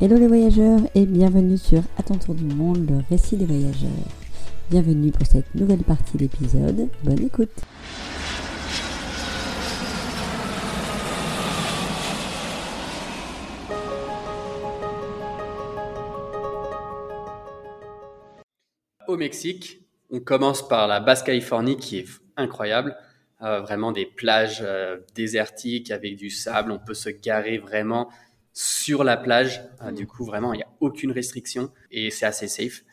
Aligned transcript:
Hello 0.00 0.16
les 0.16 0.28
voyageurs 0.28 0.78
et 0.94 1.06
bienvenue 1.06 1.58
sur 1.58 1.82
À 1.96 2.04
du 2.32 2.44
monde, 2.44 2.88
le 2.88 3.02
récit 3.10 3.36
des 3.36 3.46
voyageurs. 3.46 3.90
Bienvenue 4.70 5.10
pour 5.10 5.26
cette 5.26 5.52
nouvelle 5.56 5.82
partie 5.82 6.16
d'épisode. 6.16 6.88
Bonne 7.02 7.24
écoute. 7.24 7.50
Au 19.08 19.16
Mexique, 19.16 19.80
on 20.10 20.20
commence 20.20 20.68
par 20.68 20.86
la 20.86 21.00
Basse-Californie 21.00 21.76
qui 21.76 21.98
est 21.98 22.08
incroyable. 22.36 22.96
Euh, 23.42 23.60
vraiment 23.60 23.90
des 23.90 24.06
plages 24.06 24.62
euh, 24.62 24.98
désertiques 25.16 25.90
avec 25.90 26.14
du 26.16 26.30
sable. 26.30 26.70
On 26.70 26.78
peut 26.78 26.94
se 26.94 27.08
garer 27.08 27.58
vraiment 27.58 28.08
sur 28.58 29.04
la 29.04 29.16
plage. 29.16 29.62
Euh, 29.82 29.92
du 29.92 30.06
coup, 30.06 30.24
vraiment, 30.24 30.52
il 30.52 30.56
n'y 30.56 30.62
a 30.62 30.70
aucune 30.80 31.12
restriction 31.12 31.70
et 31.90 32.10
c'est 32.10 32.26
assez 32.26 32.48
safe. 32.48 32.84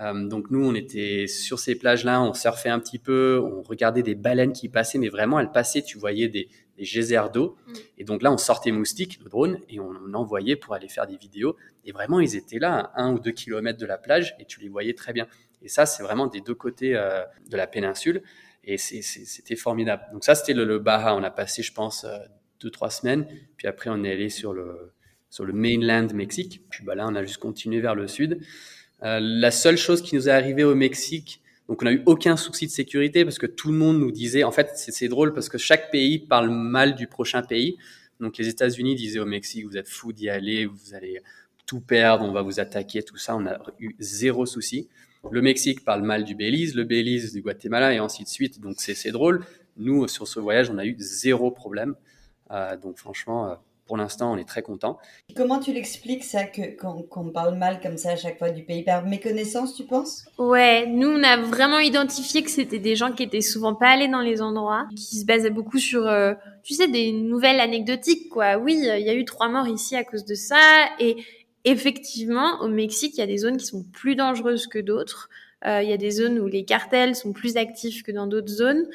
donc 0.00 0.50
nous, 0.50 0.64
on 0.64 0.74
était 0.74 1.28
sur 1.28 1.60
ces 1.60 1.76
plages-là, 1.76 2.20
on 2.20 2.34
surfait 2.34 2.68
un 2.68 2.80
petit 2.80 2.98
peu, 2.98 3.40
on 3.40 3.62
regardait 3.62 4.02
des 4.02 4.16
baleines 4.16 4.52
qui 4.52 4.68
passaient, 4.68 4.98
mais 4.98 5.08
vraiment, 5.08 5.38
elles 5.38 5.52
passaient, 5.52 5.82
tu 5.82 5.98
voyais 5.98 6.28
des, 6.28 6.48
des 6.76 6.84
geysers 6.84 7.30
d'eau. 7.32 7.56
Mm. 7.66 7.72
Et 7.98 8.04
donc 8.04 8.22
là, 8.22 8.32
on 8.32 8.36
sortait 8.36 8.72
moustique, 8.72 9.20
le 9.22 9.30
drone, 9.30 9.58
et 9.68 9.78
on, 9.78 9.92
on, 10.04 10.14
envoyait 10.14 10.56
pour 10.56 10.74
aller 10.74 10.88
faire 10.88 11.06
des 11.06 11.16
vidéos. 11.16 11.56
Et 11.84 11.92
vraiment, 11.92 12.18
ils 12.18 12.34
étaient 12.34 12.58
là, 12.58 12.90
à 12.94 13.02
un 13.02 13.12
ou 13.12 13.20
deux 13.20 13.30
kilomètres 13.30 13.78
de 13.78 13.86
la 13.86 13.98
plage, 13.98 14.34
et 14.40 14.44
tu 14.46 14.58
les 14.60 14.68
voyais 14.68 14.94
très 14.94 15.12
bien. 15.12 15.28
Et 15.62 15.68
ça, 15.68 15.86
c'est 15.86 16.02
vraiment 16.02 16.26
des 16.26 16.40
deux 16.40 16.56
côtés 16.56 16.92
de 16.92 17.56
la 17.56 17.66
péninsule. 17.68 18.22
Et 18.66 18.78
c'était 18.78 19.56
formidable. 19.56 20.02
Donc 20.12 20.24
ça, 20.24 20.34
c'était 20.34 20.54
le, 20.54 20.64
le, 20.64 20.78
Baja. 20.78 21.14
On 21.14 21.22
a 21.22 21.30
passé, 21.30 21.62
je 21.62 21.72
pense, 21.72 22.04
euh, 22.04 22.18
deux, 22.60 22.70
trois 22.70 22.90
semaines. 22.90 23.26
Puis 23.56 23.68
après, 23.68 23.90
on 23.90 24.02
est 24.04 24.10
allé 24.10 24.28
sur 24.28 24.52
le, 24.52 24.92
sur 25.34 25.44
le 25.44 25.52
mainland 25.52 26.06
Mexique. 26.14 26.62
Puis 26.70 26.84
bah, 26.84 26.94
là, 26.94 27.08
on 27.08 27.14
a 27.16 27.24
juste 27.24 27.38
continué 27.38 27.80
vers 27.80 27.96
le 27.96 28.06
sud. 28.06 28.38
Euh, 29.02 29.18
la 29.20 29.50
seule 29.50 29.76
chose 29.76 30.00
qui 30.00 30.14
nous 30.14 30.28
est 30.28 30.32
arrivée 30.32 30.62
au 30.62 30.76
Mexique, 30.76 31.42
donc 31.68 31.82
on 31.82 31.86
n'a 31.86 31.92
eu 31.92 32.04
aucun 32.06 32.36
souci 32.36 32.66
de 32.66 32.70
sécurité 32.70 33.24
parce 33.24 33.38
que 33.38 33.46
tout 33.46 33.72
le 33.72 33.76
monde 33.76 33.98
nous 33.98 34.12
disait, 34.12 34.44
en 34.44 34.52
fait, 34.52 34.70
c'est 34.74 35.08
drôle 35.08 35.34
parce 35.34 35.48
que 35.48 35.58
chaque 35.58 35.90
pays 35.90 36.20
parle 36.20 36.50
mal 36.50 36.94
du 36.94 37.08
prochain 37.08 37.42
pays. 37.42 37.76
Donc 38.20 38.38
les 38.38 38.46
États-Unis 38.46 38.94
disaient 38.94 39.18
au 39.18 39.26
Mexique, 39.26 39.66
vous 39.66 39.76
êtes 39.76 39.88
fou 39.88 40.12
d'y 40.12 40.28
aller, 40.28 40.66
vous 40.66 40.94
allez 40.94 41.20
tout 41.66 41.80
perdre, 41.80 42.24
on 42.24 42.30
va 42.30 42.42
vous 42.42 42.60
attaquer, 42.60 43.02
tout 43.02 43.16
ça. 43.16 43.34
On 43.34 43.44
a 43.44 43.58
eu 43.80 43.96
zéro 43.98 44.46
souci. 44.46 44.88
Le 45.32 45.42
Mexique 45.42 45.84
parle 45.84 46.02
mal 46.02 46.22
du 46.22 46.36
Belize, 46.36 46.76
le 46.76 46.84
Belize 46.84 47.32
du 47.32 47.42
Guatemala 47.42 47.92
et 47.92 47.98
ainsi 47.98 48.22
de 48.22 48.28
suite. 48.28 48.60
Donc 48.60 48.76
c'est 48.78 49.10
drôle. 49.10 49.44
Nous, 49.78 50.06
sur 50.06 50.28
ce 50.28 50.38
voyage, 50.38 50.70
on 50.70 50.78
a 50.78 50.84
eu 50.84 50.94
zéro 50.98 51.50
problème. 51.50 51.96
Euh, 52.52 52.76
donc 52.76 52.98
franchement, 52.98 53.50
euh, 53.50 53.54
pour 53.86 53.96
l'instant, 53.96 54.32
on 54.32 54.36
est 54.36 54.48
très 54.48 54.62
content. 54.62 54.98
Comment 55.36 55.58
tu 55.58 55.72
l'expliques 55.72 56.24
ça, 56.24 56.44
qu'on 56.44 57.30
parle 57.30 57.56
mal 57.56 57.80
comme 57.80 57.98
ça 57.98 58.10
à 58.10 58.16
chaque 58.16 58.38
fois 58.38 58.50
du 58.50 58.62
pays 58.62 58.82
Par 58.82 59.04
méconnaissance, 59.04 59.74
tu 59.74 59.84
penses? 59.84 60.24
Ouais, 60.38 60.86
nous, 60.86 61.08
on 61.08 61.22
a 61.22 61.36
vraiment 61.36 61.78
identifié 61.78 62.42
que 62.42 62.50
c'était 62.50 62.78
des 62.78 62.96
gens 62.96 63.12
qui 63.12 63.22
étaient 63.22 63.40
souvent 63.42 63.74
pas 63.74 63.88
allés 63.88 64.08
dans 64.08 64.22
les 64.22 64.40
endroits, 64.40 64.86
qui 64.96 65.18
se 65.18 65.26
basaient 65.26 65.50
beaucoup 65.50 65.78
sur, 65.78 66.06
euh, 66.06 66.32
tu 66.62 66.74
sais, 66.74 66.88
des 66.88 67.12
nouvelles 67.12 67.60
anecdotiques, 67.60 68.30
quoi. 68.30 68.56
Oui, 68.56 68.74
il 68.74 69.02
y 69.02 69.10
a 69.10 69.14
eu 69.14 69.24
trois 69.24 69.48
morts 69.48 69.68
ici 69.68 69.96
à 69.96 70.04
cause 70.04 70.24
de 70.24 70.34
ça, 70.34 70.56
et, 70.98 71.16
effectivement, 71.64 72.60
au 72.62 72.68
Mexique, 72.68 73.14
il 73.16 73.20
y 73.20 73.22
a 73.22 73.26
des 73.26 73.38
zones 73.38 73.58
qui 73.58 73.66
sont 73.66 73.84
plus 73.92 74.16
dangereuses 74.16 74.66
que 74.66 74.78
d'autres. 74.78 75.28
Euh, 75.66 75.82
il 75.82 75.88
y 75.88 75.92
a 75.92 75.96
des 75.96 76.10
zones 76.10 76.38
où 76.38 76.46
les 76.46 76.64
cartels 76.64 77.14
sont 77.14 77.32
plus 77.32 77.56
actifs 77.56 78.02
que 78.02 78.12
dans 78.12 78.26
d'autres 78.26 78.52
zones. 78.52 78.86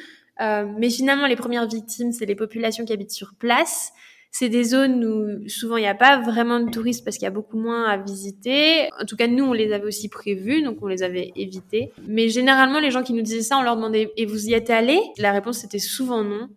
Euh, 0.41 0.65
mais 0.77 0.89
finalement, 0.89 1.27
les 1.27 1.35
premières 1.35 1.67
victimes, 1.67 2.11
c'est 2.11 2.25
les 2.25 2.35
populations 2.35 2.85
qui 2.85 2.93
habitent 2.93 3.11
sur 3.11 3.33
place. 3.33 3.91
C'est 4.31 4.49
des 4.49 4.63
zones 4.63 5.03
où 5.03 5.49
souvent 5.49 5.77
il 5.77 5.81
n'y 5.81 5.87
a 5.87 5.95
pas 5.95 6.21
vraiment 6.21 6.59
de 6.59 6.69
touristes 6.69 7.03
parce 7.03 7.17
qu'il 7.17 7.25
y 7.25 7.27
a 7.27 7.31
beaucoup 7.31 7.57
moins 7.57 7.85
à 7.85 7.97
visiter. 7.97 8.89
En 9.01 9.05
tout 9.05 9.15
cas, 9.15 9.27
nous, 9.27 9.43
on 9.43 9.53
les 9.53 9.73
avait 9.73 9.85
aussi 9.85 10.07
prévus, 10.07 10.61
donc 10.61 10.77
on 10.81 10.87
les 10.87 11.03
avait 11.03 11.31
évités. 11.35 11.91
Mais 12.07 12.29
généralement, 12.29 12.79
les 12.79 12.91
gens 12.91 13.03
qui 13.03 13.13
nous 13.13 13.23
disaient 13.23 13.41
ça, 13.41 13.57
on 13.57 13.63
leur 13.63 13.75
demandait 13.75 14.11
et 14.17 14.25
vous 14.25 14.47
y 14.47 14.53
êtes 14.53 14.69
allés? 14.69 15.01
La 15.17 15.31
réponse 15.31 15.59
c'était 15.59 15.79
souvent 15.79 16.23
non. 16.23 16.49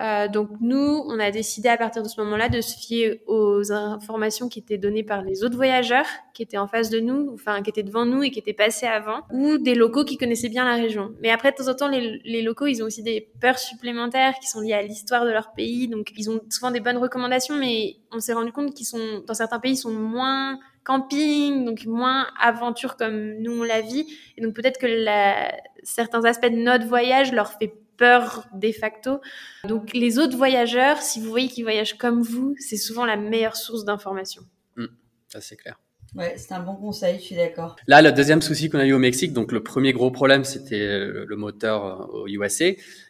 Euh, 0.00 0.26
donc 0.26 0.48
nous, 0.60 1.04
on 1.06 1.18
a 1.18 1.30
décidé 1.30 1.68
à 1.68 1.76
partir 1.76 2.02
de 2.02 2.08
ce 2.08 2.18
moment-là 2.22 2.48
de 2.48 2.62
se 2.62 2.78
fier 2.78 3.22
aux 3.26 3.72
informations 3.72 4.48
qui 4.48 4.58
étaient 4.58 4.78
données 4.78 5.02
par 5.02 5.20
les 5.22 5.44
autres 5.44 5.56
voyageurs 5.56 6.06
qui 6.32 6.42
étaient 6.42 6.56
en 6.56 6.66
face 6.66 6.88
de 6.88 6.98
nous, 6.98 7.30
enfin 7.34 7.62
qui 7.62 7.68
étaient 7.68 7.82
devant 7.82 8.06
nous 8.06 8.22
et 8.22 8.30
qui 8.30 8.38
étaient 8.38 8.54
passés 8.54 8.86
avant, 8.86 9.20
ou 9.30 9.58
des 9.58 9.74
locaux 9.74 10.04
qui 10.04 10.16
connaissaient 10.16 10.48
bien 10.48 10.64
la 10.64 10.76
région. 10.76 11.12
Mais 11.20 11.30
après, 11.30 11.50
de 11.50 11.56
temps 11.56 11.68
en 11.68 11.74
temps, 11.74 11.88
les, 11.88 12.42
locaux, 12.42 12.66
ils 12.66 12.82
ont 12.82 12.86
aussi 12.86 13.02
des 13.02 13.28
peurs 13.40 13.58
supplémentaires 13.58 14.38
qui 14.40 14.48
sont 14.48 14.60
liées 14.60 14.72
à 14.72 14.82
l'histoire 14.82 15.26
de 15.26 15.30
leur 15.30 15.52
pays, 15.52 15.88
donc 15.88 16.12
ils 16.16 16.30
ont 16.30 16.40
souvent 16.48 16.70
des 16.70 16.80
bonnes 16.80 16.96
recommandations, 16.96 17.56
mais 17.56 17.96
on 18.12 18.18
s'est 18.18 18.32
rendu 18.32 18.50
compte 18.50 18.72
qu'ils 18.72 18.86
sont, 18.86 19.22
dans 19.26 19.34
certains 19.34 19.60
pays, 19.60 19.72
ils 19.72 19.76
sont 19.76 19.92
moins 19.92 20.58
camping, 20.84 21.66
donc 21.66 21.84
moins 21.84 22.26
aventure 22.40 22.96
comme 22.96 23.34
nous 23.40 23.60
on 23.60 23.62
la 23.62 23.82
vit, 23.82 24.06
et 24.38 24.40
donc 24.40 24.54
peut-être 24.54 24.80
que 24.80 24.86
la, 24.86 25.52
certains 25.82 26.24
aspects 26.24 26.50
de 26.50 26.56
notre 26.56 26.86
voyage 26.86 27.32
leur 27.32 27.52
fait 27.52 27.74
peur 27.96 28.46
de 28.54 28.72
facto. 28.72 29.20
Donc 29.64 29.92
les 29.92 30.18
autres 30.18 30.36
voyageurs, 30.36 30.98
si 31.02 31.20
vous 31.20 31.28
voyez 31.28 31.48
qu'ils 31.48 31.64
voyagent 31.64 31.96
comme 31.98 32.22
vous, 32.22 32.54
c'est 32.58 32.76
souvent 32.76 33.04
la 33.04 33.16
meilleure 33.16 33.56
source 33.56 33.84
d'information. 33.84 34.42
Mmh, 34.76 34.86
ça 35.28 35.40
c'est 35.40 35.56
clair. 35.56 35.78
Ouais, 36.14 36.34
c'est 36.36 36.52
un 36.52 36.60
bon 36.60 36.76
conseil, 36.76 37.18
je 37.18 37.24
suis 37.24 37.36
d'accord. 37.36 37.76
Là, 37.86 38.02
le 38.02 38.12
deuxième 38.12 38.42
souci 38.42 38.68
qu'on 38.68 38.78
a 38.78 38.84
eu 38.84 38.92
au 38.92 38.98
Mexique, 38.98 39.32
donc 39.32 39.50
le 39.50 39.62
premier 39.62 39.94
gros 39.94 40.10
problème, 40.10 40.44
c'était 40.44 40.98
le 40.98 41.36
moteur 41.36 41.86
euh, 41.86 42.18
au 42.18 42.28
USA. 42.28 42.66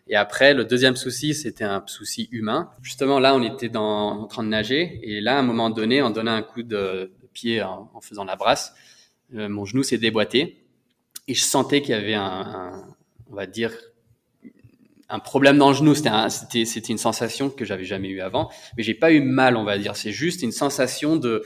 Et 0.06 0.14
après, 0.14 0.54
le 0.54 0.64
deuxième 0.64 0.94
souci, 0.94 1.34
c'était 1.34 1.64
un 1.64 1.82
souci 1.86 2.28
humain. 2.30 2.70
Justement, 2.80 3.18
là, 3.18 3.34
on 3.34 3.42
était 3.42 3.68
dans, 3.68 4.20
en 4.20 4.26
train 4.26 4.44
de 4.44 4.48
nager. 4.48 5.00
Et 5.02 5.20
là, 5.20 5.36
à 5.36 5.40
un 5.40 5.42
moment 5.42 5.68
donné, 5.68 6.00
en 6.00 6.10
donnant 6.10 6.34
un 6.34 6.42
coup 6.42 6.62
de, 6.62 7.10
pied 7.32 7.60
en, 7.62 7.90
faisant 8.00 8.24
la 8.24 8.36
brasse, 8.36 8.72
euh, 9.34 9.48
mon 9.48 9.64
genou 9.64 9.82
s'est 9.82 9.98
déboîté. 9.98 10.64
Et 11.26 11.34
je 11.34 11.42
sentais 11.42 11.82
qu'il 11.82 11.90
y 11.96 11.98
avait 11.98 12.14
un, 12.14 12.22
un, 12.22 12.96
on 13.30 13.34
va 13.34 13.46
dire, 13.46 13.72
un 15.12 15.18
problème 15.18 15.58
dans 15.58 15.68
le 15.68 15.74
genou. 15.74 15.94
C'était 15.94 16.62
une 16.62 16.98
sensation 16.98 17.50
que 17.50 17.64
j'avais 17.64 17.84
jamais 17.84 18.08
eu 18.08 18.20
avant, 18.20 18.50
mais 18.76 18.82
j'ai 18.82 18.94
pas 18.94 19.12
eu 19.12 19.20
mal, 19.20 19.56
on 19.56 19.64
va 19.64 19.78
dire. 19.78 19.94
C'est 19.94 20.10
juste 20.10 20.42
une 20.42 20.52
sensation 20.52 21.16
de 21.16 21.44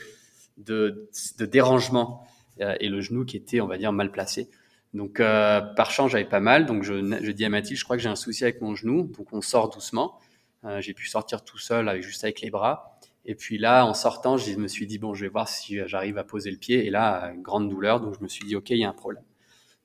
de, 0.56 1.10
dérangement 1.40 2.26
euh, 2.60 2.76
et 2.80 2.88
le 2.88 3.00
genou 3.00 3.24
qui 3.24 3.36
était, 3.36 3.60
on 3.60 3.66
va 3.66 3.76
dire, 3.76 3.92
mal 3.92 4.10
placé. 4.10 4.48
Donc 4.94 5.20
euh, 5.20 5.60
par 5.60 5.90
chance, 5.90 6.12
j'avais 6.12 6.24
pas 6.24 6.40
mal. 6.40 6.64
Donc 6.64 6.82
je, 6.82 6.94
je 7.22 7.30
dis 7.32 7.44
à 7.44 7.48
Mathilde, 7.48 7.78
je 7.78 7.84
crois 7.84 7.96
que 7.96 8.02
j'ai 8.02 8.08
un 8.08 8.16
souci 8.16 8.44
avec 8.44 8.60
mon 8.60 8.74
genou. 8.74 9.02
Donc 9.02 9.32
on 9.32 9.40
sort 9.40 9.68
doucement. 9.68 10.18
Euh, 10.64 10.80
j'ai 10.80 10.94
pu 10.94 11.06
sortir 11.08 11.44
tout 11.44 11.58
seul, 11.58 11.88
avec, 11.88 12.02
juste 12.02 12.24
avec 12.24 12.40
les 12.40 12.50
bras. 12.50 12.98
Et 13.24 13.34
puis 13.34 13.58
là, 13.58 13.84
en 13.84 13.92
sortant, 13.92 14.36
je 14.36 14.56
me 14.56 14.68
suis 14.68 14.86
dit 14.86 14.98
bon, 14.98 15.12
je 15.12 15.24
vais 15.24 15.28
voir 15.28 15.48
si 15.48 15.80
j'arrive 15.86 16.16
à 16.16 16.24
poser 16.24 16.50
le 16.50 16.56
pied. 16.56 16.86
Et 16.86 16.90
là, 16.90 17.32
grande 17.36 17.68
douleur. 17.68 18.00
Donc 18.00 18.14
je 18.16 18.22
me 18.22 18.28
suis 18.28 18.46
dit 18.46 18.56
ok, 18.56 18.70
il 18.70 18.78
y 18.78 18.84
a 18.84 18.88
un 18.88 18.94
problème. 18.94 19.24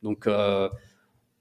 Donc 0.03 0.27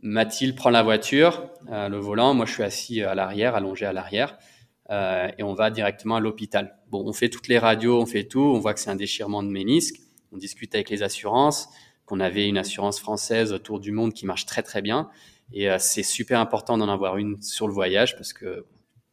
Mathilde 0.02 0.56
prend 0.56 0.70
la 0.70 0.82
voiture, 0.82 1.48
euh, 1.70 1.88
le 1.88 1.98
volant, 1.98 2.34
moi 2.34 2.46
je 2.46 2.52
suis 2.52 2.62
assis 2.62 3.02
à 3.02 3.14
l'arrière, 3.14 3.54
allongé 3.54 3.84
à 3.84 3.92
l'arrière, 3.92 4.38
euh, 4.90 5.30
et 5.38 5.42
on 5.42 5.54
va 5.54 5.70
directement 5.70 6.16
à 6.16 6.20
l'hôpital. 6.20 6.78
Bon, 6.88 7.02
on 7.06 7.12
fait 7.12 7.28
toutes 7.28 7.48
les 7.48 7.58
radios, 7.58 8.00
on 8.00 8.06
fait 8.06 8.24
tout, 8.24 8.40
on 8.40 8.58
voit 8.58 8.74
que 8.74 8.80
c'est 8.80 8.90
un 8.90 8.96
déchirement 8.96 9.42
de 9.42 9.48
ménisque, 9.48 9.96
on 10.32 10.38
discute 10.38 10.74
avec 10.74 10.90
les 10.90 11.02
assurances, 11.02 11.68
qu'on 12.06 12.20
avait 12.20 12.48
une 12.48 12.58
assurance 12.58 12.98
française 12.98 13.52
autour 13.52 13.78
du 13.78 13.92
monde 13.92 14.14
qui 14.14 14.26
marche 14.26 14.46
très 14.46 14.62
très 14.62 14.82
bien, 14.82 15.10
et 15.52 15.70
euh, 15.70 15.76
c'est 15.78 16.02
super 16.02 16.40
important 16.40 16.78
d'en 16.78 16.88
avoir 16.88 17.18
une 17.18 17.40
sur 17.42 17.68
le 17.68 17.74
voyage 17.74 18.16
parce 18.16 18.32
que 18.32 18.64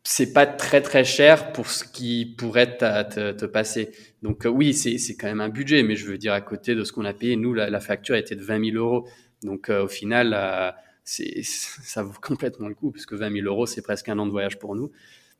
c'est 0.03 0.31
pas 0.31 0.45
très 0.45 0.81
très 0.81 1.03
cher 1.03 1.51
pour 1.51 1.67
ce 1.67 1.83
qui 1.83 2.33
pourrait 2.37 2.77
te, 2.77 3.33
te, 3.33 3.45
passer. 3.45 3.91
Donc 4.23 4.47
oui, 4.49 4.73
c'est 4.73 5.17
quand 5.17 5.27
même 5.27 5.41
un 5.41 5.49
budget, 5.49 5.83
mais 5.83 5.97
je 5.97 6.05
veux 6.05 6.17
dire 6.17 6.31
à 6.31 6.39
côté 6.39 6.75
de 6.75 6.85
ce 6.85 6.93
qu'on 6.93 7.03
a 7.03 7.13
payé, 7.13 7.35
nous 7.35 7.53
la, 7.53 7.69
la 7.69 7.79
facture 7.81 8.15
était 8.15 8.35
de 8.37 8.41
20 8.41 8.71
000 8.71 8.77
euros. 8.77 9.05
Donc 9.43 9.69
euh, 9.69 9.83
au 9.83 9.87
final, 9.87 10.33
euh, 10.33 10.71
c'est, 11.07 11.41
ça 11.43 12.03
vaut 12.03 12.19
complètement 12.21 12.67
le 12.67 12.75
coup, 12.75 12.91
puisque 12.91 13.13
20 13.13 13.31
000 13.31 13.47
euros, 13.47 13.65
c'est 13.65 13.81
presque 13.81 14.09
un 14.09 14.19
an 14.19 14.25
de 14.25 14.31
voyage 14.31 14.59
pour 14.59 14.75
nous. 14.75 14.91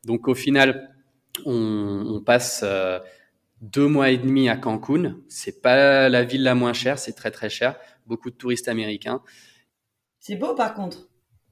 Donc 0.06 0.28
au 0.28 0.36
final, 0.36 0.96
on, 1.46 2.06
on 2.08 2.22
passe 2.22 2.62
euh, 2.64 3.00
deux 3.62 3.88
mois 3.88 4.10
et 4.10 4.18
demi 4.18 4.50
à 4.50 4.56
Cancun. 4.56 5.18
C'est 5.28 5.62
pas 5.62 6.10
la 6.10 6.24
ville 6.24 6.44
la 6.44 6.56
moins 6.56 6.74
chère, 6.74 6.98
c'est 6.98 7.14
très 7.14 7.32
très 7.32 7.50
cher. 7.50 7.78
Beaucoup 8.06 8.32
de 8.32 8.36
touristes 8.36 8.68
américains. 8.68 9.22
C'est 10.20 10.36
beau 10.36 10.56
par 10.56 10.74
contre. 10.74 11.10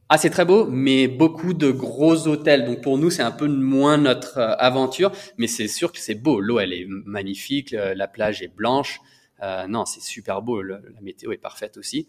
Ah, 0.08 0.20
c'est 0.20 0.30
très 0.30 0.46
beau, 0.46 0.68
mais 0.68 1.08
beaucoup 1.08 1.54
de 1.54 1.72
gros 1.72 2.28
hôtels. 2.28 2.66
Donc 2.66 2.82
pour 2.82 3.00
nous, 3.00 3.10
c'est 3.10 3.24
un 3.24 3.32
peu 3.32 3.48
moins 3.48 3.98
notre 3.98 4.38
aventure, 4.38 5.12
mais 5.38 5.48
c'est 5.48 5.68
sûr 5.68 5.92
que 5.92 6.00
c'est 6.00 6.14
beau. 6.14 6.40
L'eau, 6.40 6.60
elle 6.60 6.74
est 6.74 6.86
magnifique, 6.88 7.72
la 7.72 8.08
plage 8.08 8.44
est 8.44 8.56
blanche. 8.56 9.02
Euh, 9.42 9.68
non, 9.68 9.86
c'est 9.86 10.02
super 10.02 10.44
beau, 10.44 10.62
la 10.62 10.80
météo 11.02 11.32
est 11.32 11.38
parfaite 11.38 11.78
aussi. 11.78 12.08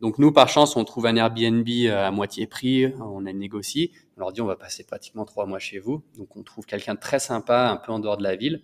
Donc 0.00 0.18
nous, 0.18 0.32
par 0.32 0.48
chance, 0.48 0.76
on 0.76 0.84
trouve 0.84 1.06
un 1.06 1.16
Airbnb 1.16 1.68
euh, 1.68 2.06
à 2.06 2.10
moitié 2.10 2.46
prix, 2.46 2.92
on 3.00 3.26
a 3.26 3.32
négocié. 3.32 3.92
On 4.16 4.20
leur 4.20 4.32
dit 4.32 4.40
on 4.40 4.46
va 4.46 4.56
passer 4.56 4.84
pratiquement 4.84 5.24
trois 5.24 5.46
mois 5.46 5.58
chez 5.58 5.78
vous. 5.78 6.02
Donc 6.16 6.36
on 6.36 6.42
trouve 6.42 6.64
quelqu'un 6.64 6.94
de 6.94 7.00
très 7.00 7.18
sympa, 7.18 7.68
un 7.68 7.76
peu 7.76 7.92
en 7.92 7.98
dehors 7.98 8.16
de 8.16 8.22
la 8.22 8.36
ville, 8.36 8.62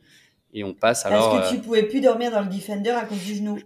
et 0.55 0.65
on 0.65 0.73
passe 0.73 1.05
alors. 1.05 1.31
Parce 1.31 1.51
que 1.51 1.57
tu 1.57 1.61
pouvais 1.61 1.83
plus 1.83 2.01
dormir 2.01 2.31
dans 2.31 2.41
le 2.41 2.49
Defender 2.49 2.91
à 2.91 3.05
cause 3.05 3.23
du 3.23 3.35
genou. 3.35 3.59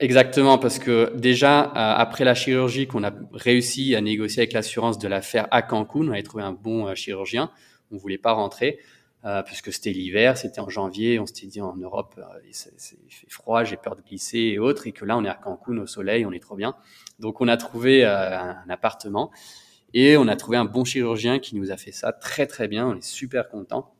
Exactement, 0.00 0.58
parce 0.58 0.78
que 0.80 1.14
déjà 1.16 1.60
après 1.60 2.24
la 2.24 2.34
chirurgie 2.34 2.88
qu'on 2.88 3.04
a 3.04 3.12
réussi 3.32 3.94
à 3.94 4.00
négocier 4.00 4.40
avec 4.40 4.52
l'assurance 4.52 4.98
de 4.98 5.06
la 5.06 5.22
faire 5.22 5.46
à 5.52 5.62
Cancun, 5.62 6.08
on 6.08 6.10
avait 6.10 6.24
trouvé 6.24 6.42
un 6.42 6.52
bon 6.52 6.92
chirurgien, 6.96 7.50
on 7.92 7.96
voulait 7.96 8.18
pas 8.18 8.32
rentrer. 8.32 8.80
euh, 9.24 9.42
puisque 9.42 9.72
c'était 9.72 9.92
l'hiver, 9.92 10.36
c'était 10.36 10.60
en 10.60 10.68
janvier, 10.68 11.18
on 11.18 11.24
s'était 11.24 11.46
dit 11.46 11.60
en 11.62 11.76
Europe, 11.76 12.14
euh, 12.18 12.22
il, 12.46 12.54
fait 12.54 13.30
froid, 13.30 13.64
j'ai 13.64 13.78
peur 13.78 13.96
de 13.96 14.02
glisser 14.02 14.38
et 14.38 14.58
autres, 14.58 14.86
et 14.86 14.92
que 14.92 15.06
là 15.06 15.16
on 15.16 15.24
est 15.24 15.28
à 15.28 15.34
Cancun 15.34 15.78
au 15.78 15.86
soleil, 15.86 16.26
on 16.26 16.32
est 16.32 16.42
trop 16.42 16.56
bien. 16.56 16.76
Donc 17.18 17.40
on 17.40 17.48
a 17.48 17.56
trouvé 17.56 18.04
euh, 18.04 18.38
un 18.38 18.68
appartement 18.68 19.30
et 19.92 20.16
on 20.16 20.26
a 20.28 20.36
trouvé 20.36 20.56
un 20.56 20.64
bon 20.64 20.84
chirurgien 20.84 21.38
qui 21.38 21.56
nous 21.56 21.70
a 21.70 21.76
fait 21.76 21.92
ça 21.92 22.12
très 22.12 22.46
très 22.46 22.68
bien, 22.68 22.88
on 22.88 22.96
est 22.96 23.04
super 23.04 23.48
content. 23.48 23.94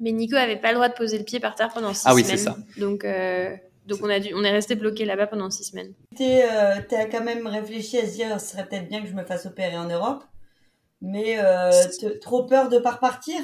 Mais 0.00 0.12
Nico 0.12 0.36
avait 0.36 0.56
pas 0.56 0.68
le 0.68 0.74
droit 0.76 0.88
de 0.88 0.94
poser 0.94 1.18
le 1.18 1.24
pied 1.24 1.40
par 1.40 1.54
terre 1.54 1.70
pendant 1.72 1.92
six 1.92 2.04
ah 2.06 2.14
oui, 2.14 2.24
semaines. 2.24 2.38
c'est 2.38 2.44
ça. 2.44 2.56
Donc 2.78 3.04
euh, 3.04 3.54
donc 3.86 4.00
on 4.02 4.08
a 4.08 4.18
dû, 4.18 4.32
on 4.34 4.44
est 4.44 4.50
resté 4.50 4.74
bloqué 4.74 5.04
là-bas 5.04 5.26
pendant 5.26 5.50
six 5.50 5.64
semaines. 5.64 5.94
Tu 6.16 6.24
as 6.24 7.06
quand 7.10 7.22
même 7.22 7.46
réfléchi 7.46 7.98
à 7.98 8.06
se 8.06 8.14
dire, 8.14 8.40
ce 8.40 8.46
serait 8.52 8.66
peut-être 8.66 8.88
bien 8.88 9.02
que 9.02 9.08
je 9.08 9.14
me 9.14 9.24
fasse 9.24 9.46
opérer 9.46 9.76
en 9.76 9.88
Europe, 9.88 10.24
mais 11.00 11.38
trop 12.20 12.44
peur 12.44 12.68
de 12.68 12.78
pas 12.78 12.92
repartir? 12.92 13.40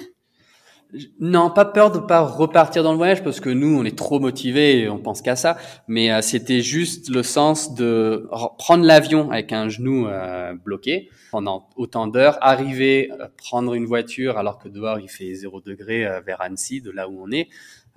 Non, 1.18 1.50
pas 1.50 1.64
peur 1.64 1.90
de 1.90 1.98
pas 1.98 2.20
repartir 2.20 2.82
dans 2.82 2.92
le 2.92 2.96
voyage 2.96 3.22
parce 3.24 3.40
que 3.40 3.50
nous, 3.50 3.78
on 3.78 3.84
est 3.84 3.96
trop 3.96 4.20
motivés 4.20 4.80
et 4.80 4.88
on 4.88 4.98
pense 4.98 5.20
qu'à 5.20 5.36
ça. 5.36 5.58
Mais 5.88 6.12
euh, 6.12 6.22
c'était 6.22 6.60
juste 6.60 7.08
le 7.08 7.22
sens 7.22 7.74
de 7.74 8.28
prendre 8.58 8.84
l'avion 8.84 9.30
avec 9.30 9.52
un 9.52 9.68
genou 9.68 10.06
euh, 10.06 10.54
bloqué 10.54 11.10
pendant 11.32 11.68
autant 11.76 12.06
d'heures, 12.06 12.38
arriver, 12.40 13.10
euh, 13.12 13.26
prendre 13.36 13.74
une 13.74 13.84
voiture 13.84 14.38
alors 14.38 14.58
que 14.58 14.68
dehors 14.68 15.00
il 15.00 15.08
fait 15.08 15.34
0 15.34 15.60
degré 15.60 16.08
vers 16.24 16.40
Annecy, 16.40 16.80
de 16.80 16.90
là 16.90 17.08
où 17.08 17.20
on 17.20 17.30
est, 17.30 17.48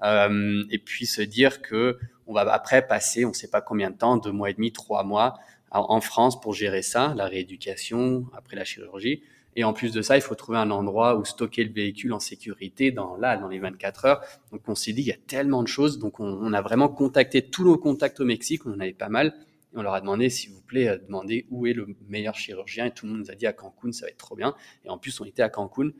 et 0.03 0.79
puis 0.79 1.05
se 1.05 1.21
dire 1.21 1.61
que 1.61 1.99
on 2.25 2.33
va 2.33 2.41
après 2.51 2.85
passer, 2.85 3.25
on 3.25 3.29
ne 3.29 3.33
sait 3.33 3.49
pas 3.49 3.61
combien 3.61 3.91
de 3.91 3.97
temps, 3.97 4.17
deux 4.17 4.31
mois 4.31 4.49
et 4.49 4.53
demi, 4.53 4.71
trois 4.71 5.03
mois 5.03 5.35
en 5.71 6.01
France 6.01 6.39
pour 6.39 6.53
gérer 6.53 6.81
ça, 6.81 7.13
la 7.15 7.25
rééducation 7.25 8.25
après 8.35 8.55
la 8.55 8.63
chirurgie. 8.63 9.21
Et 9.55 9.63
en 9.63 9.73
plus 9.73 9.91
de 9.91 10.01
ça, 10.01 10.15
il 10.15 10.21
faut 10.21 10.35
trouver 10.35 10.57
un 10.57 10.71
endroit 10.71 11.17
où 11.17 11.25
stocker 11.25 11.63
le 11.63 11.73
véhicule 11.73 12.13
en 12.13 12.19
sécurité 12.19 12.91
dans 12.91 13.17
là, 13.17 13.37
dans 13.37 13.47
les 13.47 13.59
24 13.59 14.05
heures. 14.05 14.21
Donc 14.51 14.61
on 14.67 14.75
s'est 14.75 14.93
dit, 14.93 15.01
il 15.01 15.07
y 15.07 15.11
a 15.11 15.17
tellement 15.27 15.63
de 15.63 15.67
choses. 15.67 15.99
Donc 15.99 16.19
on, 16.19 16.53
a 16.53 16.61
vraiment 16.61 16.89
contacté 16.89 17.41
tous 17.41 17.63
nos 17.63 17.77
contacts 17.77 18.19
au 18.19 18.25
Mexique. 18.25 18.65
On 18.65 18.73
en 18.73 18.79
avait 18.79 18.93
pas 18.93 19.09
mal. 19.09 19.33
Et 19.73 19.77
on 19.77 19.81
leur 19.81 19.93
a 19.93 20.01
demandé, 20.01 20.29
s'il 20.29 20.51
vous 20.51 20.61
plaît, 20.61 20.87
euh, 20.87 20.97
demander 20.97 21.45
où 21.49 21.67
est 21.67 21.73
le 21.73 21.87
meilleur 22.07 22.35
chirurgien. 22.35 22.85
Et 22.85 22.91
tout 22.91 23.05
le 23.05 23.11
monde 23.11 23.21
nous 23.21 23.31
a 23.31 23.35
dit 23.35 23.45
à 23.45 23.53
Cancun, 23.53 23.91
ça 23.91 24.05
va 24.05 24.09
être 24.09 24.17
trop 24.17 24.35
bien. 24.35 24.55
Et 24.85 24.89
en 24.89 24.97
plus, 24.97 25.19
on 25.21 25.25
était 25.25 25.43
à 25.43 25.49
Cancun. 25.49 25.91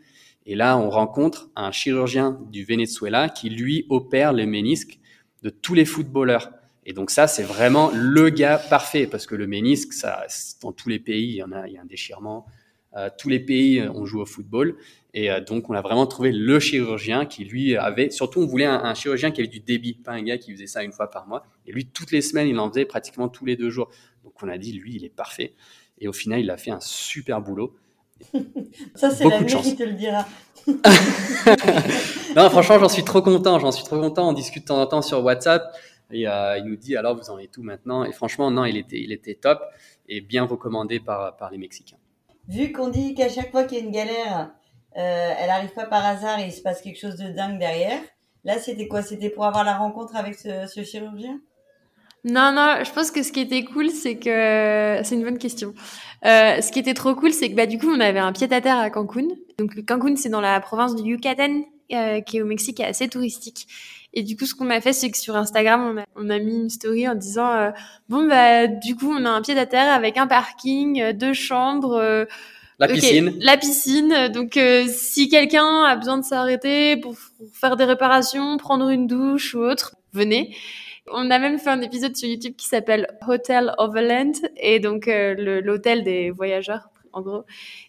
Et 0.46 0.56
là, 0.56 0.78
on 0.78 0.90
rencontre 0.90 1.50
un 1.56 1.72
chirurgien 1.72 2.40
du 2.50 2.64
Venezuela 2.64 3.30
qui, 3.30 3.50
lui, 3.50 3.86
opère 3.90 4.34
les 4.34 4.46
ménisques 4.46 5.00
de 5.44 5.50
tous 5.50 5.74
les 5.74 5.86
footballeurs. 5.86 6.52
Et 6.86 6.94
donc 6.94 7.12
ça, 7.12 7.28
c'est 7.28 7.44
vraiment 7.44 7.92
le 7.94 8.30
gars 8.30 8.58
parfait 8.58 9.06
parce 9.06 9.28
que 9.28 9.36
le 9.36 9.46
ménisque, 9.46 9.94
ça, 9.94 10.26
dans 10.62 10.72
tous 10.72 10.90
les 10.90 10.98
pays, 10.98 11.28
il 11.28 11.36
y 11.36 11.44
en 11.44 11.52
a, 11.52 11.68
il 11.68 11.74
y 11.74 11.78
a 11.78 11.82
un 11.82 11.86
déchirement. 11.86 12.48
Euh, 12.98 13.10
tous 13.16 13.30
les 13.30 13.40
pays, 13.40 13.80
euh, 13.80 13.92
on 13.94 14.06
joue 14.06 14.20
au 14.20 14.26
football. 14.26 14.76
Et 15.14 15.30
euh, 15.30 15.42
donc, 15.42 15.70
on 15.70 15.74
a 15.74 15.82
vraiment 15.82 16.08
trouvé 16.08 16.32
le 16.32 16.60
chirurgien 16.60 17.26
qui, 17.26 17.46
lui, 17.46 17.76
avait... 17.76 18.10
Surtout, 18.10 18.42
on 18.42 18.48
voulait 18.48 18.66
un, 18.66 18.94
chirurgien 18.96 19.32
qui 19.32 19.42
avait 19.42 19.48
du 19.48 19.60
débit, 19.60 19.94
pas 19.94 20.14
un 20.14 20.24
gars 20.24 20.38
qui 20.38 20.54
faisait 20.54 20.68
ça 20.68 20.84
une 20.84 20.92
fois 20.92 21.10
par 21.10 21.28
mois. 21.28 21.44
Et 21.68 21.72
lui, 21.72 21.86
toutes 21.86 22.12
les 22.12 22.22
semaines, 22.22 22.48
il 22.48 22.60
en 22.60 22.70
faisait 22.70 22.86
pratiquement 22.86 23.30
tous 23.30 23.46
les 23.46 23.56
deux 23.56 23.70
jours. 23.70 23.90
Donc, 24.24 24.34
on 24.42 24.48
a 24.50 24.58
dit, 24.58 24.72
lui, 24.74 24.96
il 24.96 25.06
est 25.06 25.14
parfait. 25.14 25.54
Et 26.00 26.08
au 26.08 26.14
final, 26.14 26.40
il 26.40 26.50
a 26.50 26.58
fait 26.58 26.72
un 26.72 26.80
super 26.80 27.42
boulot. 27.42 27.76
ça, 28.96 29.12
c'est 29.12 29.24
la 29.26 29.44
qui 29.44 29.76
te 29.76 29.84
le 29.84 29.94
dira. 29.94 30.26
non, 30.68 32.50
franchement, 32.50 32.80
j'en 32.80 32.90
suis 32.90 33.04
trop 33.04 33.22
content. 33.22 33.60
J'en 33.60 33.72
suis 33.72 33.84
trop 33.84 34.00
content. 34.00 34.30
On 34.30 34.34
discute 34.34 34.64
de 34.64 34.68
temps 34.68 34.82
en 34.82 34.88
temps 34.88 35.02
sur 35.02 35.24
WhatsApp. 35.24 35.76
Et 36.12 36.22
il 36.24 36.64
nous 36.66 36.76
dit, 36.76 36.96
alors, 36.96 37.16
vous 37.16 37.30
en 37.30 37.38
êtes 37.38 37.52
tout 37.52 37.62
maintenant? 37.62 38.04
Et 38.04 38.12
franchement, 38.12 38.50
non, 38.50 38.66
il 38.66 38.78
était, 38.78 39.00
il 39.00 39.12
était 39.12 39.36
top 39.36 39.62
et 40.08 40.22
bien 40.22 40.46
recommandé 40.46 41.00
par, 41.00 41.38
par 41.38 41.52
les 41.52 41.60
Mexicains 41.60 41.99
vu 42.50 42.72
qu'on 42.72 42.90
dit 42.90 43.14
qu'à 43.14 43.30
chaque 43.30 43.52
fois 43.52 43.64
qu'il 43.64 43.78
y 43.78 43.82
a 43.82 43.84
une 43.84 43.92
galère, 43.92 44.52
euh, 44.98 45.34
elle 45.38 45.50
arrive 45.50 45.74
pas 45.74 45.86
par 45.86 46.06
hasard 46.06 46.40
et 46.40 46.48
il 46.48 46.52
se 46.52 46.62
passe 46.62 46.82
quelque 46.82 47.00
chose 47.00 47.16
de 47.16 47.30
dingue 47.30 47.60
derrière. 47.60 48.02
Là, 48.44 48.58
c'était 48.58 48.88
quoi? 48.88 49.02
C'était 49.02 49.30
pour 49.30 49.46
avoir 49.46 49.64
la 49.64 49.78
rencontre 49.78 50.16
avec 50.16 50.36
ce, 50.36 50.84
chirurgien? 50.84 51.40
Non, 52.26 52.52
non, 52.52 52.84
je 52.84 52.92
pense 52.92 53.12
que 53.12 53.24
ce 53.24 53.32
qui 53.32 53.40
était 53.40 53.64
cool, 53.64 53.90
c'est 53.92 54.18
que 54.18 55.00
c'est 55.04 55.16
une 55.16 55.24
bonne 55.24 55.38
question. 55.38 55.74
Euh, 56.26 56.60
ce 56.60 56.72
qui 56.72 56.80
était 56.80 56.94
trop 56.94 57.16
cool, 57.16 57.32
c'est 57.32 57.50
que 57.50 57.56
bah 57.56 57.66
du 57.66 57.78
coup, 57.78 57.90
on 57.90 58.00
avait 58.00 58.20
un 58.20 58.34
pied 58.34 58.48
à 58.52 58.90
Cancun. 58.90 59.28
Donc 59.58 59.86
Cancun, 59.86 60.16
c'est 60.18 60.30
dans 60.30 60.42
la 60.42 60.60
province 60.60 60.96
du 60.96 61.12
Yucatan, 61.12 61.62
euh, 61.94 62.20
qui 62.22 62.38
est 62.38 62.42
au 62.42 62.46
Mexique, 62.46 62.80
est 62.80 62.86
assez 62.86 63.08
touristique. 63.08 63.68
Et 64.14 64.24
du 64.24 64.36
coup, 64.36 64.46
ce 64.46 64.56
qu'on 64.56 64.70
a 64.70 64.82
fait, 64.82 64.94
c'est 64.94 65.12
que 65.12 65.18
sur 65.18 65.36
Instagram, 65.36 66.04
on 66.16 66.30
a, 66.30 66.40
mis 66.40 66.56
une 66.56 66.70
story 66.70 67.08
en 67.08 67.16
disant 67.16 67.52
euh, 67.52 67.72
bon 68.08 68.28
bah 68.28 68.68
du 68.68 68.96
coup, 68.96 69.12
on 69.12 69.24
a 69.26 69.30
un 69.30 69.42
pied 69.42 69.58
à 69.58 69.66
terre 69.66 69.94
avec 69.94 70.18
un 70.18 70.28
parking, 70.28 71.02
euh, 71.02 71.14
deux 71.14 71.34
chambres. 71.34 71.96
Euh, 71.96 72.26
la 72.80 72.88
piscine. 72.88 73.36
La 73.40 73.58
piscine. 73.58 74.30
Donc, 74.30 74.58
si 74.88 75.28
quelqu'un 75.28 75.84
a 75.84 75.98
besoin 75.98 76.18
de 76.18 76.24
s'arrêter 76.24 76.96
pour, 76.96 77.14
faire 77.54 77.76
des 77.76 77.84
réparations, 77.84 78.56
prendre 78.56 78.88
une 78.88 79.06
douche 79.06 79.54
ou 79.54 79.60
autre, 79.60 79.96
venez. 80.14 80.56
On 81.12 81.30
a 81.30 81.40
même 81.40 81.60
fait 81.60 81.72
un 81.72 81.82
épisode 81.82 82.16
sur 82.16 82.30
YouTube 82.30 82.54
qui 82.56 82.68
s'appelle 82.68 83.08
Hotel 83.28 83.74
Overland 83.80 84.32
et 84.56 84.80
donc 84.80 85.08
l'hôtel 85.10 86.06
des 86.06 86.30
voyageurs 86.30 86.90
en 87.14 87.22
gros. 87.22 87.44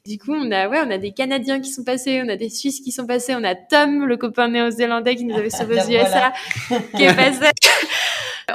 Du 0.06 0.18
coup, 0.18 0.32
on 0.34 0.50
a, 0.50 0.68
ouais, 0.68 0.80
on 0.84 0.90
a 0.90 0.98
des 0.98 1.12
Canadiens 1.12 1.60
qui 1.60 1.70
sont 1.70 1.84
passés, 1.84 2.20
on 2.24 2.28
a 2.28 2.36
des 2.36 2.48
Suisses 2.48 2.80
qui 2.80 2.92
sont 2.92 3.06
passés, 3.06 3.34
on 3.34 3.44
a 3.44 3.54
Tom, 3.54 4.06
le 4.06 4.16
copain 4.16 4.48
néo-zélandais 4.48 5.16
qui 5.16 5.24
nous 5.24 5.36
avait 5.36 5.50
sauvé 5.50 5.76
aux 5.76 5.90
USA, 5.90 6.32
qui 6.96 7.04
est 7.04 7.14
passé. 7.14 7.46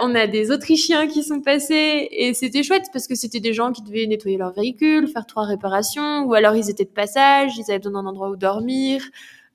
On 0.02 0.14
a 0.14 0.28
des 0.28 0.52
Autrichiens 0.52 1.08
qui 1.08 1.24
sont 1.24 1.42
passés 1.42 2.10
et 2.12 2.34
c'était 2.34 2.64
chouette 2.64 2.88
parce 2.92 3.08
que 3.08 3.16
c'était 3.16 3.40
des 3.40 3.54
gens 3.54 3.72
qui 3.72 3.82
devaient 3.82 4.06
nettoyer 4.08 4.38
leur 4.38 4.52
véhicule, 4.52 5.08
faire 5.08 5.26
trois 5.26 5.46
réparations 5.46 6.24
ou 6.24 6.34
alors 6.34 6.56
ils 6.56 6.70
étaient 6.70 6.84
de 6.84 6.90
passage, 6.90 7.58
ils 7.58 7.70
avaient 7.70 7.80
besoin 7.80 8.04
d'un 8.04 8.10
endroit 8.10 8.30
où 8.30 8.36
dormir, 8.36 9.02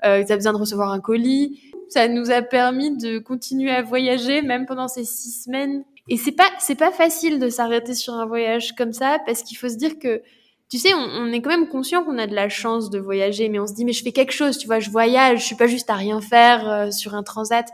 euh, 0.05 0.19
ils 0.19 0.25
avaient 0.25 0.37
besoin 0.37 0.53
de 0.53 0.59
recevoir 0.59 0.93
un 0.93 1.01
colis. 1.01 1.61
Ça 1.89 2.09
nous 2.09 2.31
a 2.31 2.43
permis 2.43 2.97
de 2.97 3.19
continuer 3.19 3.71
à 3.71 3.83
voyager 3.83 4.43
même 4.43 4.67
pendant 4.67 4.89
ces 4.89 5.05
six 5.05 5.43
semaines. 5.45 5.85
Et 6.09 6.17
c'est 6.17 6.33
pas 6.33 6.49
c'est 6.59 6.75
pas 6.75 6.93
facile 6.93 7.39
de 7.39 7.49
s'arrêter 7.49 7.95
sur 7.95 8.15
un 8.15 8.27
voyage 8.27 8.75
comme 8.75 8.93
ça 8.93 9.19
parce 9.27 9.43
qu'il 9.43 9.57
faut 9.57 9.69
se 9.69 9.77
dire 9.77 9.99
que 9.99 10.23
tu 10.71 10.79
sais, 10.79 10.95
on, 10.95 11.33
est 11.33 11.43
quand 11.43 11.51
même 11.51 11.69
conscient 11.69 12.05
qu'on 12.05 12.17
a 12.17 12.29
de 12.29 12.35
la 12.35 12.49
chance 12.49 12.91
de 12.91 13.01
voyager, 13.01 13.49
mais 13.49 13.59
on 13.59 13.67
se 13.67 13.75
dit, 13.75 13.85
mais 13.85 13.93
je 13.93 14.05
fais 14.05 14.13
quelque 14.13 14.31
chose, 14.31 14.57
tu 14.57 14.69
vois, 14.69 14.79
je 14.79 14.89
voyage, 14.89 15.41
je 15.41 15.45
suis 15.45 15.57
pas 15.57 15.67
juste 15.67 15.91
à 15.91 15.95
rien 15.95 16.21
faire 16.21 16.69
euh, 16.69 16.91
sur 16.93 17.17
un 17.17 17.25
transat. 17.25 17.67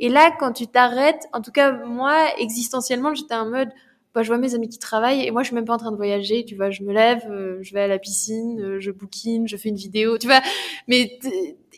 Et 0.00 0.08
là, 0.08 0.34
quand 0.36 0.52
tu 0.52 0.66
t'arrêtes, 0.66 1.28
en 1.32 1.42
tout 1.42 1.52
cas, 1.52 1.70
moi, 1.86 2.26
existentiellement, 2.38 3.14
j'étais 3.14 3.34
en 3.34 3.48
mode, 3.48 3.68
bah, 4.14 4.24
je 4.24 4.28
vois 4.28 4.38
mes 4.38 4.56
amis 4.56 4.68
qui 4.68 4.80
travaillent 4.80 5.24
et 5.24 5.30
moi, 5.30 5.44
je 5.44 5.48
suis 5.48 5.54
même 5.54 5.64
pas 5.64 5.74
en 5.74 5.78
train 5.78 5.92
de 5.92 5.96
voyager, 5.96 6.44
tu 6.44 6.56
vois, 6.56 6.70
je 6.70 6.82
me 6.82 6.92
lève, 6.92 7.24
euh, 7.30 7.58
je 7.62 7.72
vais 7.72 7.82
à 7.82 7.86
la 7.86 8.00
piscine, 8.00 8.60
euh, 8.60 8.80
je 8.80 8.90
bookine, 8.90 9.46
je 9.46 9.56
fais 9.56 9.68
une 9.68 9.76
vidéo, 9.76 10.18
tu 10.18 10.26
vois. 10.26 10.40
Mais, 10.88 11.20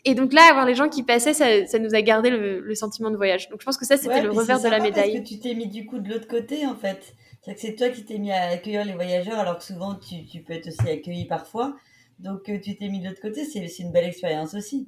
et 0.05 0.15
donc 0.15 0.33
là, 0.33 0.41
avoir 0.49 0.65
les 0.65 0.73
gens 0.73 0.89
qui 0.89 1.03
passaient, 1.03 1.35
ça, 1.35 1.67
ça 1.67 1.77
nous 1.77 1.93
a 1.93 2.01
gardé 2.01 2.31
le, 2.31 2.73
sentiment 2.73 3.11
de 3.11 3.15
voyage. 3.15 3.47
Donc 3.49 3.61
je 3.61 3.65
pense 3.65 3.77
que 3.77 3.85
ça, 3.85 3.95
c'était 3.95 4.23
le 4.23 4.31
revers 4.31 4.59
de 4.59 4.69
la 4.69 4.79
médaille. 4.79 5.19
Parce 5.19 5.29
que 5.29 5.35
tu 5.35 5.39
t'es 5.39 5.53
mis 5.53 5.67
du 5.67 5.85
coup 5.85 5.99
de 5.99 6.09
l'autre 6.09 6.27
côté, 6.27 6.65
en 6.65 6.75
fait. 6.75 7.13
C'est 7.43 7.55
que 7.55 7.59
c'est 7.59 7.75
toi 7.75 7.89
qui 7.89 8.05
t'es 8.05 8.19
mis 8.19 8.31
à 8.31 8.43
accueillir 8.49 8.85
les 8.85 8.93
voyageurs, 8.93 9.37
alors 9.37 9.57
que 9.57 9.63
souvent 9.63 9.95
tu, 9.95 10.25
tu 10.25 10.41
peux 10.41 10.53
être 10.53 10.67
aussi 10.67 10.89
accueilli 10.89 11.25
parfois. 11.25 11.75
Donc 12.19 12.47
euh, 12.47 12.57
tu 12.59 12.75
t'es 12.77 12.87
mis 12.87 13.01
de 13.01 13.09
l'autre 13.09 13.21
côté, 13.21 13.43
c'est 13.43 13.65
une 13.79 13.91
belle 13.91 14.05
expérience 14.05 14.53
aussi. 14.53 14.87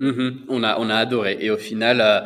Mm-hmm. 0.00 0.46
on, 0.48 0.62
a, 0.62 0.78
on 0.80 0.88
a 0.88 0.96
adoré. 0.96 1.36
Et 1.40 1.50
au 1.50 1.58
final, 1.58 2.00
euh, 2.00 2.20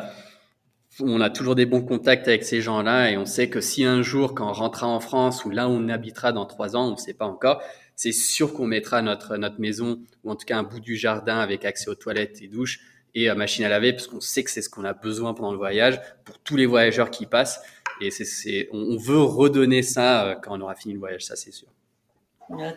on 1.01 1.21
a 1.21 1.29
toujours 1.29 1.55
des 1.55 1.65
bons 1.65 1.81
contacts 1.81 2.27
avec 2.27 2.43
ces 2.43 2.61
gens-là 2.61 3.11
et 3.11 3.17
on 3.17 3.25
sait 3.25 3.49
que 3.49 3.61
si 3.61 3.83
un 3.83 4.01
jour, 4.01 4.33
quand 4.33 4.49
on 4.49 4.53
rentrera 4.53 4.87
en 4.87 4.99
France 4.99 5.45
ou 5.45 5.49
là 5.49 5.67
où 5.67 5.71
on 5.71 5.89
habitera 5.89 6.31
dans 6.31 6.45
trois 6.45 6.75
ans, 6.75 6.87
on 6.87 6.91
ne 6.91 6.97
sait 6.97 7.13
pas 7.13 7.25
encore, 7.25 7.61
c'est 7.95 8.11
sûr 8.11 8.53
qu'on 8.53 8.65
mettra 8.65 9.01
notre, 9.01 9.37
notre 9.37 9.59
maison 9.59 9.99
ou 10.23 10.31
en 10.31 10.35
tout 10.35 10.45
cas 10.45 10.57
un 10.57 10.63
bout 10.63 10.79
du 10.79 10.95
jardin 10.95 11.39
avec 11.39 11.65
accès 11.65 11.89
aux 11.89 11.95
toilettes 11.95 12.41
et 12.41 12.47
douches 12.47 12.79
et 13.15 13.29
à 13.29 13.35
machine 13.35 13.65
à 13.65 13.69
laver 13.69 13.93
parce 13.93 14.07
qu'on 14.07 14.21
sait 14.21 14.43
que 14.43 14.51
c'est 14.51 14.61
ce 14.61 14.69
qu'on 14.69 14.85
a 14.85 14.93
besoin 14.93 15.33
pendant 15.33 15.51
le 15.51 15.57
voyage 15.57 15.99
pour 16.25 16.39
tous 16.39 16.55
les 16.55 16.65
voyageurs 16.65 17.11
qui 17.11 17.25
passent. 17.25 17.61
Et 18.01 18.11
c'est, 18.11 18.69
on 18.71 18.97
veut 18.97 19.21
redonner 19.21 19.81
ça 19.81 20.25
euh, 20.25 20.35
quand 20.35 20.57
on 20.57 20.61
aura 20.61 20.75
fini 20.75 20.93
le 20.93 20.99
voyage, 20.99 21.25
ça 21.25 21.35
c'est 21.35 21.51
sûr. 21.51 21.67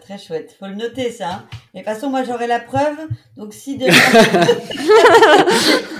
très 0.01 0.19
chouette. 0.19 0.57
Faut 0.59 0.67
le 0.67 0.75
noter 0.75 1.13
ça. 1.13 1.31
Hein. 1.31 1.45
Mais 1.75 1.81
de 1.81 1.85
toute 1.85 1.95
façon, 1.95 2.11
moi 2.11 2.25
j'aurai 2.25 2.49
la 2.49 2.59
preuve. 2.59 2.99
Donc 3.37 3.55
si 3.55 3.79
de... 3.79 3.87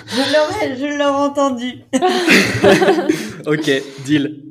je 0.07 0.99
l'aurais, 0.99 1.05
entendu. 1.05 1.85
ok, 3.47 3.71
deal. 4.05 4.43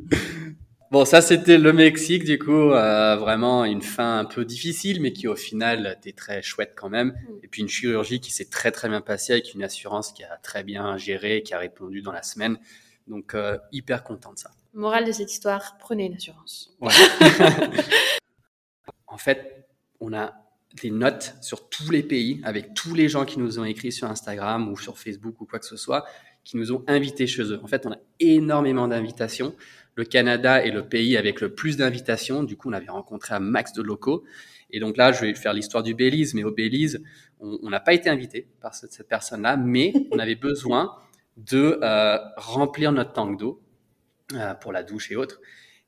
Bon, 0.90 1.06
ça 1.06 1.22
c'était 1.22 1.58
le 1.58 1.72
Mexique, 1.74 2.24
du 2.26 2.38
coup, 2.38 2.52
euh, 2.52 3.16
vraiment 3.16 3.64
une 3.66 3.82
fin 3.82 4.20
un 4.20 4.26
peu 4.26 4.44
difficile, 4.46 5.02
mais 5.02 5.14
qui 5.14 5.28
au 5.28 5.38
final 5.38 5.98
était 5.98 6.12
très 6.12 6.42
chouette 6.42 6.74
quand 6.76 6.90
même. 6.90 7.14
Et 7.44 7.48
puis 7.48 7.62
une 7.62 7.70
chirurgie 7.70 8.20
qui 8.20 8.32
s'est 8.32 8.50
très 8.50 8.72
très 8.72 8.88
bien 8.90 9.02
passée 9.02 9.34
avec 9.34 9.54
une 9.54 9.64
assurance 9.64 10.12
qui 10.12 10.24
a 10.24 10.38
très 10.44 10.64
bien 10.64 10.98
géré, 10.98 11.44
qui 11.44 11.54
a 11.54 11.60
répondu 11.60 12.02
dans 12.02 12.12
la 12.12 12.24
semaine. 12.24 12.58
Donc 13.08 13.36
euh, 13.36 13.58
hyper 13.72 14.04
content 14.04 14.34
de 14.34 14.40
ça. 14.40 14.52
Morale 14.74 15.06
de 15.06 15.12
cette 15.12 15.32
histoire, 15.32 15.78
prenez 15.80 16.06
une 16.06 16.14
assurance. 16.16 16.74
en 19.08 19.18
fait, 19.18 19.68
on 20.00 20.14
a 20.14 20.34
des 20.82 20.92
notes 20.92 21.36
sur 21.42 21.68
tous 21.68 21.90
les 21.90 22.04
pays 22.04 22.40
avec 22.44 22.74
tous 22.74 22.94
les 22.94 23.10
gens 23.10 23.26
qui 23.26 23.40
nous 23.40 23.60
ont 23.60 23.66
écrit 23.66 23.92
sur 23.92 24.10
Instagram 24.10 24.72
ou 24.72 24.78
sur 24.78 24.98
Facebook 24.98 25.42
ou 25.42 25.46
quoi 25.46 25.60
que 25.60 25.66
ce 25.66 25.76
soit. 25.76 26.06
qui 26.44 26.58
nous 26.58 26.72
ont 26.72 26.84
invités 26.88 27.28
chez 27.28 27.44
eux. 27.44 27.60
En 27.62 27.68
fait, 27.68 27.86
on 27.86 27.92
a 27.92 27.98
énormément 28.20 28.88
d'invitations. 28.88 29.54
Le 29.94 30.06
Canada 30.06 30.66
est 30.66 30.72
le 30.72 30.88
pays 30.88 31.16
avec 31.16 31.40
le 31.40 31.54
plus 31.54 31.78
d'invitations. 31.78 32.44
Du 32.44 32.58
coup, 32.58 32.70
on 32.70 32.74
avait 32.74 32.90
rencontré 32.90 33.36
un 33.36 33.40
max 33.40 33.74
de 33.74 33.84
locaux. 33.84 34.24
Et 34.72 34.80
donc 34.80 34.98
là, 34.98 35.12
je 35.12 35.22
vais 35.22 35.36
faire 35.36 35.54
l'histoire 35.54 35.84
du 35.84 35.94
Belize, 35.94 36.34
mais 36.34 36.44
au 36.44 36.52
Belize, 36.52 37.04
on 37.42 37.70
n'a 37.70 37.80
pas 37.80 37.94
été 37.94 38.10
invité 38.10 38.48
par 38.60 38.74
cette, 38.74 38.92
cette 38.92 39.08
personne-là, 39.08 39.56
mais 39.56 39.94
on 40.12 40.18
avait 40.18 40.36
besoin 40.36 40.96
de 41.38 41.78
euh, 41.84 42.18
remplir 42.38 42.92
notre 42.92 43.14
tank 43.14 43.38
d'eau 43.38 43.62
pour 44.60 44.72
la 44.72 44.84
douche 44.84 45.12
et 45.12 45.16
autres. 45.16 45.40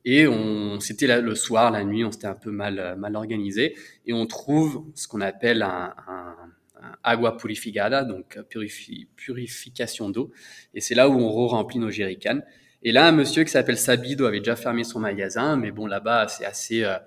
Et 0.06 0.28
on, 0.28 0.80
c'était 0.80 1.22
le 1.22 1.36
soir, 1.36 1.72
la 1.72 1.84
nuit, 1.84 2.04
on 2.04 2.12
s'était 2.12 2.28
un 2.28 2.36
peu 2.36 2.52
mal, 2.52 2.80
euh, 2.80 2.96
mal 2.96 3.16
organisé, 3.16 3.76
et 4.06 4.14
on 4.14 4.26
trouve 4.26 4.86
ce 4.96 5.08
qu'on 5.08 5.22
appelle 5.22 5.62
un, 5.62 5.94
un, 6.08 6.36
un, 6.82 6.96
agua 7.04 7.38
purificada, 7.38 8.04
donc 8.04 8.38
purifi, 8.50 9.08
purification 9.16 10.10
d'eau. 10.10 10.32
Et 10.74 10.82
c'est 10.82 10.96
là 10.96 11.08
où 11.08 11.14
on 11.14 11.30
re-remplit 11.30 11.80
nos 11.80 11.90
jerrycans. 11.90 12.42
Et 12.84 12.92
là, 12.92 13.08
un 13.08 13.14
monsieur 13.14 13.46
qui 13.46 13.52
s'appelle 13.52 13.78
Sabido 13.78 14.26
avait 14.26 14.40
déjà 14.40 14.58
fermé 14.58 14.84
son 14.84 15.00
magasin, 15.00 15.56
mais 15.56 15.72
bon, 15.72 15.88
là-bas, 15.88 16.28
c'est 16.28 16.44
assez 16.44 16.84
euh, 16.84 16.98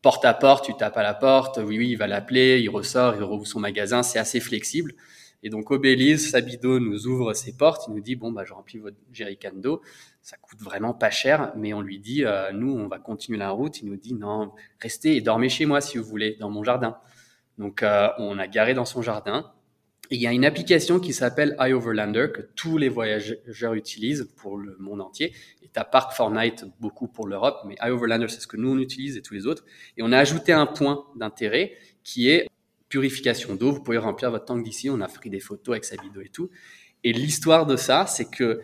porte 0.00 0.24
à 0.24 0.32
porte, 0.32 0.64
tu 0.64 0.74
tapes 0.74 0.96
à 0.96 1.02
la 1.02 1.12
porte, 1.12 1.58
oui, 1.58 1.76
oui, 1.76 1.90
il 1.90 1.96
va 1.96 2.06
l'appeler, 2.06 2.60
il 2.60 2.70
ressort, 2.70 3.14
il 3.16 3.22
rouvre 3.22 3.46
son 3.46 3.60
magasin, 3.60 4.02
c'est 4.02 4.18
assez 4.18 4.40
flexible. 4.40 4.94
Et 5.42 5.48
donc, 5.48 5.70
au 5.70 5.78
Belize, 5.78 6.30
Sabido 6.30 6.78
nous 6.78 7.06
ouvre 7.06 7.32
ses 7.32 7.56
portes, 7.56 7.86
il 7.88 7.94
nous 7.94 8.00
dit, 8.00 8.14
bon, 8.14 8.30
bah, 8.30 8.44
je 8.44 8.52
remplis 8.52 8.78
votre 8.78 8.96
jerrycan 9.12 9.52
d'eau, 9.54 9.80
ça 10.20 10.36
coûte 10.36 10.60
vraiment 10.60 10.92
pas 10.92 11.10
cher, 11.10 11.52
mais 11.56 11.72
on 11.72 11.80
lui 11.80 11.98
dit, 11.98 12.24
euh, 12.24 12.52
nous, 12.52 12.72
on 12.72 12.88
va 12.88 12.98
continuer 12.98 13.38
la 13.38 13.50
route. 13.50 13.80
Il 13.80 13.86
nous 13.88 13.96
dit, 13.96 14.12
non, 14.14 14.52
restez 14.80 15.16
et 15.16 15.20
dormez 15.22 15.48
chez 15.48 15.64
moi 15.64 15.80
si 15.80 15.96
vous 15.96 16.04
voulez, 16.04 16.36
dans 16.38 16.50
mon 16.50 16.62
jardin. 16.62 16.98
Donc, 17.56 17.82
euh, 17.82 18.08
on 18.18 18.38
a 18.38 18.46
garé 18.46 18.74
dans 18.74 18.84
son 18.84 19.00
jardin. 19.00 19.50
Il 20.10 20.20
y 20.20 20.26
a 20.26 20.32
une 20.32 20.44
application 20.44 20.98
qui 20.98 21.12
s'appelle 21.12 21.56
iOverlander 21.58 22.28
que 22.34 22.42
tous 22.42 22.76
les 22.76 22.88
voyageurs 22.88 23.74
utilisent 23.74 24.28
pour 24.36 24.58
le 24.58 24.76
monde 24.78 25.00
entier. 25.00 25.32
Et 25.62 25.68
t'as 25.72 25.84
Park 25.84 26.12
Fortnite 26.12 26.66
beaucoup 26.80 27.06
pour 27.06 27.28
l'Europe, 27.28 27.60
mais 27.64 27.76
iOverlander, 27.80 28.28
c'est 28.28 28.40
ce 28.40 28.46
que 28.46 28.56
nous, 28.56 28.72
on 28.72 28.78
utilise 28.78 29.16
et 29.16 29.22
tous 29.22 29.34
les 29.34 29.46
autres. 29.46 29.64
Et 29.96 30.02
on 30.02 30.10
a 30.12 30.18
ajouté 30.18 30.52
un 30.52 30.66
point 30.66 31.06
d'intérêt 31.16 31.78
qui 32.02 32.28
est 32.28 32.48
purification 32.90 33.54
d'eau. 33.54 33.72
Vous 33.72 33.80
pouvez 33.80 33.96
remplir 33.96 34.30
votre 34.30 34.44
tank 34.44 34.62
d'ici. 34.62 34.90
On 34.90 35.00
a 35.00 35.08
pris 35.08 35.30
des 35.30 35.40
photos 35.40 35.72
avec 35.72 35.86
Sabido 35.86 36.20
et 36.20 36.28
tout. 36.28 36.50
Et 37.02 37.14
l'histoire 37.14 37.64
de 37.64 37.76
ça, 37.76 38.04
c'est 38.06 38.30
que 38.30 38.60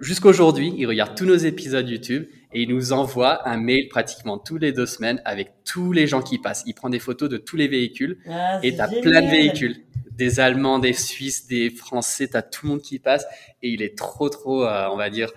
jusqu'aujourd'hui, 0.00 0.72
il 0.76 0.86
regarde 0.86 1.16
tous 1.16 1.24
nos 1.24 1.34
épisodes 1.34 1.88
YouTube 1.88 2.26
et 2.52 2.62
il 2.62 2.68
nous 2.68 2.92
envoie 2.92 3.48
un 3.48 3.56
mail 3.56 3.88
pratiquement 3.88 4.38
tous 4.38 4.58
les 4.58 4.70
deux 4.70 4.86
semaines 4.86 5.20
avec 5.24 5.52
tous 5.64 5.90
les 5.90 6.06
gens 6.06 6.22
qui 6.22 6.38
passent. 6.38 6.62
Il 6.66 6.74
prend 6.74 6.90
des 6.90 7.00
photos 7.00 7.28
de 7.28 7.36
tous 7.36 7.56
les 7.56 7.66
véhicules 7.66 8.18
Ah, 8.28 8.60
et 8.62 8.76
t'as 8.76 8.88
plein 8.88 9.22
de 9.22 9.30
véhicules. 9.30 9.76
Des 10.12 10.38
Allemands, 10.38 10.78
des 10.78 10.92
Suisses, 10.92 11.48
des 11.48 11.70
Français, 11.70 12.28
t'as 12.28 12.42
tout 12.42 12.66
le 12.66 12.72
monde 12.72 12.82
qui 12.82 13.00
passe 13.00 13.26
et 13.62 13.70
il 13.70 13.82
est 13.82 13.98
trop, 13.98 14.28
trop, 14.28 14.64
euh, 14.64 14.86
on 14.92 14.96
va 14.96 15.10
dire, 15.10 15.32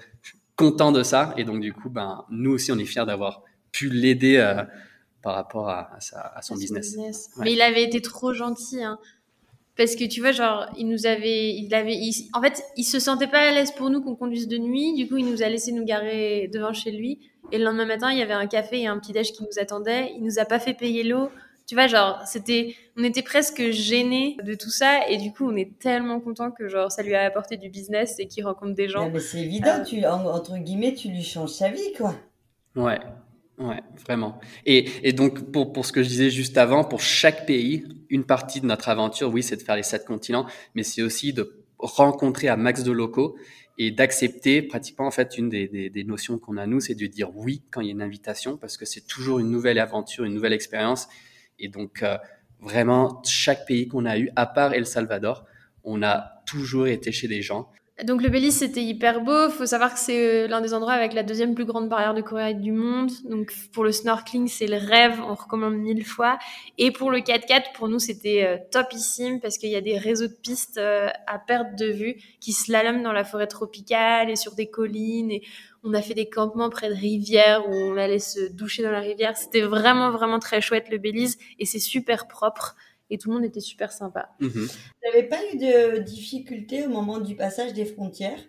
content 0.55 0.91
de 0.91 1.01
ça. 1.01 1.33
Et 1.37 1.45
donc, 1.45 1.61
du 1.61 1.73
coup, 1.73 1.89
ben, 1.89 2.25
nous 2.29 2.51
aussi, 2.51 2.71
on 2.71 2.77
est 2.77 2.85
fiers 2.85 3.05
d'avoir 3.05 3.41
pu 3.71 3.89
l'aider 3.89 4.37
euh, 4.37 4.63
par 5.21 5.35
rapport 5.35 5.69
à, 5.69 5.93
à, 5.95 5.99
sa, 5.99 6.19
à 6.21 6.41
son 6.41 6.53
à 6.55 6.57
son 6.57 6.73
business. 6.73 7.29
Ouais. 7.37 7.45
Mais 7.45 7.53
il 7.53 7.61
avait 7.61 7.83
été 7.83 8.01
trop 8.01 8.33
gentil, 8.33 8.81
hein. 8.83 8.97
Parce 9.75 9.95
que 9.95 10.05
tu 10.05 10.21
vois, 10.21 10.31
genre, 10.31 10.65
il 10.75 10.87
nous 10.87 11.05
avait, 11.05 11.53
il 11.53 11.71
avait, 11.75 11.93
il- 11.95 12.29
en 12.33 12.41
fait, 12.41 12.63
il 12.77 12.83
se 12.83 12.99
sentait 12.99 13.27
pas 13.27 13.39
à 13.49 13.51
l'aise 13.51 13.71
pour 13.71 13.91
nous 13.91 14.01
qu'on 14.01 14.15
conduise 14.15 14.47
de 14.47 14.57
nuit. 14.57 14.95
Du 14.95 15.07
coup, 15.07 15.17
il 15.17 15.25
nous 15.29 15.43
a 15.43 15.49
laissé 15.49 15.71
nous 15.71 15.85
garer 15.85 16.49
devant 16.51 16.73
chez 16.73 16.89
lui. 16.91 17.19
Et 17.51 17.59
le 17.59 17.63
lendemain 17.65 17.85
matin, 17.85 18.11
il 18.11 18.17
y 18.17 18.21
avait 18.23 18.33
un 18.33 18.47
café 18.47 18.81
et 18.81 18.87
un 18.87 18.97
petit 18.97 19.11
déj 19.11 19.33
qui 19.33 19.43
nous 19.43 19.59
attendait. 19.61 20.13
Il 20.15 20.23
nous 20.23 20.39
a 20.39 20.45
pas 20.45 20.57
fait 20.57 20.73
payer 20.73 21.03
l'eau. 21.03 21.29
Tu 21.67 21.75
vois, 21.75 21.85
genre, 21.85 22.19
c'était, 22.25 22.75
on 22.97 23.03
était 23.03 23.21
presque 23.21 23.69
gênés 23.69 24.35
de 24.43 24.55
tout 24.55 24.71
ça. 24.71 25.07
Et 25.09 25.17
du 25.17 25.31
coup, 25.31 25.47
on 25.47 25.55
est 25.55 25.77
tellement 25.77 26.19
content 26.21 26.49
que, 26.49 26.67
genre, 26.69 26.91
ça 26.91 27.03
lui 27.03 27.13
a 27.13 27.23
apporté 27.25 27.57
du 27.57 27.69
business 27.69 28.15
et 28.17 28.27
qu'il 28.27 28.45
rencontre 28.45 28.73
des 28.73 28.87
gens. 28.89 29.05
Non, 29.05 29.11
mais 29.11 29.19
c'est 29.19 29.41
évident, 29.41 29.79
Euh, 29.81 29.83
tu, 29.83 30.03
entre 30.07 30.57
guillemets, 30.57 30.95
tu 30.95 31.09
lui 31.09 31.23
changes 31.23 31.51
sa 31.51 31.69
vie, 31.69 31.93
quoi. 31.95 32.15
Ouais, 32.75 32.99
ouais, 33.57 33.81
vraiment. 34.05 34.39
Et, 34.65 34.89
et 35.03 35.13
donc, 35.13 35.51
pour, 35.51 35.73
pour 35.73 35.85
ce 35.85 35.91
que 35.91 36.03
je 36.03 36.07
disais 36.07 36.29
juste 36.29 36.57
avant, 36.57 36.83
pour 36.83 37.01
chaque 37.01 37.45
pays, 37.45 37.85
une 38.09 38.23
partie 38.23 38.61
de 38.61 38.65
notre 38.65 38.89
aventure, 38.89 39.31
oui, 39.31 39.43
c'est 39.43 39.57
de 39.57 39.61
faire 39.61 39.75
les 39.75 39.83
sept 39.83 40.05
continents, 40.05 40.45
mais 40.75 40.83
c'est 40.83 41.01
aussi 41.01 41.33
de 41.33 41.63
rencontrer 41.79 42.49
un 42.49 42.57
max 42.57 42.83
de 42.83 42.91
locaux 42.91 43.37
et 43.77 43.91
d'accepter 43.91 44.61
pratiquement, 44.63 45.05
en 45.05 45.11
fait, 45.11 45.37
une 45.37 45.49
des, 45.49 45.67
des, 45.67 45.89
des 45.89 46.03
notions 46.03 46.39
qu'on 46.39 46.57
a, 46.57 46.65
nous, 46.65 46.79
c'est 46.79 46.95
de 46.95 47.05
dire 47.05 47.35
oui 47.35 47.61
quand 47.69 47.81
il 47.81 47.87
y 47.87 47.89
a 47.89 47.91
une 47.91 48.01
invitation, 48.01 48.57
parce 48.57 48.75
que 48.77 48.85
c'est 48.85 49.05
toujours 49.05 49.39
une 49.39 49.51
nouvelle 49.51 49.77
aventure, 49.79 50.25
une 50.25 50.33
nouvelle 50.33 50.53
expérience. 50.53 51.07
Et 51.59 51.67
donc, 51.67 52.01
euh, 52.01 52.17
vraiment, 52.59 53.21
chaque 53.23 53.65
pays 53.67 53.87
qu'on 53.87 54.05
a 54.05 54.17
eu, 54.17 54.31
à 54.35 54.47
part 54.47 54.73
El 54.73 54.85
Salvador, 54.87 55.45
on 55.83 56.01
a 56.01 56.41
toujours 56.45 56.87
été 56.87 57.11
chez 57.11 57.27
des 57.27 57.41
gens. 57.41 57.69
Donc 58.03 58.21
le 58.21 58.29
Belize 58.29 58.59
c'était 58.59 58.83
hyper 58.83 59.21
beau. 59.21 59.49
Faut 59.49 59.65
savoir 59.65 59.91
que 59.91 59.99
c'est 59.99 60.43
euh, 60.43 60.47
l'un 60.47 60.61
des 60.61 60.75
endroits 60.75 60.93
avec 60.93 61.13
la 61.13 61.23
deuxième 61.23 61.55
plus 61.55 61.65
grande 61.65 61.89
barrière 61.89 62.13
de 62.13 62.21
corail 62.21 62.53
du 62.53 62.71
monde. 62.71 63.09
Donc 63.27 63.51
pour 63.73 63.83
le 63.83 63.91
snorkeling 63.91 64.47
c'est 64.47 64.67
le 64.67 64.77
rêve, 64.77 65.19
on 65.27 65.33
recommande 65.33 65.73
mille 65.77 66.05
fois. 66.05 66.37
Et 66.77 66.91
pour 66.91 67.09
le 67.09 67.19
4x4 67.19 67.73
pour 67.73 67.89
nous 67.89 67.97
c'était 67.97 68.43
euh, 68.45 68.57
topissime 68.71 69.39
parce 69.39 69.57
qu'il 69.57 69.69
y 69.69 69.75
a 69.75 69.81
des 69.81 69.97
réseaux 69.97 70.27
de 70.27 70.35
pistes 70.43 70.77
euh, 70.77 71.09
à 71.25 71.39
perte 71.39 71.73
de 71.75 71.87
vue 71.87 72.17
qui 72.39 72.53
slaloment 72.53 73.01
dans 73.01 73.13
la 73.13 73.23
forêt 73.23 73.47
tropicale 73.47 74.29
et 74.29 74.35
sur 74.35 74.53
des 74.53 74.69
collines. 74.69 75.31
Et 75.31 75.41
on 75.83 75.95
a 75.95 76.01
fait 76.03 76.13
des 76.13 76.29
campements 76.29 76.69
près 76.69 76.89
de 76.89 76.93
rivières 76.95 77.67
où 77.67 77.73
on 77.73 77.97
allait 77.97 78.19
se 78.19 78.51
doucher 78.53 78.83
dans 78.83 78.91
la 78.91 78.99
rivière. 78.99 79.35
C'était 79.35 79.61
vraiment 79.61 80.11
vraiment 80.11 80.37
très 80.37 80.61
chouette 80.61 80.89
le 80.91 80.99
Belize 80.99 81.39
et 81.57 81.65
c'est 81.65 81.79
super 81.79 82.27
propre 82.27 82.75
et 83.09 83.17
tout 83.17 83.29
le 83.29 83.35
monde 83.35 83.45
était 83.45 83.59
super 83.59 83.91
sympa. 83.91 84.29
Tu 84.39 84.47
n'avais 85.05 85.27
pas 85.27 85.39
eu 85.53 85.57
de 85.57 85.99
difficultés 85.99 86.85
au 86.85 86.89
moment 86.89 87.19
du 87.19 87.35
passage 87.35 87.73
des 87.73 87.85
frontières 87.85 88.39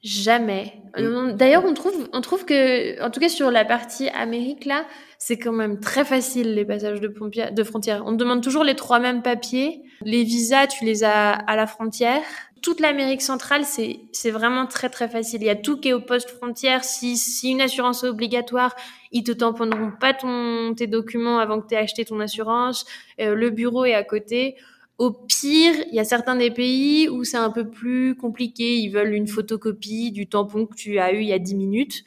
Jamais. 0.00 0.74
Euh, 0.96 1.32
D'ailleurs, 1.32 1.64
on 1.64 1.74
trouve, 1.74 2.08
on 2.12 2.20
trouve 2.20 2.44
que, 2.44 3.02
en 3.02 3.10
tout 3.10 3.18
cas 3.18 3.28
sur 3.28 3.50
la 3.50 3.64
partie 3.64 4.08
Amérique 4.10 4.64
là, 4.64 4.86
c'est 5.18 5.38
quand 5.38 5.52
même 5.52 5.80
très 5.80 6.04
facile 6.04 6.54
les 6.54 6.64
passages 6.64 7.00
de, 7.00 7.08
pompiers- 7.08 7.50
de 7.50 7.64
frontières. 7.64 8.04
On 8.06 8.12
te 8.12 8.16
demande 8.16 8.40
toujours 8.40 8.62
les 8.62 8.76
trois 8.76 9.00
mêmes 9.00 9.22
papiers. 9.22 9.82
Les 10.02 10.22
visas, 10.22 10.68
tu 10.68 10.84
les 10.84 11.02
as 11.02 11.32
à 11.32 11.56
la 11.56 11.66
frontière. 11.66 12.22
Toute 12.62 12.80
l'Amérique 12.80 13.22
centrale, 13.22 13.64
c'est 13.64 14.30
vraiment 14.30 14.66
très 14.66 14.88
très 14.88 15.08
facile. 15.08 15.42
Il 15.42 15.46
y 15.46 15.50
a 15.50 15.56
tout 15.56 15.78
qui 15.78 15.88
est 15.88 15.92
au 15.92 16.00
poste 16.00 16.30
frontière. 16.30 16.84
Si, 16.84 17.16
si 17.16 17.50
une 17.50 17.60
assurance 17.60 18.04
est 18.04 18.08
obligatoire, 18.08 18.74
ils 19.12 19.22
te 19.22 19.32
tamponneront 19.32 19.92
pas 19.98 20.14
ton, 20.14 20.74
tes 20.74 20.86
documents 20.86 21.38
avant 21.38 21.60
que 21.60 21.68
tu 21.68 21.74
aies 21.74 21.78
acheté 21.78 22.04
ton 22.04 22.20
assurance. 22.20 22.86
Euh, 23.20 23.34
le 23.34 23.50
bureau 23.50 23.84
est 23.84 23.94
à 23.94 24.04
côté. 24.04 24.56
Au 24.98 25.12
pire, 25.12 25.74
il 25.90 25.94
y 25.94 26.00
a 26.00 26.04
certains 26.04 26.34
des 26.34 26.50
pays 26.50 27.08
où 27.08 27.22
c'est 27.22 27.36
un 27.36 27.50
peu 27.50 27.68
plus 27.68 28.16
compliqué. 28.16 28.78
Ils 28.78 28.90
veulent 28.90 29.14
une 29.14 29.28
photocopie 29.28 30.10
du 30.10 30.28
tampon 30.28 30.66
que 30.66 30.74
tu 30.74 30.98
as 30.98 31.12
eu 31.12 31.20
il 31.20 31.28
y 31.28 31.32
a 31.32 31.38
10 31.38 31.54
minutes. 31.54 32.04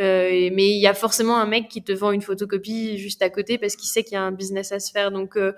Euh, 0.00 0.50
mais 0.52 0.70
il 0.70 0.80
y 0.80 0.86
a 0.86 0.94
forcément 0.94 1.36
un 1.36 1.46
mec 1.46 1.68
qui 1.68 1.82
te 1.82 1.92
vend 1.92 2.12
une 2.12 2.22
photocopie 2.22 2.96
juste 2.98 3.20
à 3.22 3.30
côté 3.30 3.58
parce 3.58 3.76
qu'il 3.76 3.88
sait 3.88 4.02
qu'il 4.02 4.14
y 4.14 4.16
a 4.16 4.22
un 4.22 4.32
business 4.32 4.72
à 4.72 4.80
se 4.80 4.90
faire. 4.90 5.12
Donc 5.12 5.36
euh, 5.36 5.52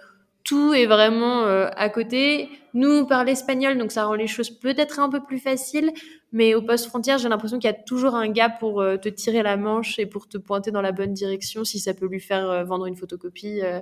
tout 0.45 0.75
est 0.75 0.87
vraiment 0.87 1.45
euh, 1.45 1.69
à 1.77 1.89
côté. 1.89 2.51
Nous, 2.75 2.91
on 2.91 3.07
parle 3.07 3.29
espagnol, 3.31 3.79
donc 3.79 3.93
ça 3.93 4.05
rend 4.05 4.15
les 4.15 4.27
choses 4.27 4.51
peut-être 4.51 5.01
un 5.01 5.09
peu 5.09 5.23
plus 5.25 5.39
faciles. 5.39 5.91
Mais 6.33 6.55
au 6.55 6.63
poste 6.63 6.87
frontière, 6.87 7.19
j'ai 7.19 7.29
l'impression 7.29 7.59
qu'il 7.59 7.71
y 7.71 7.73
a 7.73 7.77
toujours 7.77 8.15
un 8.15 8.29
gars 8.29 8.51
pour 8.51 8.81
euh, 8.81 8.97
te 8.97 9.09
tirer 9.09 9.43
la 9.43 9.57
manche 9.57 9.99
et 9.99 10.07
pour 10.07 10.29
te 10.29 10.37
pointer 10.37 10.71
dans 10.71 10.83
la 10.83 10.93
bonne 10.93 11.15
direction. 11.15 11.65
Si 11.65 11.79
ça 11.79 11.95
peut 11.95 12.07
lui 12.07 12.21
faire 12.21 12.49
euh, 12.51 12.65
vendre 12.65 12.87
une 12.87 12.97
photocopie, 12.97 13.61
euh, 13.63 13.81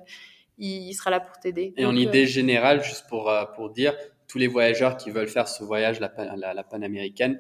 il, 0.58 0.88
il 0.88 0.94
sera 0.94 1.10
là 1.10 1.20
pour 1.20 1.38
t'aider. 1.38 1.74
Et 1.76 1.84
en 1.84 1.90
Donc, 1.92 1.98
euh, 1.98 2.02
idée 2.02 2.26
générale, 2.26 2.82
juste 2.84 3.06
pour, 3.08 3.30
euh, 3.30 3.44
pour 3.56 3.70
dire, 3.70 3.94
tous 4.28 4.38
les 4.38 4.46
voyageurs 4.46 4.96
qui 4.96 5.10
veulent 5.10 5.28
faire 5.28 5.48
ce 5.48 5.64
voyage, 5.64 6.00
la, 6.00 6.08
pan- 6.08 6.36
la, 6.36 6.54
la 6.54 6.64
panaméricaine, 6.64 7.38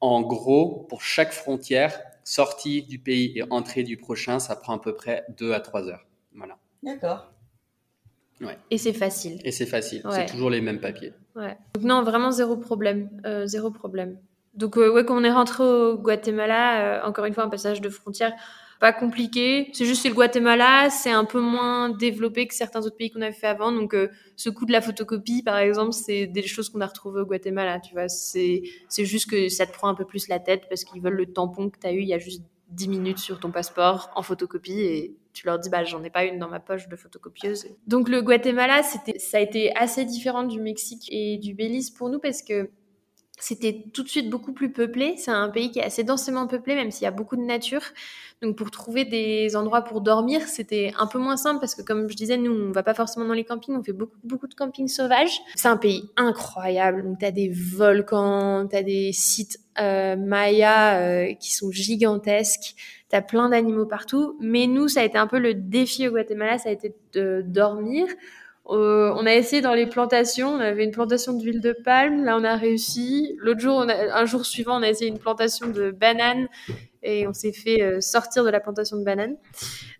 en 0.00 0.22
gros, 0.22 0.86
pour 0.88 1.02
chaque 1.02 1.32
frontière, 1.32 1.98
sortie 2.24 2.82
du 2.82 2.98
pays 2.98 3.32
et 3.36 3.44
entrée 3.50 3.82
du 3.82 3.96
prochain, 3.96 4.38
ça 4.38 4.56
prend 4.56 4.76
à 4.76 4.80
peu 4.80 4.94
près 4.94 5.24
2 5.38 5.52
à 5.52 5.60
3 5.60 5.88
heures. 5.88 6.06
Voilà. 6.34 6.58
D'accord. 6.82 7.32
Et 8.70 8.78
c'est 8.78 8.92
facile. 8.92 9.40
Et 9.44 9.52
c'est 9.52 9.66
facile, 9.66 10.02
Ouais. 10.04 10.12
c'est 10.12 10.26
toujours 10.32 10.50
les 10.50 10.60
mêmes 10.60 10.80
papiers. 10.80 11.12
Ouais. 11.34 11.56
Donc 11.74 11.84
non, 11.84 12.02
vraiment 12.02 12.30
zéro 12.30 12.56
problème, 12.56 13.08
euh, 13.24 13.46
zéro 13.46 13.70
problème. 13.70 14.18
Donc 14.54 14.76
euh, 14.76 14.92
ouais, 14.92 15.04
quand 15.04 15.16
on 15.20 15.24
est 15.24 15.32
rentré 15.32 15.62
au 15.64 15.96
Guatemala, 15.98 17.02
euh, 17.04 17.08
encore 17.08 17.24
une 17.24 17.34
fois 17.34 17.44
un 17.44 17.48
passage 17.48 17.80
de 17.80 17.88
frontière 17.88 18.32
pas 18.78 18.92
compliqué. 18.92 19.70
C'est 19.72 19.86
juste 19.86 20.02
c'est 20.02 20.10
le 20.10 20.14
Guatemala, 20.14 20.90
c'est 20.90 21.10
un 21.10 21.24
peu 21.24 21.40
moins 21.40 21.88
développé 21.88 22.46
que 22.46 22.54
certains 22.54 22.80
autres 22.84 22.96
pays 22.96 23.10
qu'on 23.10 23.22
avait 23.22 23.32
fait 23.32 23.46
avant. 23.46 23.72
Donc 23.72 23.94
euh, 23.94 24.08
ce 24.36 24.50
coup 24.50 24.66
de 24.66 24.72
la 24.72 24.82
photocopie, 24.82 25.42
par 25.42 25.56
exemple, 25.56 25.92
c'est 25.92 26.26
des 26.26 26.46
choses 26.46 26.68
qu'on 26.68 26.82
a 26.82 26.86
retrouvées 26.86 27.22
au 27.22 27.24
Guatemala. 27.24 27.80
Tu 27.80 27.94
vois, 27.94 28.08
c'est 28.08 28.62
c'est 28.88 29.06
juste 29.06 29.30
que 29.30 29.48
ça 29.48 29.66
te 29.66 29.72
prend 29.72 29.88
un 29.88 29.94
peu 29.94 30.04
plus 30.04 30.28
la 30.28 30.38
tête 30.40 30.64
parce 30.68 30.84
qu'ils 30.84 31.00
veulent 31.00 31.14
le 31.16 31.26
tampon 31.26 31.70
que 31.70 31.78
tu 31.78 31.86
as 31.86 31.92
eu 31.92 32.00
il 32.00 32.08
y 32.08 32.12
a 32.14 32.18
juste 32.18 32.42
10 32.68 32.88
minutes 32.88 33.18
sur 33.18 33.40
ton 33.40 33.50
passeport 33.50 34.10
en 34.14 34.22
photocopie 34.22 34.80
et 34.80 35.16
tu 35.36 35.46
leur 35.46 35.58
dis 35.58 35.68
bah 35.68 35.84
j'en 35.84 36.02
ai 36.02 36.08
pas 36.08 36.24
une 36.24 36.38
dans 36.38 36.48
ma 36.48 36.60
poche 36.60 36.88
de 36.88 36.96
photocopieuse. 36.96 37.68
Donc 37.86 38.08
le 38.08 38.22
Guatemala, 38.22 38.82
c'était 38.82 39.18
ça 39.18 39.36
a 39.36 39.40
été 39.40 39.76
assez 39.76 40.06
différent 40.06 40.44
du 40.44 40.60
Mexique 40.60 41.06
et 41.10 41.36
du 41.36 41.54
Belize 41.54 41.90
pour 41.90 42.08
nous 42.08 42.18
parce 42.18 42.40
que 42.40 42.70
c'était 43.38 43.84
tout 43.92 44.02
de 44.02 44.08
suite 44.08 44.30
beaucoup 44.30 44.52
plus 44.52 44.72
peuplé. 44.72 45.14
C'est 45.18 45.30
un 45.30 45.50
pays 45.50 45.70
qui 45.70 45.78
est 45.78 45.84
assez 45.84 46.04
densément 46.04 46.46
peuplé, 46.46 46.74
même 46.74 46.90
s'il 46.90 47.04
y 47.04 47.06
a 47.06 47.10
beaucoup 47.10 47.36
de 47.36 47.42
nature. 47.42 47.82
Donc 48.42 48.56
pour 48.56 48.70
trouver 48.70 49.04
des 49.04 49.56
endroits 49.56 49.82
pour 49.82 50.00
dormir, 50.00 50.42
c'était 50.42 50.92
un 50.98 51.06
peu 51.06 51.18
moins 51.18 51.36
simple 51.36 51.60
parce 51.60 51.74
que 51.74 51.82
comme 51.82 52.08
je 52.08 52.16
disais, 52.16 52.36
nous 52.36 52.52
on 52.52 52.72
va 52.72 52.82
pas 52.82 52.94
forcément 52.94 53.26
dans 53.26 53.34
les 53.34 53.44
campings, 53.44 53.76
on 53.76 53.82
fait 53.82 53.92
beaucoup 53.92 54.16
beaucoup 54.24 54.46
de 54.46 54.54
campings 54.54 54.88
sauvages. 54.88 55.40
C'est 55.54 55.68
un 55.68 55.76
pays 55.76 56.08
incroyable. 56.16 57.02
Donc 57.02 57.18
t'as 57.20 57.30
des 57.30 57.50
volcans, 57.50 58.66
t'as 58.70 58.82
des 58.82 59.12
sites 59.12 59.58
euh, 59.78 60.16
mayas 60.16 61.00
euh, 61.00 61.34
qui 61.34 61.54
sont 61.54 61.70
gigantesques. 61.70 62.74
T'as 63.08 63.22
plein 63.22 63.50
d'animaux 63.50 63.86
partout. 63.86 64.36
Mais 64.40 64.66
nous, 64.66 64.88
ça 64.88 65.00
a 65.00 65.04
été 65.04 65.16
un 65.16 65.26
peu 65.26 65.38
le 65.38 65.54
défi 65.54 66.08
au 66.08 66.10
Guatemala, 66.10 66.58
ça 66.58 66.70
a 66.70 66.72
été 66.72 66.94
de 67.12 67.42
dormir. 67.46 68.06
Euh, 68.68 69.12
on 69.16 69.26
a 69.26 69.34
essayé 69.34 69.62
dans 69.62 69.74
les 69.74 69.86
plantations, 69.86 70.48
on 70.48 70.60
avait 70.60 70.84
une 70.84 70.90
plantation 70.90 71.34
d'huile 71.34 71.60
de 71.60 71.72
palme, 71.72 72.24
là 72.24 72.36
on 72.36 72.44
a 72.44 72.56
réussi. 72.56 73.36
L'autre 73.38 73.60
jour, 73.60 73.86
un 73.88 74.24
jour 74.24 74.44
suivant, 74.44 74.78
on 74.78 74.82
a 74.82 74.88
essayé 74.88 75.08
une 75.08 75.18
plantation 75.18 75.68
de 75.68 75.92
bananes 75.92 76.48
et 77.02 77.28
on 77.28 77.32
s'est 77.32 77.52
fait 77.52 77.80
euh, 77.80 78.00
sortir 78.00 78.42
de 78.44 78.50
la 78.50 78.58
plantation 78.58 78.96
de 78.96 79.04
bananes. 79.04 79.36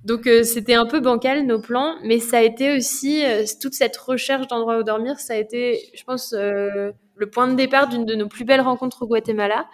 Donc 0.04 0.26
euh, 0.26 0.42
c'était 0.42 0.74
un 0.74 0.86
peu 0.86 0.98
bancal 0.98 1.46
nos 1.46 1.60
plans, 1.60 1.94
mais 2.02 2.18
ça 2.18 2.38
a 2.38 2.42
été 2.42 2.76
aussi 2.76 3.22
toute 3.60 3.74
cette 3.74 3.96
recherche 3.96 4.48
d'endroits 4.48 4.78
où 4.78 4.82
dormir, 4.82 5.20
ça 5.20 5.34
a 5.34 5.36
été, 5.36 5.80
je 5.94 6.02
pense, 6.02 6.34
le 6.34 7.30
point 7.30 7.46
de 7.46 7.54
départ 7.54 7.88
d'une 7.88 8.04
de 8.04 8.14
nos 8.16 8.28
plus 8.28 8.44
belles 8.44 8.60
rencontres 8.60 9.02
au 9.02 9.06
Guatemala. 9.06 9.66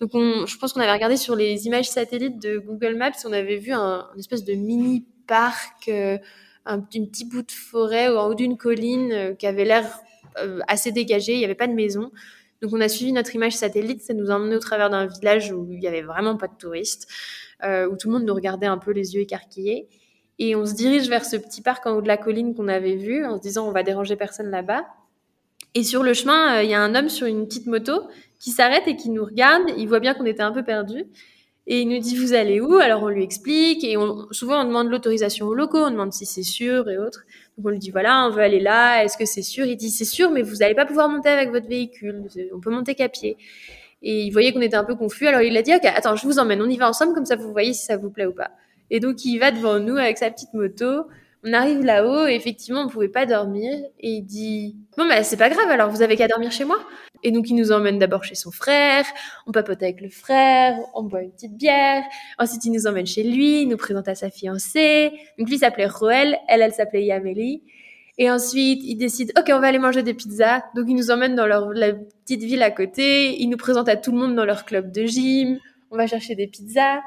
Donc 0.00 0.10
je 0.14 0.58
pense 0.58 0.72
qu'on 0.72 0.80
avait 0.80 0.92
regardé 0.92 1.16
sur 1.16 1.36
les 1.36 1.66
images 1.66 1.88
satellites 1.88 2.42
de 2.42 2.58
Google 2.58 2.96
Maps, 2.96 3.12
on 3.24 3.32
avait 3.32 3.58
vu 3.58 3.72
un, 3.72 4.08
espèce 4.18 4.42
de 4.42 4.54
mini 4.54 5.06
parc 5.28 5.88
un, 6.64 6.80
petit 6.80 7.24
bout 7.24 7.42
de 7.42 7.50
forêt 7.50 8.08
ou 8.08 8.16
en 8.18 8.28
haut 8.28 8.34
d'une 8.34 8.56
colline 8.56 9.12
euh, 9.12 9.34
qui 9.34 9.46
avait 9.46 9.64
l'air 9.64 10.00
euh, 10.38 10.60
assez 10.68 10.92
dégagé, 10.92 11.34
il 11.34 11.38
n'y 11.38 11.44
avait 11.44 11.54
pas 11.54 11.66
de 11.66 11.74
maison. 11.74 12.10
Donc 12.60 12.72
on 12.72 12.80
a 12.80 12.88
suivi 12.88 13.12
notre 13.12 13.34
image 13.34 13.54
satellite, 13.54 14.02
ça 14.02 14.14
nous 14.14 14.30
a 14.30 14.34
emmené 14.34 14.54
au 14.54 14.60
travers 14.60 14.88
d'un 14.88 15.06
village 15.06 15.52
où 15.52 15.66
il 15.70 15.80
n'y 15.80 15.88
avait 15.88 16.02
vraiment 16.02 16.36
pas 16.36 16.46
de 16.46 16.56
touristes, 16.56 17.08
euh, 17.64 17.88
où 17.88 17.96
tout 17.96 18.08
le 18.08 18.14
monde 18.14 18.24
nous 18.24 18.34
regardait 18.34 18.66
un 18.66 18.78
peu 18.78 18.92
les 18.92 19.14
yeux 19.14 19.22
écarquillés. 19.22 19.88
Et 20.38 20.54
on 20.56 20.64
se 20.64 20.74
dirige 20.74 21.08
vers 21.08 21.24
ce 21.24 21.36
petit 21.36 21.60
parc 21.60 21.86
en 21.86 21.96
haut 21.96 22.02
de 22.02 22.08
la 22.08 22.16
colline 22.16 22.54
qu'on 22.54 22.68
avait 22.68 22.96
vu, 22.96 23.24
en 23.24 23.36
se 23.36 23.42
disant 23.42 23.66
on 23.68 23.72
va 23.72 23.82
déranger 23.82 24.16
personne 24.16 24.50
là-bas. 24.50 24.86
Et 25.74 25.82
sur 25.82 26.02
le 26.02 26.14
chemin, 26.14 26.60
il 26.62 26.70
y 26.70 26.74
a 26.74 26.80
un 26.80 26.94
homme 26.94 27.08
sur 27.08 27.26
une 27.26 27.46
petite 27.46 27.66
moto 27.66 28.02
qui 28.38 28.50
s'arrête 28.50 28.86
et 28.86 28.96
qui 28.96 29.10
nous 29.10 29.24
regarde. 29.24 29.62
Il 29.76 29.88
voit 29.88 30.00
bien 30.00 30.14
qu'on 30.14 30.26
était 30.26 30.42
un 30.42 30.52
peu 30.52 30.62
perdus. 30.62 31.06
Et 31.68 31.82
il 31.82 31.88
nous 31.88 32.00
dit 32.00 32.16
vous 32.16 32.34
allez 32.34 32.60
où? 32.60 32.74
Alors 32.74 33.04
on 33.04 33.08
lui 33.08 33.22
explique 33.22 33.84
et 33.84 33.96
on, 33.96 34.26
souvent 34.32 34.60
on 34.62 34.64
demande 34.64 34.88
l'autorisation 34.90 35.46
aux 35.46 35.54
locaux, 35.54 35.78
on 35.78 35.90
demande 35.90 36.12
si 36.12 36.26
c'est 36.26 36.42
sûr 36.42 36.90
et 36.90 36.98
autres. 36.98 37.24
Donc 37.56 37.66
on 37.66 37.70
lui 37.70 37.78
dit 37.78 37.90
voilà 37.90 38.26
on 38.26 38.30
veut 38.30 38.42
aller 38.42 38.58
là, 38.58 39.04
est-ce 39.04 39.16
que 39.16 39.24
c'est 39.24 39.42
sûr? 39.42 39.64
Il 39.64 39.76
dit 39.76 39.90
c'est 39.90 40.04
sûr 40.04 40.30
mais 40.32 40.42
vous 40.42 40.56
n'allez 40.56 40.74
pas 40.74 40.86
pouvoir 40.86 41.08
monter 41.08 41.28
avec 41.28 41.50
votre 41.50 41.68
véhicule, 41.68 42.24
on 42.52 42.60
peut 42.60 42.70
monter 42.70 42.96
qu'à 42.96 43.08
pied. 43.08 43.36
Et 44.02 44.22
il 44.22 44.30
voyait 44.32 44.52
qu'on 44.52 44.60
était 44.60 44.76
un 44.76 44.84
peu 44.84 44.96
confus, 44.96 45.28
alors 45.28 45.42
il 45.42 45.56
a 45.56 45.62
dit 45.62 45.72
ok 45.72 45.84
attends 45.84 46.16
je 46.16 46.26
vous 46.26 46.40
emmène, 46.40 46.60
on 46.60 46.68
y 46.68 46.76
va 46.76 46.88
ensemble 46.88 47.14
comme 47.14 47.26
ça 47.26 47.36
vous 47.36 47.52
voyez 47.52 47.74
si 47.74 47.84
ça 47.84 47.96
vous 47.96 48.10
plaît 48.10 48.26
ou 48.26 48.34
pas. 48.34 48.50
Et 48.90 48.98
donc 48.98 49.24
il 49.24 49.38
va 49.38 49.52
devant 49.52 49.78
nous 49.78 49.96
avec 49.96 50.18
sa 50.18 50.30
petite 50.30 50.52
moto. 50.54 51.04
On 51.44 51.52
arrive 51.52 51.84
là-haut 51.84 52.26
et 52.26 52.34
effectivement 52.34 52.82
on 52.82 52.88
pouvait 52.88 53.08
pas 53.08 53.26
dormir 53.26 53.72
et 53.98 54.10
il 54.10 54.22
dit 54.22 54.76
bon 54.96 55.08
bah 55.08 55.24
c'est 55.24 55.36
pas 55.36 55.48
grave 55.48 55.68
alors 55.70 55.90
vous 55.90 56.02
avez 56.02 56.16
qu'à 56.16 56.28
dormir 56.28 56.52
chez 56.52 56.64
moi. 56.64 56.78
Et 57.24 57.30
donc, 57.30 57.48
il 57.48 57.54
nous 57.54 57.72
emmène 57.72 57.98
d'abord 57.98 58.24
chez 58.24 58.34
son 58.34 58.50
frère, 58.50 59.04
on 59.46 59.52
papote 59.52 59.82
avec 59.82 60.00
le 60.00 60.08
frère, 60.08 60.76
on 60.94 61.04
boit 61.04 61.22
une 61.22 61.30
petite 61.30 61.56
bière. 61.56 62.02
Ensuite, 62.38 62.64
il 62.64 62.72
nous 62.72 62.86
emmène 62.86 63.06
chez 63.06 63.22
lui, 63.22 63.62
il 63.62 63.68
nous 63.68 63.76
présente 63.76 64.08
à 64.08 64.14
sa 64.14 64.30
fiancée. 64.30 65.12
Donc, 65.38 65.48
lui 65.48 65.58
s'appelait 65.58 65.86
Roel, 65.86 66.36
elle, 66.48 66.62
elle 66.62 66.72
s'appelait 66.72 67.04
Yamélie. 67.04 67.62
Et 68.18 68.30
ensuite, 68.30 68.80
il 68.84 68.96
décide, 68.96 69.32
OK, 69.38 69.50
on 69.50 69.60
va 69.60 69.68
aller 69.68 69.78
manger 69.78 70.02
des 70.02 70.14
pizzas. 70.14 70.62
Donc, 70.74 70.86
il 70.88 70.96
nous 70.96 71.10
emmène 71.10 71.34
dans 71.34 71.46
leur, 71.46 71.72
la 71.72 71.92
petite 71.92 72.42
ville 72.42 72.62
à 72.62 72.70
côté. 72.70 73.40
Il 73.40 73.48
nous 73.48 73.56
présente 73.56 73.88
à 73.88 73.96
tout 73.96 74.10
le 74.10 74.18
monde 74.18 74.34
dans 74.34 74.44
leur 74.44 74.64
club 74.64 74.90
de 74.90 75.06
gym. 75.06 75.58
On 75.90 75.96
va 75.96 76.06
chercher 76.06 76.34
des 76.34 76.48
pizzas. 76.48 77.00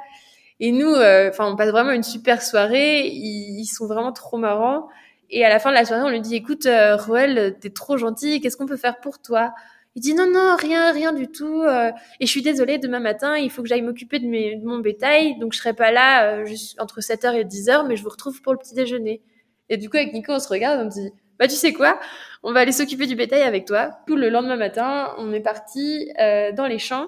Et 0.59 0.71
nous, 0.71 0.93
euh, 0.93 1.29
enfin, 1.29 1.51
on 1.51 1.55
passe 1.55 1.69
vraiment 1.69 1.91
une 1.91 2.03
super 2.03 2.41
soirée. 2.41 3.07
Ils, 3.07 3.65
sont 3.65 3.87
vraiment 3.87 4.11
trop 4.11 4.37
marrants. 4.37 4.87
Et 5.29 5.43
à 5.43 5.49
la 5.49 5.59
fin 5.59 5.69
de 5.69 5.75
la 5.75 5.85
soirée, 5.85 6.03
on 6.03 6.09
lui 6.09 6.21
dit, 6.21 6.35
écoute, 6.35 6.65
euh, 6.65 6.95
Roel, 6.95 7.57
t'es 7.59 7.69
trop 7.69 7.97
gentil. 7.97 8.41
Qu'est-ce 8.41 8.57
qu'on 8.57 8.65
peut 8.65 8.77
faire 8.77 8.99
pour 8.99 9.21
toi? 9.21 9.53
Il 9.95 10.01
dit 10.01 10.13
non, 10.13 10.29
non, 10.29 10.57
rien, 10.57 10.91
rien 10.91 11.13
du 11.13 11.29
tout. 11.29 11.61
Euh, 11.63 11.91
et 12.19 12.25
je 12.25 12.31
suis 12.31 12.41
désolée, 12.41 12.77
demain 12.77 12.99
matin, 12.99 13.37
il 13.37 13.49
faut 13.49 13.61
que 13.61 13.69
j'aille 13.69 13.81
m'occuper 13.81 14.19
de, 14.19 14.25
de 14.25 14.65
mon 14.65 14.79
bétail. 14.79 15.39
Donc, 15.39 15.53
je 15.53 15.59
serai 15.59 15.73
pas 15.73 15.91
là 15.91 16.35
euh, 16.35 16.55
entre 16.79 16.99
7h 16.99 17.33
et 17.33 17.45
10h, 17.45 17.87
mais 17.87 17.95
je 17.95 18.03
vous 18.03 18.09
retrouve 18.09 18.41
pour 18.41 18.51
le 18.51 18.59
petit 18.59 18.75
déjeuner. 18.75 19.21
Et 19.69 19.77
du 19.77 19.89
coup, 19.89 19.95
avec 19.95 20.13
Nico, 20.13 20.33
on 20.33 20.39
se 20.39 20.49
regarde, 20.49 20.81
on 20.81 20.89
dit, 20.89 21.11
bah, 21.39 21.47
tu 21.47 21.55
sais 21.55 21.71
quoi? 21.71 21.97
On 22.43 22.51
va 22.51 22.59
aller 22.59 22.73
s'occuper 22.73 23.07
du 23.07 23.15
bétail 23.15 23.43
avec 23.43 23.65
toi. 23.65 23.91
Tout 24.05 24.17
le 24.17 24.29
lendemain 24.29 24.57
matin, 24.57 25.13
on 25.17 25.31
est 25.31 25.39
parti 25.39 26.11
euh, 26.19 26.51
dans 26.51 26.67
les 26.67 26.79
champs 26.79 27.07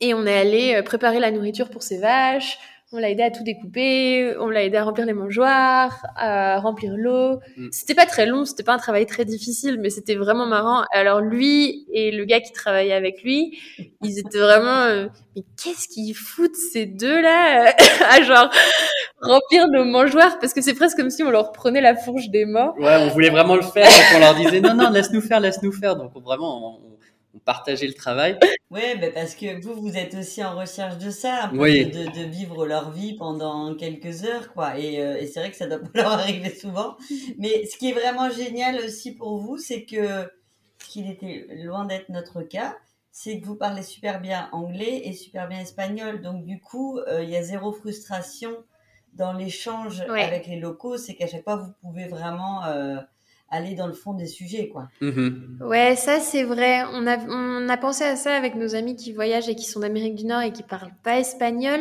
et 0.00 0.14
on 0.14 0.26
est 0.26 0.36
allé 0.36 0.82
préparer 0.82 1.20
la 1.20 1.30
nourriture 1.30 1.70
pour 1.70 1.82
ses 1.82 1.98
vaches. 1.98 2.58
On 2.92 2.98
l'a 2.98 3.08
aidé 3.08 3.22
à 3.22 3.30
tout 3.30 3.44
découper, 3.44 4.34
on 4.40 4.48
l'a 4.48 4.64
aidé 4.64 4.76
à 4.76 4.82
remplir 4.82 5.06
les 5.06 5.12
mangeoires, 5.12 6.04
à 6.16 6.58
remplir 6.58 6.94
l'eau. 6.96 7.38
Mm. 7.56 7.68
C'était 7.70 7.94
pas 7.94 8.04
très 8.04 8.26
long, 8.26 8.44
c'était 8.44 8.64
pas 8.64 8.72
un 8.74 8.78
travail 8.78 9.06
très 9.06 9.24
difficile, 9.24 9.78
mais 9.80 9.90
c'était 9.90 10.16
vraiment 10.16 10.44
marrant. 10.46 10.82
Alors 10.92 11.20
lui 11.20 11.86
et 11.92 12.10
le 12.10 12.24
gars 12.24 12.40
qui 12.40 12.50
travaillait 12.50 12.92
avec 12.92 13.22
lui, 13.22 13.56
ils 14.02 14.18
étaient 14.18 14.40
vraiment, 14.40 14.82
euh, 14.86 15.06
mais 15.36 15.42
qu'est-ce 15.62 15.86
qu'ils 15.86 16.16
foutent 16.16 16.56
ces 16.56 16.86
deux-là 16.86 17.72
à 18.10 18.22
genre 18.22 18.50
remplir 19.22 19.68
nos 19.68 19.84
mangeoires? 19.84 20.40
Parce 20.40 20.52
que 20.52 20.60
c'est 20.60 20.74
presque 20.74 20.96
comme 20.96 21.10
si 21.10 21.22
on 21.22 21.30
leur 21.30 21.52
prenait 21.52 21.80
la 21.80 21.94
fourche 21.94 22.28
des 22.30 22.44
morts. 22.44 22.74
Ouais, 22.76 22.96
on 22.96 23.08
voulait 23.10 23.30
vraiment 23.30 23.54
le 23.54 23.62
faire, 23.62 23.86
donc 23.86 24.16
on 24.16 24.18
leur 24.18 24.34
disait 24.34 24.60
non 24.60 24.74
non 24.74 24.90
laisse 24.90 25.12
nous 25.12 25.20
faire, 25.20 25.38
laisse 25.38 25.62
nous 25.62 25.70
faire. 25.70 25.94
Donc 25.94 26.10
vraiment, 26.24 26.80
on, 26.80 26.90
partager 27.44 27.86
le 27.86 27.94
travail. 27.94 28.38
Oui, 28.70 28.82
mais 29.00 29.10
parce 29.10 29.34
que 29.34 29.60
vous, 29.60 29.74
vous 29.74 29.96
êtes 29.96 30.14
aussi 30.14 30.44
en 30.44 30.56
recherche 30.56 30.98
de 30.98 31.10
ça, 31.10 31.48
de, 31.48 31.56
de, 31.56 32.28
vivre 32.28 32.66
leur 32.66 32.90
vie 32.90 33.14
pendant 33.14 33.74
quelques 33.74 34.24
heures, 34.24 34.52
quoi. 34.52 34.78
Et, 34.78 35.00
euh, 35.00 35.18
et 35.18 35.26
c'est 35.26 35.40
vrai 35.40 35.50
que 35.50 35.56
ça 35.56 35.66
doit 35.66 35.78
pas 35.92 36.02
leur 36.02 36.12
arriver 36.12 36.50
souvent. 36.50 36.96
Mais 37.38 37.66
ce 37.66 37.76
qui 37.76 37.90
est 37.90 37.92
vraiment 37.92 38.30
génial 38.30 38.76
aussi 38.84 39.12
pour 39.12 39.38
vous, 39.38 39.58
c'est 39.58 39.84
que, 39.84 40.30
ce 40.78 40.88
qui 40.88 41.08
était 41.08 41.46
loin 41.64 41.84
d'être 41.84 42.08
notre 42.08 42.42
cas, 42.42 42.76
c'est 43.12 43.40
que 43.40 43.46
vous 43.46 43.56
parlez 43.56 43.82
super 43.82 44.20
bien 44.20 44.48
anglais 44.52 45.02
et 45.04 45.12
super 45.12 45.48
bien 45.48 45.60
espagnol. 45.60 46.22
Donc, 46.22 46.44
du 46.44 46.60
coup, 46.60 46.98
euh, 46.98 47.22
il 47.22 47.30
y 47.30 47.36
a 47.36 47.42
zéro 47.42 47.72
frustration 47.72 48.52
dans 49.14 49.32
l'échange 49.32 50.00
avec 50.02 50.46
les 50.46 50.60
locaux. 50.60 50.96
C'est 50.96 51.14
qu'à 51.14 51.26
chaque 51.26 51.44
fois, 51.44 51.56
vous 51.56 51.72
pouvez 51.80 52.06
vraiment... 52.06 52.64
Euh, 52.64 52.96
aller 53.50 53.74
dans 53.74 53.86
le 53.86 53.92
fond 53.92 54.14
des 54.14 54.26
sujets, 54.26 54.68
quoi. 54.68 54.88
Mm-hmm. 55.02 55.62
Ouais, 55.64 55.96
ça 55.96 56.20
c'est 56.20 56.44
vrai. 56.44 56.84
On 56.92 57.06
a, 57.06 57.18
on 57.28 57.68
a 57.68 57.76
pensé 57.76 58.04
à 58.04 58.16
ça 58.16 58.34
avec 58.34 58.54
nos 58.54 58.74
amis 58.74 58.96
qui 58.96 59.12
voyagent 59.12 59.48
et 59.48 59.54
qui 59.54 59.64
sont 59.64 59.80
d'Amérique 59.80 60.14
du 60.14 60.24
Nord 60.24 60.42
et 60.42 60.52
qui 60.52 60.62
parlent 60.62 60.94
pas 61.02 61.18
espagnol. 61.18 61.80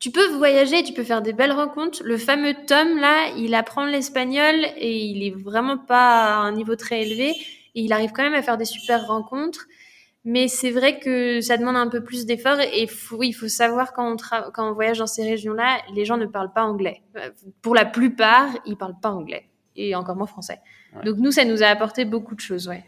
Tu 0.00 0.10
peux 0.10 0.26
voyager, 0.36 0.82
tu 0.82 0.92
peux 0.92 1.04
faire 1.04 1.22
des 1.22 1.32
belles 1.32 1.52
rencontres. 1.52 2.02
Le 2.04 2.18
fameux 2.18 2.54
Tom 2.66 2.98
là, 2.98 3.28
il 3.38 3.54
apprend 3.54 3.86
l'espagnol 3.86 4.54
et 4.76 5.06
il 5.06 5.22
est 5.22 5.34
vraiment 5.34 5.78
pas 5.78 6.34
à 6.34 6.36
un 6.38 6.52
niveau 6.52 6.76
très 6.76 7.02
élevé 7.02 7.30
et 7.30 7.80
il 7.80 7.92
arrive 7.92 8.10
quand 8.12 8.22
même 8.22 8.34
à 8.34 8.42
faire 8.42 8.58
des 8.58 8.64
super 8.64 9.06
rencontres. 9.06 9.66
Mais 10.26 10.48
c'est 10.48 10.70
vrai 10.70 10.98
que 10.98 11.42
ça 11.42 11.58
demande 11.58 11.76
un 11.76 11.88
peu 11.88 12.02
plus 12.02 12.24
d'efforts 12.24 12.58
et 12.60 12.86
faut, 12.86 13.22
il 13.22 13.32
faut 13.32 13.48
savoir 13.48 13.92
quand 13.92 14.10
on, 14.10 14.16
quand 14.52 14.70
on 14.70 14.72
voyage 14.72 14.98
dans 14.98 15.06
ces 15.06 15.22
régions-là, 15.22 15.82
les 15.94 16.06
gens 16.06 16.16
ne 16.16 16.26
parlent 16.26 16.52
pas 16.52 16.64
anglais. 16.64 17.02
Pour 17.60 17.74
la 17.74 17.84
plupart, 17.84 18.48
ils 18.64 18.76
parlent 18.76 18.98
pas 19.00 19.10
anglais 19.10 19.48
et 19.76 19.94
encore 19.94 20.16
moins 20.16 20.26
français. 20.26 20.60
Donc 21.02 21.16
nous, 21.18 21.32
ça 21.32 21.44
nous 21.44 21.62
a 21.62 21.66
apporté 21.66 22.04
beaucoup 22.04 22.34
de 22.34 22.40
choses, 22.40 22.68
ouais. 22.68 22.84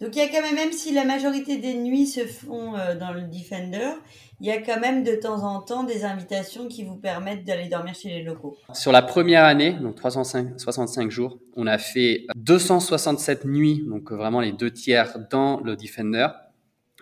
Donc 0.00 0.16
il 0.16 0.18
y 0.18 0.22
a 0.22 0.28
quand 0.28 0.42
même, 0.42 0.56
même 0.56 0.72
si 0.72 0.92
la 0.92 1.04
majorité 1.04 1.58
des 1.58 1.74
nuits 1.74 2.06
se 2.06 2.26
font 2.26 2.74
euh, 2.74 2.96
dans 2.96 3.12
le 3.12 3.22
Defender, 3.22 3.92
il 4.40 4.46
y 4.48 4.50
a 4.50 4.60
quand 4.60 4.80
même 4.80 5.04
de 5.04 5.14
temps 5.14 5.44
en 5.44 5.60
temps 5.60 5.84
des 5.84 6.04
invitations 6.04 6.66
qui 6.66 6.82
vous 6.82 6.96
permettent 6.96 7.44
d'aller 7.44 7.68
dormir 7.68 7.94
chez 7.94 8.08
les 8.08 8.24
locaux. 8.24 8.56
Sur 8.72 8.90
la 8.90 9.02
première 9.02 9.44
année, 9.44 9.74
donc 9.74 9.94
365 9.94 11.08
jours, 11.08 11.38
on 11.54 11.68
a 11.68 11.78
fait 11.78 12.26
267 12.34 13.44
nuits, 13.44 13.84
donc 13.88 14.10
vraiment 14.10 14.40
les 14.40 14.50
deux 14.50 14.72
tiers 14.72 15.18
dans 15.30 15.60
le 15.60 15.76
Defender, 15.76 16.26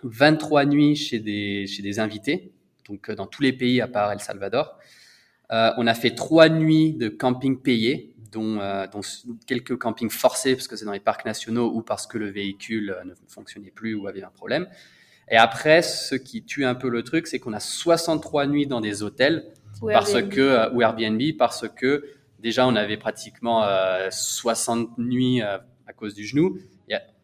23 0.03 0.65
nuits 0.65 0.95
chez 0.95 1.17
des, 1.17 1.65
chez 1.65 1.81
des 1.81 1.99
invités, 1.99 2.53
donc 2.87 3.09
euh, 3.09 3.15
dans 3.15 3.27
tous 3.27 3.41
les 3.41 3.53
pays 3.53 3.81
à 3.81 3.87
part 3.87 4.11
El 4.11 4.19
Salvador. 4.19 4.77
Euh, 5.51 5.71
on 5.77 5.87
a 5.87 5.93
fait 5.93 6.11
trois 6.11 6.49
nuits 6.49 6.93
de 6.93 7.09
camping 7.09 7.59
payé, 7.59 8.15
dont, 8.31 8.59
euh, 8.59 8.87
dont 8.87 9.01
quelques 9.45 9.77
campings 9.77 10.09
forcés 10.09 10.55
parce 10.55 10.67
que 10.67 10.75
c'est 10.75 10.85
dans 10.85 10.93
les 10.93 11.01
parcs 11.01 11.25
nationaux 11.25 11.71
ou 11.73 11.81
parce 11.81 12.07
que 12.07 12.17
le 12.17 12.29
véhicule 12.29 12.95
ne 13.05 13.13
fonctionnait 13.27 13.71
plus 13.71 13.93
ou 13.93 14.07
avait 14.07 14.23
un 14.23 14.29
problème. 14.29 14.67
Et 15.29 15.37
après, 15.37 15.81
ce 15.81 16.15
qui 16.15 16.43
tue 16.43 16.65
un 16.65 16.75
peu 16.75 16.89
le 16.89 17.03
truc, 17.03 17.27
c'est 17.27 17.39
qu'on 17.39 17.53
a 17.53 17.59
63 17.59 18.47
nuits 18.47 18.67
dans 18.67 18.81
des 18.81 19.03
hôtels 19.03 19.45
parce 19.81 20.21
que 20.21 20.73
ou 20.73 20.81
Airbnb 20.81 21.21
parce 21.37 21.67
que 21.67 22.05
déjà 22.39 22.67
on 22.67 22.75
avait 22.75 22.97
pratiquement 22.97 23.65
60 24.09 24.97
nuits 24.97 25.41
à 25.41 25.93
cause 25.95 26.13
du 26.13 26.25
genou 26.25 26.57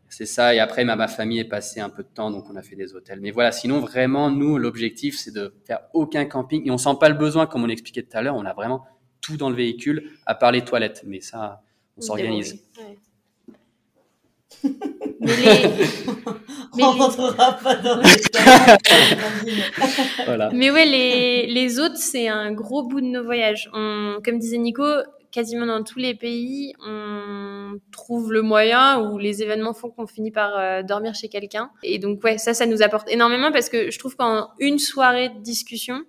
c'est 0.09 0.25
ça. 0.25 0.55
Et 0.55 0.59
après, 0.59 0.85
ma, 0.85 1.07
famille 1.07 1.39
est 1.39 1.45
passée 1.45 1.79
un 1.79 1.89
peu 1.89 2.03
de 2.03 2.07
temps, 2.07 2.31
donc 2.31 2.45
on 2.49 2.55
a 2.55 2.61
fait 2.61 2.75
des 2.75 2.95
hôtels. 2.95 3.19
Mais 3.21 3.31
voilà, 3.31 3.51
sinon 3.51 3.79
vraiment, 3.79 4.31
nous, 4.31 4.57
l'objectif, 4.57 5.17
c'est 5.17 5.31
de 5.31 5.53
faire 5.65 5.81
aucun 5.93 6.25
camping. 6.25 6.65
Et 6.65 6.71
on 6.71 6.77
sent 6.77 6.95
pas 6.99 7.09
le 7.09 7.15
besoin, 7.15 7.45
comme 7.45 7.63
on 7.63 7.69
expliquait 7.69 8.03
tout 8.03 8.17
à 8.17 8.21
l'heure. 8.21 8.35
On 8.35 8.45
a 8.45 8.53
vraiment 8.53 8.85
tout 9.21 9.37
dans 9.37 9.49
le 9.49 9.55
véhicule, 9.55 10.11
à 10.25 10.35
part 10.35 10.51
les 10.51 10.61
toilettes. 10.61 11.03
Mais 11.05 11.21
ça, 11.21 11.61
on 11.97 12.01
s'organise. 12.01 12.61
Mais 15.19 15.35
les... 15.35 15.69
on 16.81 16.91
rentrera 16.91 17.53
pas 17.53 17.75
dans 17.75 17.97
les 17.97 18.07
voilà. 20.25 20.49
Mais 20.53 20.71
ouais, 20.71 20.85
les, 20.85 21.47
les 21.47 21.79
autres, 21.79 21.97
c'est 21.97 22.27
un 22.27 22.51
gros 22.53 22.83
bout 22.83 23.01
de 23.01 23.07
nos 23.07 23.23
voyages. 23.23 23.69
On, 23.73 24.19
comme 24.23 24.37
disait 24.39 24.57
Nico, 24.57 24.85
quasiment 25.37 25.67
dans 25.67 25.83
tous 25.83 25.99
les 25.99 26.15
pays, 26.15 26.73
on 26.83 27.79
trouve 27.91 28.33
le 28.33 28.41
moyen 28.41 28.99
ou 28.99 29.19
les 29.19 29.43
événements 29.43 29.75
font 29.75 29.91
qu'on 29.91 30.07
finit 30.07 30.31
par 30.31 30.57
euh, 30.57 30.81
dormir 30.81 31.13
chez 31.13 31.29
quelqu'un. 31.29 31.69
Et 31.83 31.99
donc, 31.99 32.23
ouais, 32.23 32.39
ça, 32.39 32.55
ça 32.55 32.65
nous 32.65 32.81
apporte 32.81 33.07
énormément 33.07 33.51
parce 33.51 33.69
que 33.69 33.91
je 33.91 33.99
trouve 33.99 34.15
qu'en 34.15 34.49
une 34.57 34.79
soirée 34.79 35.29
de 35.29 35.37
discussion, 35.37 36.03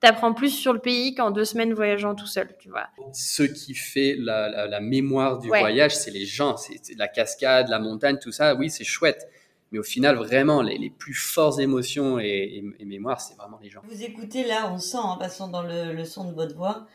t'apprends 0.00 0.34
plus 0.34 0.50
sur 0.50 0.74
le 0.74 0.78
pays 0.78 1.14
qu'en 1.14 1.30
deux 1.30 1.46
semaines 1.46 1.72
voyageant 1.72 2.14
tout 2.14 2.26
seul, 2.26 2.54
tu 2.58 2.68
vois. 2.68 2.88
Ce 3.14 3.44
qui 3.44 3.72
fait 3.74 4.14
la, 4.18 4.66
la, 4.66 4.80
mémoire 4.80 5.38
du 5.38 5.48
voyage, 5.48 5.96
c'est 5.96 6.10
les 6.10 6.26
gens, 6.26 6.58
c'est 6.58 6.98
la 6.98 7.08
cascade, 7.08 7.68
la 7.70 7.78
montagne, 7.78 8.18
tout 8.20 8.32
ça. 8.32 8.54
Oui, 8.56 8.68
c'est 8.68 8.84
chouette. 8.84 9.26
Mais 9.72 9.78
au 9.78 9.84
final, 9.84 10.16
vraiment, 10.16 10.60
les, 10.60 10.76
les 10.76 10.90
plus 10.90 11.14
fortes 11.14 11.60
émotions 11.60 12.18
et, 12.20 12.62
et, 12.78 12.84
mémoires, 12.84 13.22
c'est 13.22 13.36
vraiment 13.36 13.58
les 13.62 13.70
gens. 13.70 13.80
Vous 13.84 14.02
écoutez 14.02 14.44
là, 14.44 14.70
on 14.70 14.78
sent, 14.78 14.98
en 14.98 15.16
passant 15.16 15.48
dans 15.48 15.62
le, 15.62 15.94
le 15.94 16.04
son 16.04 16.30
de 16.30 16.34
votre 16.34 16.54
voix, 16.54 16.86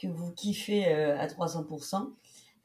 que 0.00 0.06
vous 0.06 0.32
kiffez 0.32 0.86
euh, 0.88 1.18
à 1.18 1.26
300%. 1.26 2.10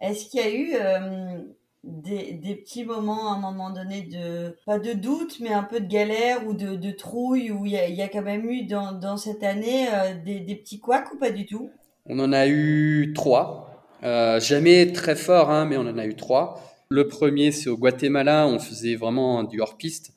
Est-ce 0.02 0.30
qu'il 0.30 0.40
y 0.40 0.44
a 0.44 0.52
eu 0.52 0.74
euh, 0.76 1.42
des, 1.84 2.56
petits 2.56 2.86
moments 2.86 3.32
à 3.32 3.36
un 3.36 3.40
moment 3.40 3.70
donné 3.72 4.02
de, 4.04 4.56
pas 4.66 4.80
de 4.80 4.94
doute, 4.94 5.40
mais 5.40 5.54
un 5.54 5.64
peu 5.64 5.80
de 5.80 5.88
galère 5.88 6.46
ou 6.48 6.54
de, 6.54 6.92
trouille, 6.92 7.52
où 7.52 7.66
il 7.66 7.72
y, 7.72 8.02
a, 8.02 8.08
quand 8.08 8.22
même 8.22 8.50
eu 8.50 8.66
dans, 8.66 9.18
cette 9.18 9.44
année 9.44 9.88
euh, 9.94 10.14
des, 10.24 10.56
petits 10.56 10.80
couacs 10.80 11.14
ou 11.14 11.18
pas 11.18 11.32
du 11.32 11.46
tout? 11.46 11.70
On 12.06 12.20
en 12.20 12.34
a 12.34 12.48
eu 12.48 13.14
trois. 13.16 13.86
jamais 14.02 14.92
très 14.92 15.16
fort, 15.16 15.50
hein, 15.50 15.66
mais 15.66 15.78
on 15.78 15.88
en 15.88 15.98
a 15.98 16.06
eu 16.06 16.16
trois. 16.16 16.62
Le 16.90 17.08
premier, 17.08 17.52
c'est 17.52 17.70
au 17.70 17.78
Guatemala, 17.78 18.46
on 18.48 18.60
faisait 18.60 18.96
vraiment 18.96 19.44
du 19.44 19.62
hors-piste. 19.62 20.12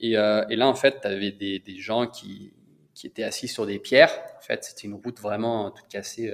Et, 0.00 0.12
là, 0.12 0.68
en 0.68 0.74
fait, 0.74 1.00
tu 1.00 1.08
avais 1.08 1.32
des, 1.32 1.58
des 1.58 1.78
gens 1.78 2.06
qui, 2.06 2.52
qui 2.94 3.08
étaient 3.08 3.24
assis 3.24 3.48
sur 3.48 3.66
des 3.66 3.80
pierres. 3.80 4.12
En 4.38 4.40
fait, 4.40 4.62
c'était 4.62 4.86
une 4.86 4.94
route 4.94 5.20
vraiment 5.20 5.72
toute 5.72 5.88
cassée 5.88 6.32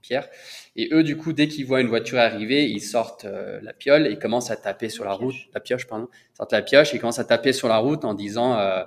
pierre. 0.00 0.28
Et 0.76 0.88
eux, 0.92 1.02
du 1.02 1.16
coup, 1.16 1.32
dès 1.32 1.48
qu'ils 1.48 1.66
voient 1.66 1.80
une 1.80 1.88
voiture 1.88 2.18
arriver, 2.18 2.68
ils 2.68 2.80
sortent 2.80 3.24
euh, 3.24 3.60
la 3.62 3.72
piole 3.72 4.06
et 4.06 4.18
commencent 4.18 4.50
à 4.50 4.56
taper 4.56 4.88
sur 4.88 5.04
la, 5.04 5.12
route, 5.12 5.34
la 5.54 5.60
pioche, 5.60 5.86
pardon, 5.86 6.08
ils 6.12 6.36
sortent 6.36 6.52
la 6.52 6.62
pioche 6.62 6.94
et 6.94 6.98
commencent 6.98 7.18
à 7.18 7.24
taper 7.24 7.52
sur 7.52 7.68
la 7.68 7.78
route 7.78 8.04
en 8.04 8.14
disant 8.14 8.58
euh, 8.58 8.82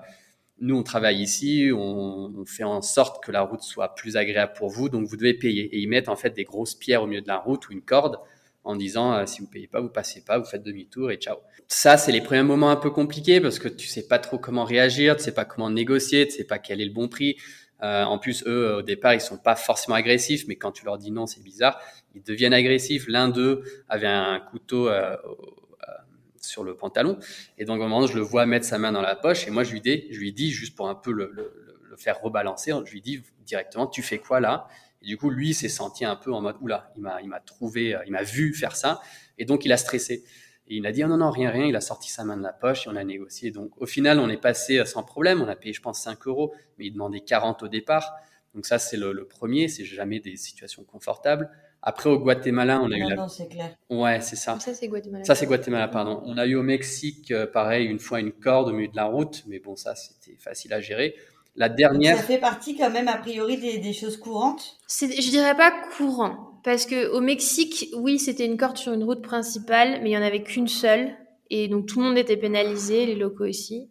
nous, 0.59 0.77
on 0.77 0.83
travaille 0.83 1.21
ici, 1.21 1.71
on, 1.75 2.45
fait 2.45 2.63
en 2.63 2.81
sorte 2.81 3.23
que 3.23 3.31
la 3.31 3.41
route 3.41 3.61
soit 3.61 3.95
plus 3.95 4.17
agréable 4.17 4.53
pour 4.55 4.69
vous, 4.69 4.89
donc 4.89 5.05
vous 5.07 5.17
devez 5.17 5.33
payer. 5.33 5.63
Et 5.75 5.79
ils 5.79 5.87
mettent 5.87 6.09
en 6.09 6.15
fait 6.15 6.29
des 6.31 6.43
grosses 6.43 6.75
pierres 6.75 7.03
au 7.03 7.07
milieu 7.07 7.21
de 7.21 7.27
la 7.27 7.37
route 7.37 7.67
ou 7.69 7.73
une 7.73 7.81
corde 7.81 8.17
en 8.63 8.75
disant 8.75 9.13
euh, 9.13 9.25
si 9.25 9.41
vous 9.41 9.47
payez 9.47 9.67
pas, 9.67 9.81
vous 9.81 9.89
passez 9.89 10.23
pas, 10.23 10.37
vous 10.37 10.45
faites 10.45 10.63
demi-tour 10.63 11.11
et 11.11 11.17
ciao. 11.17 11.37
Ça, 11.67 11.97
c'est 11.97 12.11
les 12.11 12.21
premiers 12.21 12.43
moments 12.43 12.69
un 12.69 12.75
peu 12.75 12.91
compliqués 12.91 13.41
parce 13.41 13.59
que 13.59 13.67
tu 13.67 13.87
sais 13.87 14.07
pas 14.07 14.19
trop 14.19 14.37
comment 14.37 14.63
réagir, 14.63 15.17
tu 15.17 15.23
sais 15.23 15.33
pas 15.33 15.45
comment 15.45 15.69
négocier, 15.69 16.27
tu 16.27 16.33
sais 16.33 16.43
pas 16.45 16.59
quel 16.59 16.79
est 16.79 16.85
le 16.85 16.93
bon 16.93 17.07
prix. 17.07 17.37
Euh, 17.83 18.03
en 18.03 18.17
plus, 18.17 18.43
eux, 18.47 18.75
au 18.77 18.81
départ, 18.81 19.13
ils 19.13 19.21
sont 19.21 19.37
pas 19.37 19.55
forcément 19.55 19.95
agressifs, 19.95 20.47
mais 20.47 20.55
quand 20.55 20.71
tu 20.71 20.85
leur 20.85 20.97
dis 20.97 21.11
non, 21.11 21.27
c'est 21.27 21.43
bizarre. 21.43 21.79
Ils 22.15 22.23
deviennent 22.23 22.53
agressifs. 22.53 23.05
L'un 23.07 23.27
d'eux 23.29 23.63
avait 23.89 24.07
un 24.07 24.39
couteau 24.39 24.87
euh, 24.87 25.17
euh, 25.17 25.91
sur 26.39 26.63
le 26.63 26.75
pantalon, 26.75 27.17
et 27.57 27.65
donc 27.65 27.79
au 27.79 27.83
moment 27.83 28.05
je 28.07 28.15
le 28.15 28.21
vois 28.21 28.45
mettre 28.45 28.65
sa 28.65 28.77
main 28.77 28.91
dans 28.91 29.01
la 29.01 29.15
poche, 29.15 29.47
et 29.47 29.51
moi 29.51 29.63
je 29.63 29.71
lui 29.71 29.81
dis, 29.81 30.07
je 30.11 30.19
lui 30.19 30.33
dis 30.33 30.51
juste 30.51 30.75
pour 30.75 30.89
un 30.89 30.95
peu 30.95 31.11
le, 31.11 31.29
le, 31.33 31.79
le 31.83 31.97
faire 31.97 32.21
rebalancer, 32.21 32.73
je 32.85 32.91
lui 32.91 33.01
dis 33.01 33.21
directement, 33.45 33.87
tu 33.87 34.01
fais 34.01 34.17
quoi 34.19 34.39
là? 34.39 34.67
Et 35.01 35.05
du 35.05 35.17
coup, 35.17 35.29
lui 35.29 35.53
s'est 35.53 35.69
senti 35.69 36.05
un 36.05 36.15
peu 36.15 36.33
en 36.33 36.41
mode, 36.41 36.55
oula, 36.61 36.91
il 36.95 37.01
m'a, 37.01 37.21
il 37.21 37.27
m'a 37.29 37.39
trouvé, 37.39 37.97
il 38.05 38.11
m'a 38.11 38.23
vu 38.23 38.53
faire 38.53 38.75
ça, 38.75 39.01
et 39.37 39.45
donc 39.45 39.65
il 39.65 39.71
a 39.71 39.77
stressé. 39.77 40.23
Et 40.67 40.77
il 40.77 40.87
a 40.87 40.91
dit, 40.91 41.03
oh 41.03 41.07
non, 41.07 41.17
non, 41.17 41.29
rien, 41.29 41.49
rien. 41.49 41.65
Il 41.65 41.75
a 41.75 41.81
sorti 41.81 42.09
sa 42.09 42.23
main 42.23 42.37
de 42.37 42.43
la 42.43 42.53
poche 42.53 42.87
et 42.87 42.89
on 42.89 42.95
a 42.95 43.03
négocié. 43.03 43.51
Donc, 43.51 43.71
au 43.81 43.85
final, 43.85 44.19
on 44.19 44.29
est 44.29 44.37
passé 44.37 44.83
sans 44.85 45.03
problème. 45.03 45.41
On 45.41 45.47
a 45.47 45.55
payé, 45.55 45.73
je 45.73 45.81
pense, 45.81 45.99
5 46.01 46.25
euros, 46.27 46.53
mais 46.77 46.85
il 46.85 46.91
demandait 46.91 47.19
40 47.19 47.63
au 47.63 47.67
départ. 47.67 48.13
Donc, 48.55 48.65
ça, 48.65 48.79
c'est 48.79 48.97
le, 48.97 49.25
premier. 49.25 49.67
C'est 49.67 49.83
jamais 49.83 50.19
des 50.19 50.37
situations 50.37 50.83
confortables. 50.83 51.49
Après, 51.81 52.09
au 52.09 52.17
Guatemala, 52.17 52.79
on 52.81 52.91
a 52.91 52.95
eu. 52.95 53.09
La... 53.09 53.15
Non, 53.15 53.27
c'est 53.27 53.49
clair. 53.49 53.75
Ouais, 53.89 54.21
c'est 54.21 54.37
ça. 54.37 54.57
Ça, 54.59 54.73
c'est 54.73 54.87
Guatemala. 54.87 55.25
Ça, 55.25 55.35
c'est 55.35 55.47
Guatemala, 55.47 55.89
pardon. 55.89 56.21
On 56.25 56.37
a 56.37 56.45
eu 56.45 56.55
au 56.55 56.63
Mexique, 56.63 57.31
euh, 57.31 57.45
pareil, 57.45 57.87
une 57.87 57.99
fois 57.99 58.21
une 58.21 58.31
corde 58.31 58.69
au 58.69 58.71
milieu 58.71 58.87
de 58.87 58.95
la 58.95 59.05
route. 59.05 59.43
Mais 59.47 59.59
bon, 59.59 59.75
ça, 59.75 59.95
c'était 59.95 60.37
facile 60.37 60.71
à 60.71 60.79
gérer. 60.79 61.15
La 61.55 61.67
dernière. 61.67 62.17
ça 62.17 62.23
fait 62.23 62.39
partie 62.39 62.77
quand 62.77 62.89
même, 62.89 63.09
a 63.09 63.17
priori, 63.17 63.57
des, 63.57 63.79
des 63.79 63.93
choses 63.93 64.17
courantes? 64.17 64.77
Je 64.87 65.29
dirais 65.29 65.55
pas 65.55 65.71
courant. 65.97 66.52
Parce 66.63 66.85
que 66.85 67.09
au 67.09 67.19
Mexique, 67.19 67.89
oui, 67.95 68.19
c'était 68.19 68.45
une 68.45 68.57
corde 68.57 68.77
sur 68.77 68.93
une 68.93 69.03
route 69.03 69.21
principale, 69.21 69.99
mais 70.01 70.11
il 70.11 70.13
y 70.13 70.17
en 70.17 70.21
avait 70.21 70.43
qu'une 70.43 70.69
seule, 70.69 71.11
et 71.49 71.67
donc 71.67 71.87
tout 71.87 71.99
le 71.99 72.07
monde 72.07 72.17
était 72.17 72.37
pénalisé, 72.37 73.05
les 73.05 73.15
locaux 73.15 73.45
aussi. 73.45 73.89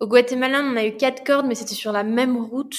Au 0.00 0.06
Guatemala, 0.06 0.62
on 0.64 0.76
a 0.76 0.86
eu 0.86 0.96
quatre 0.96 1.22
cordes, 1.22 1.46
mais 1.46 1.54
c'était 1.54 1.74
sur 1.74 1.92
la 1.92 2.02
même 2.02 2.36
route. 2.36 2.76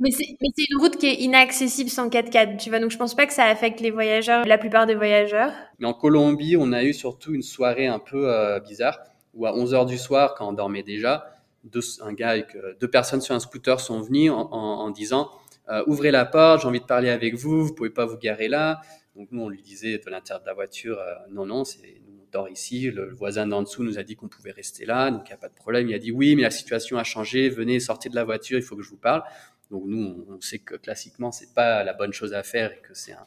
Mais 0.00 0.10
c'est 0.10 0.26
une 0.26 0.80
route 0.80 0.96
qui 0.96 1.06
est 1.06 1.14
inaccessible 1.14 1.88
sans 1.88 2.08
4x4, 2.08 2.58
tu 2.58 2.68
vois. 2.68 2.80
Donc 2.80 2.90
je 2.90 2.98
pense 2.98 3.14
pas 3.14 3.26
que 3.26 3.32
ça 3.32 3.44
affecte 3.44 3.80
les 3.80 3.92
voyageurs, 3.92 4.44
la 4.44 4.58
plupart 4.58 4.86
des 4.86 4.96
voyageurs. 4.96 5.52
Mais 5.78 5.86
en 5.86 5.94
Colombie, 5.94 6.56
on 6.56 6.72
a 6.72 6.82
eu 6.82 6.92
surtout 6.92 7.32
une 7.32 7.42
soirée 7.42 7.86
un 7.86 8.00
peu 8.00 8.28
euh, 8.28 8.58
bizarre, 8.58 8.98
où 9.34 9.46
à 9.46 9.54
11 9.54 9.72
h 9.72 9.86
du 9.86 9.98
soir, 9.98 10.34
quand 10.34 10.48
on 10.48 10.52
dormait 10.52 10.82
déjà, 10.82 11.30
euh, 11.74 12.74
deux 12.80 12.90
personnes 12.90 13.20
sur 13.20 13.34
un 13.34 13.40
scooter 13.40 13.80
sont 13.80 14.00
venus 14.00 14.30
en, 14.32 14.50
en 14.50 14.90
disant 14.90 15.30
euh, 15.70 15.82
ouvrez 15.86 16.10
la 16.10 16.26
porte, 16.26 16.62
j'ai 16.62 16.68
envie 16.68 16.80
de 16.80 16.84
parler 16.84 17.08
avec 17.08 17.34
vous, 17.34 17.66
vous 17.66 17.74
pouvez 17.74 17.90
pas 17.90 18.04
vous 18.04 18.18
garer 18.18 18.48
là. 18.48 18.80
Donc 19.16 19.28
nous, 19.30 19.42
on 19.42 19.48
lui 19.48 19.62
disait 19.62 19.98
de 19.98 20.10
l'intérieur 20.10 20.42
de 20.42 20.46
la 20.46 20.54
voiture, 20.54 20.98
euh, 20.98 21.14
non, 21.30 21.46
non, 21.46 21.64
c'est 21.64 22.02
on 22.08 22.30
dort 22.32 22.48
ici. 22.48 22.90
Le, 22.90 23.12
voisin 23.12 23.46
d'en 23.46 23.62
dessous 23.62 23.84
nous 23.84 23.98
a 23.98 24.02
dit 24.02 24.16
qu'on 24.16 24.28
pouvait 24.28 24.50
rester 24.50 24.84
là, 24.84 25.10
donc 25.10 25.22
il 25.26 25.30
n'y 25.30 25.34
a 25.34 25.38
pas 25.38 25.48
de 25.48 25.54
problème. 25.54 25.88
Il 25.88 25.94
a 25.94 25.98
dit 25.98 26.10
oui, 26.10 26.34
mais 26.36 26.42
la 26.42 26.50
situation 26.50 26.98
a 26.98 27.04
changé, 27.04 27.48
venez, 27.48 27.80
sortez 27.80 28.08
de 28.08 28.14
la 28.14 28.24
voiture, 28.24 28.58
il 28.58 28.62
faut 28.62 28.76
que 28.76 28.82
je 28.82 28.90
vous 28.90 28.96
parle. 28.96 29.22
Donc 29.70 29.84
nous, 29.86 30.26
on, 30.28 30.40
sait 30.40 30.58
que 30.58 30.74
classiquement, 30.74 31.32
c'est 31.32 31.54
pas 31.54 31.84
la 31.84 31.94
bonne 31.94 32.12
chose 32.12 32.34
à 32.34 32.42
faire 32.42 32.72
et 32.72 32.80
que 32.82 32.94
c'est 32.94 33.12
un 33.12 33.26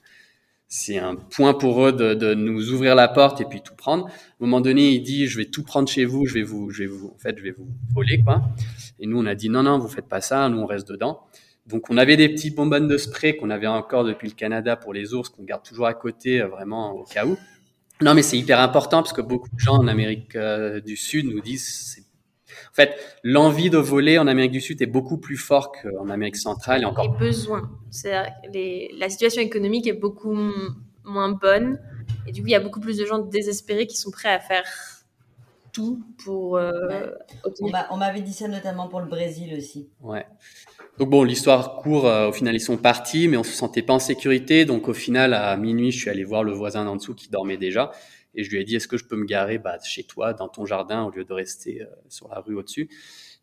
c'est 0.70 0.98
un 0.98 1.16
point 1.16 1.54
pour 1.54 1.86
eux 1.86 1.94
de, 1.94 2.14
de, 2.14 2.34
nous 2.34 2.74
ouvrir 2.74 2.94
la 2.94 3.08
porte 3.08 3.40
et 3.40 3.46
puis 3.46 3.62
tout 3.62 3.74
prendre. 3.74 4.08
À 4.08 4.10
un 4.10 4.12
moment 4.42 4.60
donné, 4.60 4.90
il 4.90 5.02
dit 5.02 5.26
je 5.28 5.38
vais 5.38 5.46
tout 5.46 5.64
prendre 5.64 5.88
chez 5.88 6.04
vous, 6.04 6.26
je 6.26 6.34
vais 6.34 6.44
vous, 6.44 6.70
je 6.72 6.84
vais 6.84 6.88
vous, 6.88 7.08
en 7.16 7.18
fait, 7.18 7.38
je 7.38 7.44
vais 7.44 7.52
vous 7.52 7.70
voler 7.94 8.22
quoi. 8.22 8.42
Et 9.00 9.08
nous, 9.08 9.18
on 9.18 9.26
a 9.26 9.34
dit 9.34 9.50
non 9.50 9.64
non, 9.64 9.80
vous 9.80 9.88
faites 9.88 10.10
pas 10.10 10.20
ça, 10.20 10.50
nous 10.50 10.60
on 10.60 10.66
reste 10.66 10.88
dedans. 10.88 11.22
Donc 11.68 11.90
on 11.90 11.98
avait 11.98 12.16
des 12.16 12.30
petits 12.30 12.52
bonbonnes 12.52 12.88
de 12.88 12.98
spray 12.98 13.36
qu'on 13.36 13.50
avait 13.50 13.68
encore 13.68 14.06
depuis 14.06 14.30
le 14.30 14.34
Canada 14.34 14.76
pour 14.76 14.94
les 14.94 15.14
ours 15.14 15.30
qu'on 15.30 15.44
garde 15.44 15.64
toujours 15.64 15.86
à 15.86 15.94
côté 15.94 16.42
euh, 16.42 16.48
vraiment 16.48 16.92
au 16.92 17.04
cas 17.04 17.26
où. 17.26 17.38
Non 18.02 18.14
mais 18.14 18.22
c'est 18.22 18.38
hyper 18.38 18.60
important 18.60 19.02
parce 19.02 19.14
que 19.14 19.22
beaucoup 19.22 19.50
de 19.54 19.60
gens 19.60 19.76
en 19.76 19.88
Amérique 19.88 20.36
euh, 20.36 20.80
du 20.80 20.96
Sud 20.96 21.26
nous 21.26 21.42
disent 21.42 22.06
en 22.72 22.74
fait 22.74 22.96
l'envie 23.24 23.70
de 23.70 23.78
voler 23.78 24.18
en 24.18 24.28
Amérique 24.28 24.52
du 24.52 24.62
Sud 24.62 24.82
est 24.82 24.86
beaucoup 24.86 25.18
plus 25.18 25.36
fort 25.36 25.72
qu'en 25.72 26.10
Amérique 26.10 26.38
centrale 26.38 26.84
et 26.84 26.86
encore 26.86 27.12
les 27.12 27.18
besoins. 27.18 27.70
C'est 27.90 28.14
la 28.98 29.10
situation 29.10 29.42
économique 29.42 29.88
est 29.88 29.94
beaucoup 29.94 30.38
moins 31.04 31.30
bonne 31.30 31.80
et 32.28 32.32
du 32.32 32.42
coup 32.42 32.48
il 32.48 32.52
y 32.52 32.56
a 32.56 32.60
beaucoup 32.62 32.80
plus 32.80 32.98
de 32.98 33.06
gens 33.06 33.20
désespérés 33.20 33.88
qui 33.88 33.98
sont 33.98 34.12
prêts 34.12 34.32
à 34.32 34.40
faire 34.40 34.64
tout 35.78 36.02
pour 36.24 36.58
euh, 36.58 37.12
On 37.92 37.98
m'avait 37.98 38.22
dit 38.22 38.34
ça 38.34 38.48
notamment 38.48 38.88
pour 38.88 39.00
le 39.00 39.08
Brésil 39.08 39.54
aussi. 39.56 39.90
Ouais. 40.02 40.26
Donc 40.98 41.12
bon, 41.12 41.24
l'histoire 41.24 41.76
court, 41.76 42.08
euh, 42.08 42.30
au 42.30 42.32
final 42.32 42.56
ils 42.56 42.60
sont 42.60 42.78
partis, 42.78 43.28
mais 43.28 43.38
on 43.38 43.44
se 43.44 43.52
sentait 43.52 43.84
pas 43.84 43.94
en 43.94 44.00
sécurité. 44.00 44.66
Donc 44.66 44.88
au 44.88 44.94
final, 44.94 45.36
à 45.36 45.56
minuit, 45.56 45.92
je 45.92 46.00
suis 46.00 46.10
allé 46.10 46.24
voir 46.24 46.44
le 46.44 46.52
voisin 46.52 46.86
d'en 46.86 46.96
dessous 46.96 47.14
qui 47.14 47.30
dormait 47.30 47.58
déjà. 47.58 47.92
Et 48.34 48.44
je 48.44 48.50
lui 48.50 48.60
ai 48.60 48.64
dit, 48.64 48.76
est-ce 48.76 48.88
que 48.88 48.98
je 48.98 49.06
peux 49.06 49.16
me 49.16 49.26
garer 49.26 49.60
bah, 49.60 49.78
chez 49.84 50.04
toi, 50.04 50.34
dans 50.34 50.48
ton 50.48 50.66
jardin, 50.66 51.04
au 51.04 51.12
lieu 51.12 51.24
de 51.24 51.34
rester 51.34 51.84
euh, 51.84 51.86
sur 52.10 52.30
la 52.30 52.40
rue 52.40 52.56
au-dessus? 52.56 52.90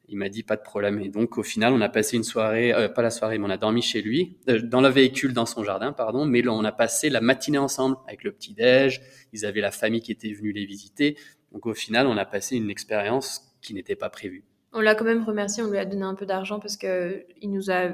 Il 0.09 0.19
m'a 0.19 0.29
dit, 0.29 0.43
pas 0.43 0.57
de 0.57 0.63
problème. 0.63 0.99
Et 1.01 1.09
donc 1.11 1.39
au 1.39 1.45
final, 1.45 1.73
on 1.73 1.81
a 1.81 1.89
passé 1.89 2.17
une 2.17 2.25
soirée, 2.25 2.75
euh, 2.75 2.89
pas 2.89 3.03
la 3.03 3.11
soirée, 3.11 3.39
mais 3.39 3.47
on 3.47 3.51
a 3.51 3.57
dormi 3.57 3.83
chez 3.83 4.03
lui, 4.03 4.37
dans 4.65 4.81
le 4.81 4.89
véhicule, 4.89 5.33
dans 5.33 5.47
son 5.47 5.63
jardin, 5.63 5.93
pardon. 5.93 6.27
Mais 6.27 6.43
là, 6.43 6.53
on 6.53 6.65
a 6.65 6.73
passé 6.73 7.09
la 7.09 7.21
matinée 7.21 7.59
ensemble, 7.59 7.97
avec 8.09 8.25
le 8.25 8.33
petit-déj. 8.33 9.01
Ils 9.33 9.47
avaient 9.47 9.61
la 9.61 9.71
famille 9.71 10.01
qui 10.01 10.11
était 10.11 10.33
venue 10.33 10.51
les 10.51 10.67
visiter. 10.67 11.17
Donc 11.53 11.67
au 11.67 11.75
final, 11.75 12.09
on 12.09 12.17
a 12.17 12.25
passé 12.25 12.57
une 12.57 12.69
expérience 12.69 13.57
qui 13.63 13.75
n'était 13.75 13.97
pas 13.97 14.11
prévue. 14.11 14.45
On 14.75 14.81
l'a 14.81 14.95
quand 14.95 15.05
même 15.05 15.25
remercié, 15.25 15.63
on 15.63 15.71
lui 15.71 15.79
a 15.79 15.85
donné 15.85 16.03
un 16.03 16.15
peu 16.15 16.27
d'argent 16.27 16.59
parce 16.59 16.77
que 16.77 17.25
il 17.41 17.51
nous 17.51 17.71
a 17.71 17.91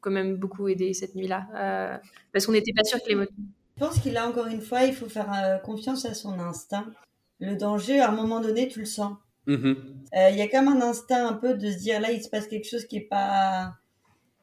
quand 0.00 0.10
même 0.10 0.36
beaucoup 0.36 0.68
aidé 0.68 0.92
cette 0.94 1.14
nuit-là. 1.14 1.46
Euh, 1.54 1.96
parce 2.32 2.46
qu'on 2.46 2.52
n'était 2.52 2.72
pas 2.72 2.84
sûr 2.84 2.98
que 3.02 3.08
les 3.08 3.14
motos. 3.14 3.32
Je 3.76 3.84
pense 3.84 3.98
qu'il 4.00 4.16
a 4.16 4.28
encore 4.28 4.46
une 4.46 4.60
fois, 4.60 4.82
il 4.84 4.94
faut 4.94 5.08
faire 5.08 5.32
euh, 5.32 5.58
confiance 5.58 6.04
à 6.04 6.14
son 6.14 6.38
instinct. 6.38 6.86
Le 7.38 7.56
danger, 7.56 8.00
à 8.00 8.10
un 8.10 8.14
moment 8.14 8.40
donné, 8.40 8.68
tu 8.68 8.80
le 8.80 8.84
sens. 8.84 9.16
Mm-hmm. 9.46 9.76
Euh, 10.16 10.30
il 10.30 10.36
y 10.36 10.42
a 10.42 10.48
quand 10.48 10.62
même 10.62 10.82
un 10.82 10.86
instinct 10.88 11.26
un 11.26 11.32
peu 11.32 11.54
de 11.54 11.70
se 11.70 11.78
dire 11.78 12.00
là, 12.00 12.10
il 12.10 12.22
se 12.22 12.28
passe 12.28 12.46
quelque 12.46 12.68
chose 12.68 12.84
qui 12.84 12.98
est 12.98 13.08
pas 13.08 13.74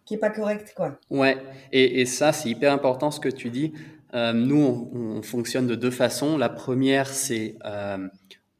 qui 0.06 0.14
est 0.14 0.20
pas 0.20 0.30
correct, 0.30 0.74
quoi. 0.76 0.98
Ouais, 1.10 1.38
et, 1.74 2.00
et 2.00 2.06
ça, 2.06 2.32
c'est 2.32 2.50
hyper 2.50 2.72
important 2.72 3.12
ce 3.12 3.20
que 3.20 3.28
tu 3.28 3.50
dis. 3.50 3.74
nous, 4.14 4.90
on, 4.96 5.18
on, 5.18 5.22
fonctionne 5.22 5.68
de 5.68 5.76
deux 5.76 5.92
façons. 5.92 6.38
La 6.38 6.48
première, 6.48 7.08
c'est 7.08 7.58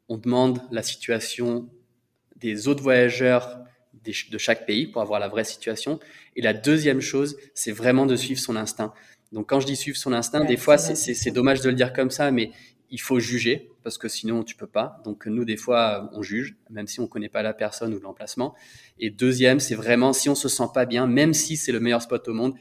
on 0.10 0.18
demande 0.18 0.62
la 0.72 0.84
situation 0.84 1.70
des 2.40 2.68
autres 2.68 2.84
voyageurs 2.84 3.60
de 4.04 4.38
chaque 4.38 4.66
pays 4.66 4.88
pour 4.88 5.02
avoir 5.02 5.20
la 5.20 5.28
vraie 5.28 5.44
situation. 5.44 6.00
Et 6.36 6.42
la 6.42 6.54
deuxième 6.54 7.02
chose, 7.02 7.38
c'est 7.54 7.72
vraiment 7.72 8.06
de 8.06 8.16
suivre 8.16 8.40
son 8.40 8.56
instinct. 8.56 8.94
Donc 9.32 9.50
quand 9.50 9.60
je 9.60 9.66
dis 9.66 9.76
suivre 9.76 9.98
son 9.98 10.14
instinct, 10.14 10.46
des 10.46 10.58
fois 10.58 10.78
c'est 10.78 11.32
dommage 11.32 11.62
de 11.62 11.70
le 11.70 11.76
dire 11.76 11.94
comme 11.94 12.12
ça, 12.12 12.32
mais 12.32 12.52
il 12.90 13.02
faut 13.02 13.20
juger 13.20 13.70
parce 13.84 13.98
que 13.98 14.08
sinon 14.08 14.44
tu 14.44 14.56
peux 14.56 14.68
pas. 14.68 15.02
Donc 15.04 15.26
nous 15.26 15.44
des 15.44 15.58
fois 15.58 16.10
on 16.14 16.22
juge 16.22 16.56
même 16.70 16.88
si 16.88 17.02
on 17.02 17.08
connaît 17.08 17.28
pas 17.28 17.42
la 17.42 17.54
personne 17.54 17.94
ou 17.94 18.00
l'emplacement. 18.00 18.56
Et 18.98 19.10
deuxième, 19.10 19.60
c'est 19.60 19.76
vraiment 19.76 20.14
si 20.14 20.30
on 20.30 20.36
se 20.36 20.48
sent 20.48 20.70
pas 20.74 20.86
bien, 20.86 21.06
même 21.08 21.34
si 21.34 21.58
c'est 21.58 21.74
le 21.74 21.82
meilleur 21.82 22.02
spot 22.02 22.26
au 22.30 22.34
monde, 22.34 22.56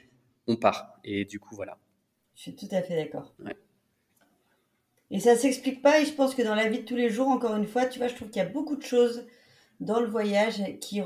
on 0.48 0.56
part. 0.56 0.98
Et 1.04 1.24
du 1.24 1.38
coup 1.38 1.54
voilà. 1.54 1.78
Je 2.34 2.42
suis 2.42 2.56
tout 2.56 2.68
à 2.72 2.82
fait 2.82 2.96
d'accord. 2.96 3.34
Et 5.12 5.20
ça 5.20 5.36
s'explique 5.36 5.82
pas. 5.82 6.00
Et 6.00 6.04
je 6.04 6.12
pense 6.12 6.34
que 6.34 6.42
dans 6.42 6.56
la 6.56 6.68
vie 6.68 6.80
de 6.80 6.84
tous 6.84 6.96
les 6.96 7.10
jours, 7.10 7.28
encore 7.28 7.54
une 7.54 7.66
fois, 7.66 7.86
tu 7.86 7.98
vois, 7.98 8.08
je 8.08 8.14
trouve 8.14 8.28
qu'il 8.28 8.42
y 8.42 8.44
a 8.44 8.48
beaucoup 8.48 8.76
de 8.76 8.82
choses 8.82 9.24
dans 9.80 10.00
le 10.00 10.06
voyage 10.06 10.62
qui, 10.80 11.02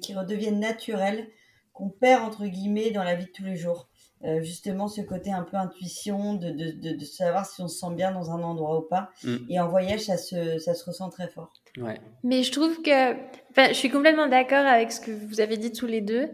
qui 0.00 0.14
redeviennent 0.14 0.60
naturelles, 0.60 1.28
qu'on 1.72 1.88
perd 1.88 2.22
entre 2.22 2.46
guillemets 2.46 2.90
dans 2.90 3.04
la 3.04 3.14
vie 3.14 3.26
de 3.26 3.30
tous 3.30 3.44
les 3.44 3.56
jours. 3.56 3.88
Euh, 4.24 4.40
justement 4.40 4.86
ce 4.86 5.00
côté 5.00 5.32
un 5.32 5.42
peu 5.42 5.56
intuition, 5.56 6.34
de, 6.34 6.50
de, 6.50 6.96
de, 6.96 7.04
savoir 7.04 7.44
si 7.44 7.60
on 7.60 7.66
se 7.66 7.80
sent 7.80 7.92
bien 7.96 8.12
dans 8.12 8.30
un 8.30 8.40
endroit 8.40 8.78
ou 8.78 8.82
pas. 8.82 9.10
Mm. 9.24 9.36
Et 9.48 9.58
en 9.58 9.68
voyage, 9.68 10.02
ça 10.02 10.16
se, 10.16 10.58
ça 10.58 10.74
se 10.74 10.84
ressent 10.84 11.10
très 11.10 11.28
fort. 11.28 11.52
Ouais. 11.76 12.00
Mais 12.22 12.44
je 12.44 12.52
trouve 12.52 12.82
que, 12.82 13.16
je 13.56 13.72
suis 13.72 13.90
complètement 13.90 14.28
d'accord 14.28 14.64
avec 14.64 14.92
ce 14.92 15.00
que 15.00 15.10
vous 15.10 15.40
avez 15.40 15.56
dit 15.56 15.72
tous 15.72 15.88
les 15.88 16.00
deux. 16.00 16.28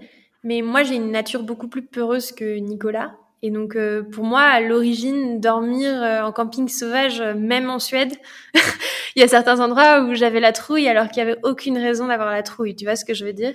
Mais 0.45 0.61
moi, 0.61 0.83
j'ai 0.83 0.97
une 0.97 1.11
nature 1.11 1.43
beaucoup 1.45 1.69
plus 1.69 1.85
peureuse 1.85 2.33
que 2.33 2.59
Nicolas. 2.59 3.17
Et 3.43 3.51
donc, 3.51 3.77
euh, 3.77 4.03
pour 4.03 4.25
moi, 4.25 4.41
à 4.41 4.61
l'origine, 4.61 5.41
dormir 5.41 5.91
euh, 6.03 6.23
en 6.23 6.33
camping 6.33 6.69
sauvage, 6.69 7.23
même 7.23 7.71
en 7.71 7.79
Suède, 7.79 8.13
il 9.17 9.21
y 9.21 9.23
a 9.23 9.29
certains 9.29 9.61
endroits 9.61 10.03
où 10.03 10.15
j'avais 10.15 10.41
la 10.41 10.53
trouille 10.53 10.89
alors 10.89 11.09
qu'il 11.09 11.25
n'y 11.25 11.31
avait 11.31 11.41
aucune 11.45 11.79
raison 11.79 12.09
d'avoir 12.09 12.31
la 12.31 12.43
trouille. 12.43 12.75
Tu 12.75 12.85
vois 12.85 12.97
ce 12.97 13.05
que 13.05 13.15
je 13.15 13.25
veux 13.25 13.33
dire? 13.33 13.55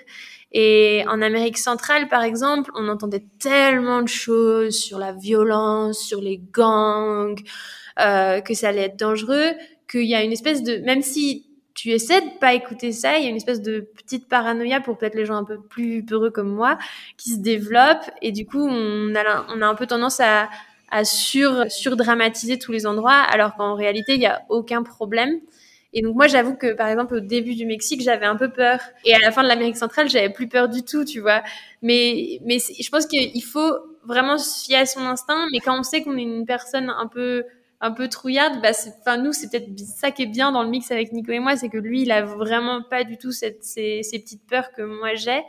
Et 0.54 1.04
en 1.08 1.22
Amérique 1.22 1.58
centrale, 1.58 2.08
par 2.08 2.24
exemple, 2.24 2.72
on 2.76 2.88
entendait 2.88 3.26
tellement 3.40 4.02
de 4.02 4.08
choses 4.08 4.78
sur 4.78 5.00
la 5.00 5.12
violence, 5.12 6.00
sur 6.00 6.22
les 6.22 6.40
gangs, 6.52 7.42
euh, 8.00 8.40
que 8.40 8.54
ça 8.54 8.70
allait 8.70 8.84
être 8.84 8.98
dangereux, 8.98 9.52
qu'il 9.90 10.06
y 10.06 10.16
a 10.16 10.24
une 10.24 10.32
espèce 10.32 10.64
de, 10.64 10.78
même 10.78 11.02
si 11.02 11.48
tu 11.74 11.90
essaies 11.92 12.22
de 12.22 12.40
pas 12.40 12.54
écouter 12.54 12.92
ça, 12.92 13.18
il 13.18 13.24
y 13.24 13.28
a 13.28 13.30
une 13.30 13.36
espèce 13.36 13.62
de 13.62 13.82
petite 13.96 14.28
paranoïa 14.28 14.80
pour 14.82 14.98
peut-être 14.98 15.16
les 15.16 15.26
gens 15.26 15.36
un 15.36 15.44
peu 15.44 15.60
plus 15.60 16.04
peureux 16.04 16.30
comme 16.30 16.50
moi 16.50 16.78
qui 17.18 17.32
se 17.32 17.40
développe 17.40 18.10
et 18.22 18.32
du 18.32 18.46
coup 18.46 18.62
on 18.68 19.16
a 19.16 19.66
un 19.66 19.76
peu 19.76 19.88
tendance 19.88 20.20
à 20.20 20.50
sur 21.04 21.72
surdramatiser 21.72 22.60
tous 22.60 22.72
les 22.72 22.86
endroits 22.86 23.14
alors 23.14 23.56
qu'en 23.56 23.74
réalité 23.74 24.14
il 24.14 24.22
y 24.22 24.28
a 24.28 24.44
aucun 24.50 24.84
problème. 24.84 25.40
Et 25.94 26.02
donc 26.02 26.16
moi, 26.16 26.28
j'avoue 26.28 26.56
que 26.56 26.74
par 26.74 26.88
exemple 26.88 27.16
au 27.16 27.20
début 27.20 27.56
du 27.56 27.66
Mexique, 27.66 28.02
j'avais 28.02 28.26
un 28.26 28.36
peu 28.36 28.50
peur, 28.50 28.80
et 29.06 29.14
à 29.14 29.20
la 29.20 29.32
fin 29.32 29.44
de 29.44 29.48
l'Amérique 29.48 29.78
centrale, 29.78 30.10
j'avais 30.10 30.30
plus 30.30 30.48
peur 30.48 30.68
du 30.68 30.84
tout, 30.84 31.06
tu 31.06 31.20
vois. 31.20 31.44
Mais 31.82 32.40
mais 32.46 32.58
je 32.60 32.90
pense 32.90 33.06
qu'il 33.06 33.44
faut 33.44 33.72
vraiment 34.04 34.38
se 34.38 34.66
fier 34.66 34.78
à 34.78 34.86
son 34.88 35.02
instinct. 35.02 35.48
Mais 35.52 35.60
quand 35.60 35.78
on 35.80 35.84
sait 35.84 36.04
qu'on 36.04 36.18
est 36.18 36.24
une 36.24 36.46
personne 36.46 36.90
un 36.90 37.08
peu 37.08 37.44
un 37.84 37.92
peu 37.92 38.08
trouillarde, 38.08 38.62
bah, 38.62 38.72
enfin 39.02 39.18
nous, 39.18 39.34
c'est 39.34 39.50
peut-être 39.50 39.78
ça 39.78 40.10
qui 40.10 40.24
est 40.24 40.28
bien 40.28 40.54
dans 40.54 40.64
le 40.64 40.70
mix 40.70 40.90
avec 40.90 41.12
Nico 41.12 41.34
et 41.34 41.40
moi, 41.40 41.58
c'est 41.58 41.68
que 41.68 41.78
lui, 41.78 42.04
il 42.04 42.12
a 42.14 42.24
vraiment 42.24 42.82
pas 42.82 43.04
du 43.04 43.18
tout 43.18 43.34
cette, 43.34 43.62
ces, 43.62 44.04
ces 44.04 44.20
petites 44.20 44.48
peurs 44.48 44.72
que 44.72 44.82
moi 44.82 45.16
j'ai, 45.16 45.42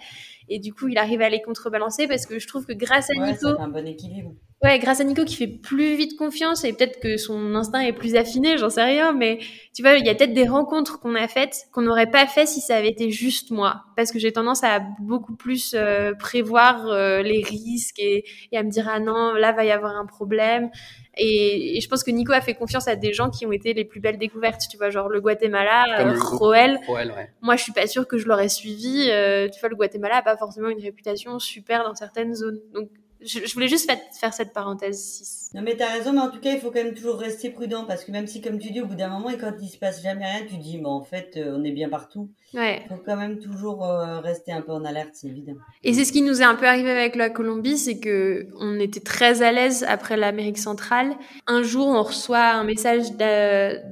et 0.48 0.58
du 0.58 0.74
coup, 0.74 0.88
il 0.88 0.98
arrive 0.98 1.22
à 1.22 1.28
les 1.28 1.40
contrebalancer 1.40 2.08
parce 2.08 2.26
que 2.26 2.40
je 2.40 2.48
trouve 2.48 2.66
que 2.66 2.72
grâce 2.72 3.08
à 3.10 3.20
ouais, 3.20 3.32
Nico, 3.32 3.46
un 3.46 3.68
bon 3.68 3.86
équilibre. 3.86 4.34
Ouais, 4.64 4.78
grâce 4.78 5.00
à 5.00 5.04
Nico 5.04 5.26
qui 5.26 5.36
fait 5.36 5.46
plus 5.46 5.94
vite 5.94 6.16
confiance 6.16 6.64
et 6.64 6.72
peut-être 6.72 6.98
que 6.98 7.18
son 7.18 7.54
instinct 7.54 7.80
est 7.80 7.92
plus 7.92 8.16
affiné, 8.16 8.56
j'en 8.56 8.70
sais 8.70 8.82
rien, 8.82 9.12
mais 9.12 9.38
tu 9.74 9.82
vois, 9.82 9.92
il 9.96 10.06
y 10.06 10.08
a 10.08 10.14
peut-être 10.14 10.32
des 10.32 10.48
rencontres 10.48 11.00
qu'on 11.00 11.14
a 11.16 11.28
faites 11.28 11.66
qu'on 11.70 11.82
n'aurait 11.82 12.10
pas 12.10 12.26
fait 12.26 12.46
si 12.46 12.62
ça 12.62 12.76
avait 12.76 12.88
été 12.88 13.10
juste 13.10 13.50
moi, 13.50 13.84
parce 13.94 14.10
que 14.10 14.18
j'ai 14.18 14.32
tendance 14.32 14.64
à 14.64 14.80
beaucoup 15.00 15.36
plus 15.36 15.74
euh, 15.74 16.14
prévoir 16.14 16.86
euh, 16.86 17.20
les 17.20 17.42
risques 17.42 17.98
et, 17.98 18.24
et, 18.52 18.56
à 18.56 18.62
me 18.62 18.70
dire 18.70 18.88
ah 18.90 19.00
non, 19.00 19.34
là 19.34 19.52
va 19.52 19.66
y 19.66 19.70
avoir 19.70 19.96
un 19.96 20.06
problème. 20.06 20.70
Et, 21.16 21.76
et, 21.76 21.80
je 21.80 21.88
pense 21.88 22.02
que 22.02 22.10
Nico 22.10 22.32
a 22.32 22.40
fait 22.40 22.54
confiance 22.54 22.88
à 22.88 22.96
des 22.96 23.12
gens 23.12 23.30
qui 23.30 23.46
ont 23.46 23.52
été 23.52 23.72
les 23.72 23.84
plus 23.84 24.00
belles 24.00 24.18
découvertes, 24.18 24.62
tu 24.68 24.76
vois, 24.76 24.90
genre 24.90 25.08
le 25.08 25.20
Guatemala, 25.20 25.84
euh, 26.00 26.18
Roel. 26.18 26.80
Ouais. 26.88 27.30
Moi, 27.40 27.56
je 27.56 27.62
suis 27.62 27.72
pas 27.72 27.86
sûre 27.86 28.08
que 28.08 28.18
je 28.18 28.26
l'aurais 28.26 28.48
suivi. 28.48 29.08
Euh, 29.10 29.48
tu 29.48 29.60
vois, 29.60 29.68
le 29.68 29.76
Guatemala 29.76 30.16
a 30.16 30.22
pas 30.22 30.36
forcément 30.36 30.68
une 30.68 30.80
réputation 30.80 31.38
super 31.38 31.84
dans 31.84 31.94
certaines 31.94 32.34
zones. 32.34 32.60
Donc, 32.72 32.88
je, 33.24 33.54
voulais 33.54 33.68
juste 33.68 33.90
faire 34.20 34.34
cette 34.34 34.52
parenthèse. 34.52 35.50
Non, 35.54 35.62
mais 35.62 35.76
t'as 35.76 35.92
raison, 35.92 36.12
mais 36.12 36.20
en 36.20 36.30
tout 36.30 36.40
cas, 36.40 36.52
il 36.52 36.60
faut 36.60 36.70
quand 36.70 36.82
même 36.82 36.94
toujours 36.94 37.16
rester 37.16 37.50
prudent 37.50 37.84
parce 37.84 38.04
que 38.04 38.12
même 38.12 38.26
si, 38.26 38.40
comme 38.40 38.58
tu 38.58 38.70
dis, 38.70 38.80
au 38.80 38.86
bout 38.86 38.94
d'un 38.94 39.08
moment, 39.08 39.30
et 39.30 39.38
quand 39.38 39.52
il 39.60 39.68
se 39.68 39.78
passe 39.78 40.02
jamais 40.02 40.24
rien, 40.24 40.46
tu 40.46 40.56
dis, 40.58 40.78
mais 40.78 40.88
en 40.88 41.02
fait, 41.02 41.36
euh, 41.36 41.56
on 41.56 41.64
est 41.64 41.72
bien 41.72 41.88
partout. 41.88 42.30
Ouais. 42.54 42.82
Il 42.84 42.88
faut 42.88 43.02
quand 43.04 43.16
même 43.16 43.38
toujours 43.40 43.84
euh, 43.84 44.20
rester 44.20 44.52
un 44.52 44.60
peu 44.60 44.72
en 44.72 44.84
alerte, 44.84 45.10
c'est 45.12 45.26
évident. 45.26 45.54
Et 45.82 45.92
c'est 45.92 46.04
ce 46.04 46.12
qui 46.12 46.22
nous 46.22 46.40
est 46.40 46.44
un 46.44 46.54
peu 46.54 46.66
arrivé 46.66 46.90
avec 46.90 47.16
la 47.16 47.28
Colombie, 47.28 47.76
c'est 47.76 47.98
que 47.98 48.46
on 48.60 48.78
était 48.78 49.00
très 49.00 49.42
à 49.42 49.50
l'aise 49.50 49.84
après 49.88 50.16
l'Amérique 50.16 50.58
centrale. 50.58 51.14
Un 51.48 51.62
jour, 51.62 51.88
on 51.88 52.02
reçoit 52.02 52.50
un 52.52 52.64
message 52.64 53.12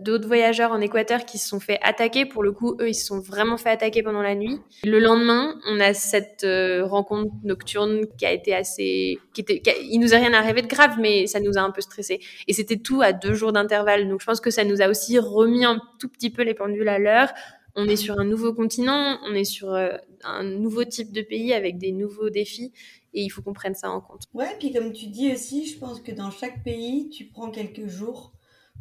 d'autres 0.04 0.28
voyageurs 0.28 0.70
en 0.70 0.80
Équateur 0.80 1.24
qui 1.24 1.38
se 1.38 1.48
sont 1.48 1.60
fait 1.60 1.80
attaquer. 1.82 2.24
Pour 2.24 2.44
le 2.44 2.52
coup, 2.52 2.76
eux, 2.80 2.88
ils 2.88 2.94
se 2.94 3.06
sont 3.06 3.20
vraiment 3.20 3.56
fait 3.56 3.70
attaquer 3.70 4.02
pendant 4.02 4.22
la 4.22 4.36
nuit. 4.36 4.60
Le 4.84 5.00
lendemain, 5.00 5.56
on 5.68 5.80
a 5.80 5.92
cette 5.92 6.44
euh, 6.44 6.84
rencontre 6.84 7.32
nocturne 7.42 8.02
qui 8.16 8.26
a 8.26 8.32
été 8.32 8.54
assez 8.54 9.18
qui 9.32 9.40
était, 9.40 9.62
il 9.82 9.98
nous 9.98 10.14
a 10.14 10.18
rien 10.18 10.32
arrivé 10.34 10.62
de 10.62 10.66
grave, 10.66 10.96
mais 11.00 11.26
ça 11.26 11.40
nous 11.40 11.56
a 11.56 11.62
un 11.62 11.70
peu 11.70 11.80
stressé. 11.80 12.20
Et 12.46 12.52
c'était 12.52 12.76
tout 12.76 13.02
à 13.02 13.12
deux 13.12 13.34
jours 13.34 13.52
d'intervalle. 13.52 14.08
Donc 14.08 14.20
je 14.20 14.26
pense 14.26 14.40
que 14.40 14.50
ça 14.50 14.64
nous 14.64 14.82
a 14.82 14.88
aussi 14.88 15.18
remis 15.18 15.64
un 15.64 15.80
tout 15.98 16.08
petit 16.08 16.30
peu 16.30 16.42
les 16.42 16.54
pendules 16.54 16.88
à 16.88 16.98
l'heure. 16.98 17.32
On 17.74 17.88
est 17.88 17.96
sur 17.96 18.18
un 18.18 18.24
nouveau 18.24 18.52
continent, 18.52 19.18
on 19.24 19.34
est 19.34 19.44
sur 19.44 19.72
euh, 19.72 19.96
un 20.24 20.44
nouveau 20.44 20.84
type 20.84 21.12
de 21.12 21.22
pays 21.22 21.52
avec 21.52 21.78
des 21.78 21.92
nouveaux 21.92 22.30
défis. 22.30 22.72
Et 23.14 23.22
il 23.22 23.28
faut 23.28 23.42
qu'on 23.42 23.52
prenne 23.52 23.74
ça 23.74 23.90
en 23.90 24.00
compte. 24.00 24.24
Ouais, 24.34 24.56
puis 24.58 24.72
comme 24.72 24.92
tu 24.92 25.06
dis 25.06 25.32
aussi, 25.32 25.66
je 25.66 25.78
pense 25.78 26.00
que 26.00 26.12
dans 26.12 26.30
chaque 26.30 26.62
pays, 26.62 27.08
tu 27.10 27.26
prends 27.26 27.50
quelques 27.50 27.86
jours 27.86 28.32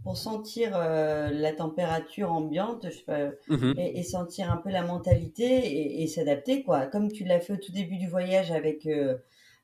pour 0.04 0.18
sentir 0.18 0.72
euh, 0.76 1.30
la 1.30 1.54
température 1.54 2.32
ambiante 2.32 2.86
mhm. 3.48 3.76
et, 3.78 4.04
sentir 4.04 4.52
un 4.52 4.58
peu 4.58 4.72
la 4.72 4.84
mentalité 4.84 6.02
et, 6.02 6.08
s'adapter 6.08 6.64
quoi 6.64 6.88
comme 6.88 7.12
tu 7.12 7.24
l'as 7.24 7.40
fait 7.40 7.54
au 7.54 7.58
tout 7.58 7.72
début 7.72 7.98
du 7.98 8.08
voyage 8.08 8.52
avec 8.52 8.86
euh, 8.88 9.16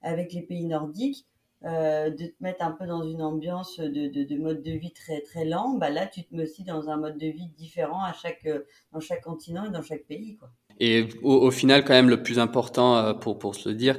avec 0.04 0.34
les 0.34 0.44
pays 0.44 0.66
nordiques, 0.66 1.26
euh, 1.65 2.12
de 2.12 2.28
te 2.28 2.36
mettre 2.39 2.63
un 2.63 2.72
peu 2.72 2.86
dans 2.86 3.04
une 3.04 3.22
ambiance 3.22 3.80
de, 3.80 4.24
de, 4.24 4.38
mode 4.38 4.62
de 4.62 4.72
vie 4.72 4.93
très 4.93 5.22
très 5.22 5.43
lent, 5.43 5.74
bah 5.74 5.89
là 5.89 6.06
tu 6.06 6.24
te 6.24 6.36
mets 6.36 6.43
aussi 6.43 6.63
dans 6.63 6.89
un 6.89 6.98
mode 6.98 7.17
de 7.17 7.28
vie 7.28 7.48
différent 7.58 8.04
à 8.04 8.13
chaque, 8.13 8.46
euh, 8.46 8.60
dans 8.91 9.00
chaque 9.00 9.24
continent 9.24 9.65
et 9.65 9.72
dans 9.72 9.82
chaque 9.82 10.04
pays. 10.04 10.38
Quoi. 10.38 10.50
Et 10.80 11.10
au, 11.24 11.50
final, 11.50 11.84
quand 11.84 11.93
même, 11.93 12.10
le 12.10 12.22
plus 12.22 12.38
important 12.38 12.98
euh, 12.98 13.13
pour, 13.13 13.39
pour 13.39 13.56
se 13.56 13.70
le 13.70 13.76
dire, 13.76 13.98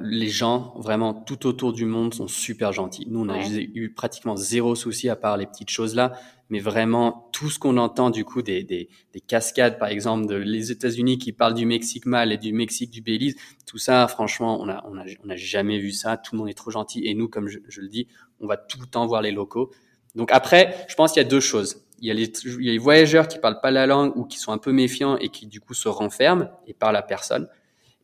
les 0.00 0.28
gens 0.28 0.74
vraiment 0.78 1.12
tout 1.12 1.46
autour 1.46 1.72
du 1.72 1.84
monde 1.84 2.14
sont 2.14 2.28
super 2.28 2.72
gentils. 2.72 3.06
Nous, 3.08 3.20
on 3.20 3.28
a 3.28 3.38
eu 3.46 3.92
pratiquement 3.92 4.36
zéro 4.36 4.74
souci 4.74 5.08
à 5.08 5.16
part 5.16 5.36
les 5.36 5.46
petites 5.46 5.70
choses 5.70 5.94
là 5.94 6.12
mais 6.50 6.58
vraiment 6.58 7.30
tout 7.32 7.48
ce 7.48 7.58
qu'on 7.58 7.76
entend 7.78 8.10
du 8.10 8.24
coup 8.24 8.42
des, 8.42 8.64
des, 8.64 8.88
des, 9.14 9.20
cascades, 9.20 9.78
par 9.78 9.88
exemple, 9.88 10.26
de 10.26 10.34
les 10.34 10.72
États-Unis 10.72 11.18
qui 11.18 11.32
parlent 11.32 11.54
du 11.54 11.64
Mexique 11.64 12.06
mal 12.06 12.32
et 12.32 12.38
du 12.38 12.52
Mexique 12.52 12.90
du 12.90 13.00
Belize, 13.00 13.36
tout 13.66 13.78
ça, 13.78 14.06
franchement, 14.08 14.60
on 14.60 14.68
a, 14.68 14.84
on 14.88 14.98
a, 14.98 15.04
on 15.24 15.30
a 15.30 15.36
jamais 15.36 15.78
vu 15.78 15.92
ça. 15.92 16.16
Tout 16.16 16.34
le 16.34 16.40
monde 16.40 16.50
est 16.50 16.54
trop 16.54 16.72
gentil 16.72 17.06
et 17.06 17.14
nous, 17.14 17.28
comme 17.28 17.48
je, 17.48 17.60
je, 17.68 17.80
le 17.80 17.88
dis, 17.88 18.08
on 18.40 18.48
va 18.48 18.56
tout 18.56 18.80
le 18.80 18.86
temps 18.86 19.06
voir 19.06 19.22
les 19.22 19.30
locaux. 19.30 19.70
Donc 20.16 20.30
après, 20.32 20.84
je 20.88 20.94
pense 20.96 21.12
qu'il 21.12 21.22
y 21.22 21.24
a 21.24 21.28
deux 21.28 21.40
choses. 21.40 21.84
Il 22.00 22.08
y 22.08 22.10
a, 22.10 22.14
les, 22.14 22.32
il 22.44 22.64
y 22.64 22.68
a 22.68 22.72
les 22.72 22.78
voyageurs 22.78 23.28
qui 23.28 23.38
parlent 23.38 23.60
pas 23.60 23.70
la 23.70 23.86
langue 23.86 24.16
ou 24.16 24.24
qui 24.24 24.38
sont 24.38 24.50
un 24.50 24.58
peu 24.58 24.72
méfiants 24.72 25.16
et 25.18 25.28
qui 25.28 25.46
du 25.46 25.60
coup 25.60 25.74
se 25.74 25.88
renferment 25.88 26.50
et 26.66 26.74
parlent 26.74 26.96
à 26.96 27.02
personne. 27.02 27.46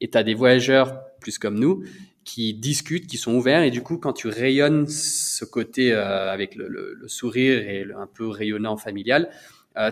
Et 0.00 0.08
tu 0.08 0.16
as 0.16 0.22
des 0.22 0.34
voyageurs 0.34 1.00
plus 1.26 1.40
comme 1.40 1.58
nous 1.58 1.82
qui 2.22 2.54
discutent, 2.54 3.08
qui 3.08 3.16
sont 3.16 3.34
ouverts. 3.34 3.64
Et 3.64 3.72
du 3.72 3.82
coup, 3.82 3.98
quand 3.98 4.12
tu 4.12 4.28
rayonnes 4.28 4.86
ce 4.86 5.44
côté 5.44 5.92
euh, 5.92 6.32
avec 6.32 6.54
le, 6.54 6.68
le, 6.68 6.94
le, 6.94 7.08
sourire 7.08 7.68
et 7.68 7.82
le, 7.82 7.96
un 7.96 8.06
peu 8.06 8.28
rayonnant 8.28 8.76
familial, 8.76 9.28
euh, 9.76 9.90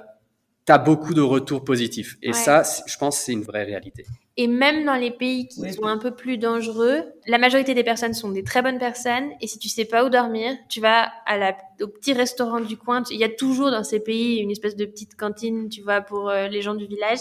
tu 0.64 0.72
as 0.72 0.78
beaucoup 0.78 1.12
de 1.12 1.20
retours 1.20 1.64
positifs. 1.64 2.16
Et 2.22 2.32
ça, 2.32 2.62
je 2.86 2.96
pense, 2.96 3.18
c'est 3.18 3.32
une 3.32 3.42
vraie 3.42 3.64
réalité. 3.64 4.06
Et 4.36 4.46
même 4.46 4.84
dans 4.84 4.94
les 4.94 5.10
pays 5.10 5.48
qui 5.48 5.72
sont 5.72 5.86
un 5.86 5.98
peu 5.98 6.12
plus 6.12 6.38
dangereux, 6.38 7.02
la 7.26 7.38
majorité 7.38 7.74
des 7.74 7.84
personnes 7.84 8.14
sont 8.14 8.30
des 8.30 8.44
très 8.44 8.62
bonnes 8.62 8.78
personnes. 8.78 9.30
Et 9.40 9.48
si 9.48 9.58
tu 9.58 9.68
sais 9.68 9.84
pas 9.84 10.04
où 10.04 10.08
dormir, 10.08 10.56
tu 10.68 10.80
vas 10.80 11.10
à 11.26 11.36
la, 11.36 11.56
au 11.80 11.88
petit 11.88 12.12
restaurant 12.12 12.60
du 12.60 12.76
coin. 12.76 13.02
Il 13.10 13.18
y 13.18 13.24
a 13.24 13.28
toujours 13.28 13.72
dans 13.72 13.84
ces 13.84 13.98
pays 13.98 14.36
une 14.36 14.52
espèce 14.52 14.76
de 14.76 14.84
petite 14.84 15.16
cantine, 15.16 15.68
tu 15.68 15.82
vois, 15.82 16.00
pour 16.00 16.30
euh, 16.30 16.46
les 16.46 16.62
gens 16.62 16.74
du 16.74 16.86
village. 16.86 17.20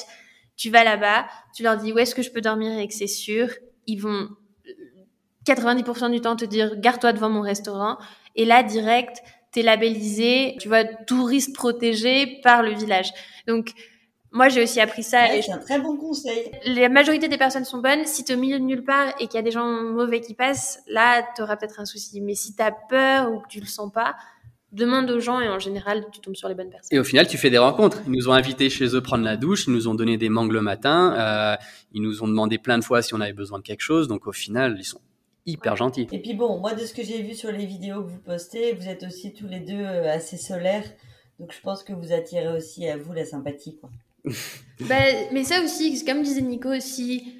Tu 0.55 0.69
vas 0.69 0.83
là-bas, 0.83 1.25
tu 1.55 1.63
leur 1.63 1.77
dis 1.77 1.91
où 1.91 1.97
est-ce 1.97 2.13
que 2.13 2.21
je 2.21 2.29
peux 2.29 2.41
dormir 2.41 2.77
et 2.77 2.87
que 2.87 2.93
c'est 2.93 3.07
sûr. 3.07 3.49
Ils 3.87 3.99
vont 3.99 4.29
90% 5.45 6.11
du 6.11 6.21
temps 6.21 6.35
te 6.35 6.45
dire 6.45 6.75
garde-toi 6.77 7.13
devant 7.13 7.29
mon 7.29 7.41
restaurant. 7.41 7.97
Et 8.35 8.45
là 8.45 8.63
direct 8.63 9.21
t'es 9.51 9.61
labellisé 9.61 10.55
tu 10.59 10.67
vois 10.67 10.83
touriste 10.83 11.55
protégé 11.55 12.39
par 12.43 12.63
le 12.63 12.71
village. 12.71 13.11
Donc 13.47 13.71
moi 14.31 14.49
j'ai 14.49 14.63
aussi 14.63 14.79
appris 14.79 15.03
ça 15.03 15.27
c'est 15.41 15.51
un 15.51 15.57
très 15.57 15.79
bon 15.79 15.97
conseil. 15.97 16.51
La 16.65 16.89
majorité 16.89 17.27
des 17.27 17.37
personnes 17.37 17.65
sont 17.65 17.79
bonnes. 17.79 18.05
Si 18.05 18.23
t'es 18.23 18.33
au 18.33 18.37
milieu 18.37 18.59
de 18.59 18.63
nulle 18.63 18.83
part 18.83 19.09
et 19.19 19.27
qu'il 19.27 19.35
y 19.35 19.39
a 19.39 19.43
des 19.43 19.51
gens 19.51 19.67
mauvais 19.67 20.21
qui 20.21 20.33
passent 20.33 20.79
là 20.87 21.23
t'auras 21.35 21.57
peut-être 21.57 21.79
un 21.79 21.85
souci. 21.85 22.21
Mais 22.21 22.35
si 22.35 22.55
t'as 22.55 22.71
peur 22.71 23.31
ou 23.31 23.39
que 23.39 23.47
tu 23.47 23.59
le 23.59 23.67
sens 23.67 23.91
pas 23.91 24.15
demande 24.73 25.09
aux 25.11 25.19
gens 25.19 25.39
et 25.39 25.47
en 25.47 25.59
général, 25.59 26.05
tu 26.11 26.19
tombes 26.19 26.35
sur 26.35 26.49
les 26.49 26.55
bonnes 26.55 26.69
personnes. 26.69 26.95
Et 26.95 26.99
au 26.99 27.03
final, 27.03 27.27
tu 27.27 27.37
fais 27.37 27.49
des 27.49 27.57
rencontres. 27.57 28.01
Ils 28.05 28.11
nous 28.11 28.29
ont 28.29 28.33
invités 28.33 28.69
chez 28.69 28.95
eux 28.95 29.01
prendre 29.01 29.23
la 29.23 29.37
douche, 29.37 29.67
ils 29.67 29.73
nous 29.73 29.87
ont 29.87 29.95
donné 29.95 30.17
des 30.17 30.29
mangues 30.29 30.51
le 30.51 30.61
matin, 30.61 31.15
euh, 31.17 31.55
ils 31.93 32.01
nous 32.01 32.23
ont 32.23 32.27
demandé 32.27 32.57
plein 32.57 32.77
de 32.77 32.83
fois 32.83 33.01
si 33.01 33.13
on 33.13 33.21
avait 33.21 33.33
besoin 33.33 33.59
de 33.59 33.63
quelque 33.63 33.81
chose. 33.81 34.07
Donc 34.07 34.27
au 34.27 34.31
final, 34.31 34.75
ils 34.79 34.83
sont 34.83 35.01
hyper 35.45 35.75
gentils. 35.75 36.07
Et 36.11 36.21
puis 36.21 36.33
bon, 36.33 36.59
moi 36.59 36.73
de 36.73 36.85
ce 36.85 36.93
que 36.93 37.03
j'ai 37.03 37.21
vu 37.21 37.35
sur 37.35 37.51
les 37.51 37.65
vidéos 37.65 38.03
que 38.03 38.09
vous 38.09 38.19
postez, 38.19 38.73
vous 38.73 38.87
êtes 38.87 39.03
aussi 39.03 39.33
tous 39.33 39.47
les 39.47 39.59
deux 39.59 39.73
euh, 39.73 40.11
assez 40.11 40.37
solaires. 40.37 40.85
Donc 41.39 41.53
je 41.53 41.61
pense 41.61 41.83
que 41.83 41.93
vous 41.93 42.11
attirez 42.13 42.55
aussi 42.55 42.87
à 42.87 42.97
vous 42.97 43.13
la 43.13 43.25
sympathie. 43.25 43.77
Quoi. 43.77 43.89
bah, 44.87 44.95
mais 45.31 45.43
ça 45.43 45.61
aussi, 45.63 46.03
comme 46.05 46.23
disait 46.23 46.41
Nico 46.41 46.69
aussi, 46.69 47.35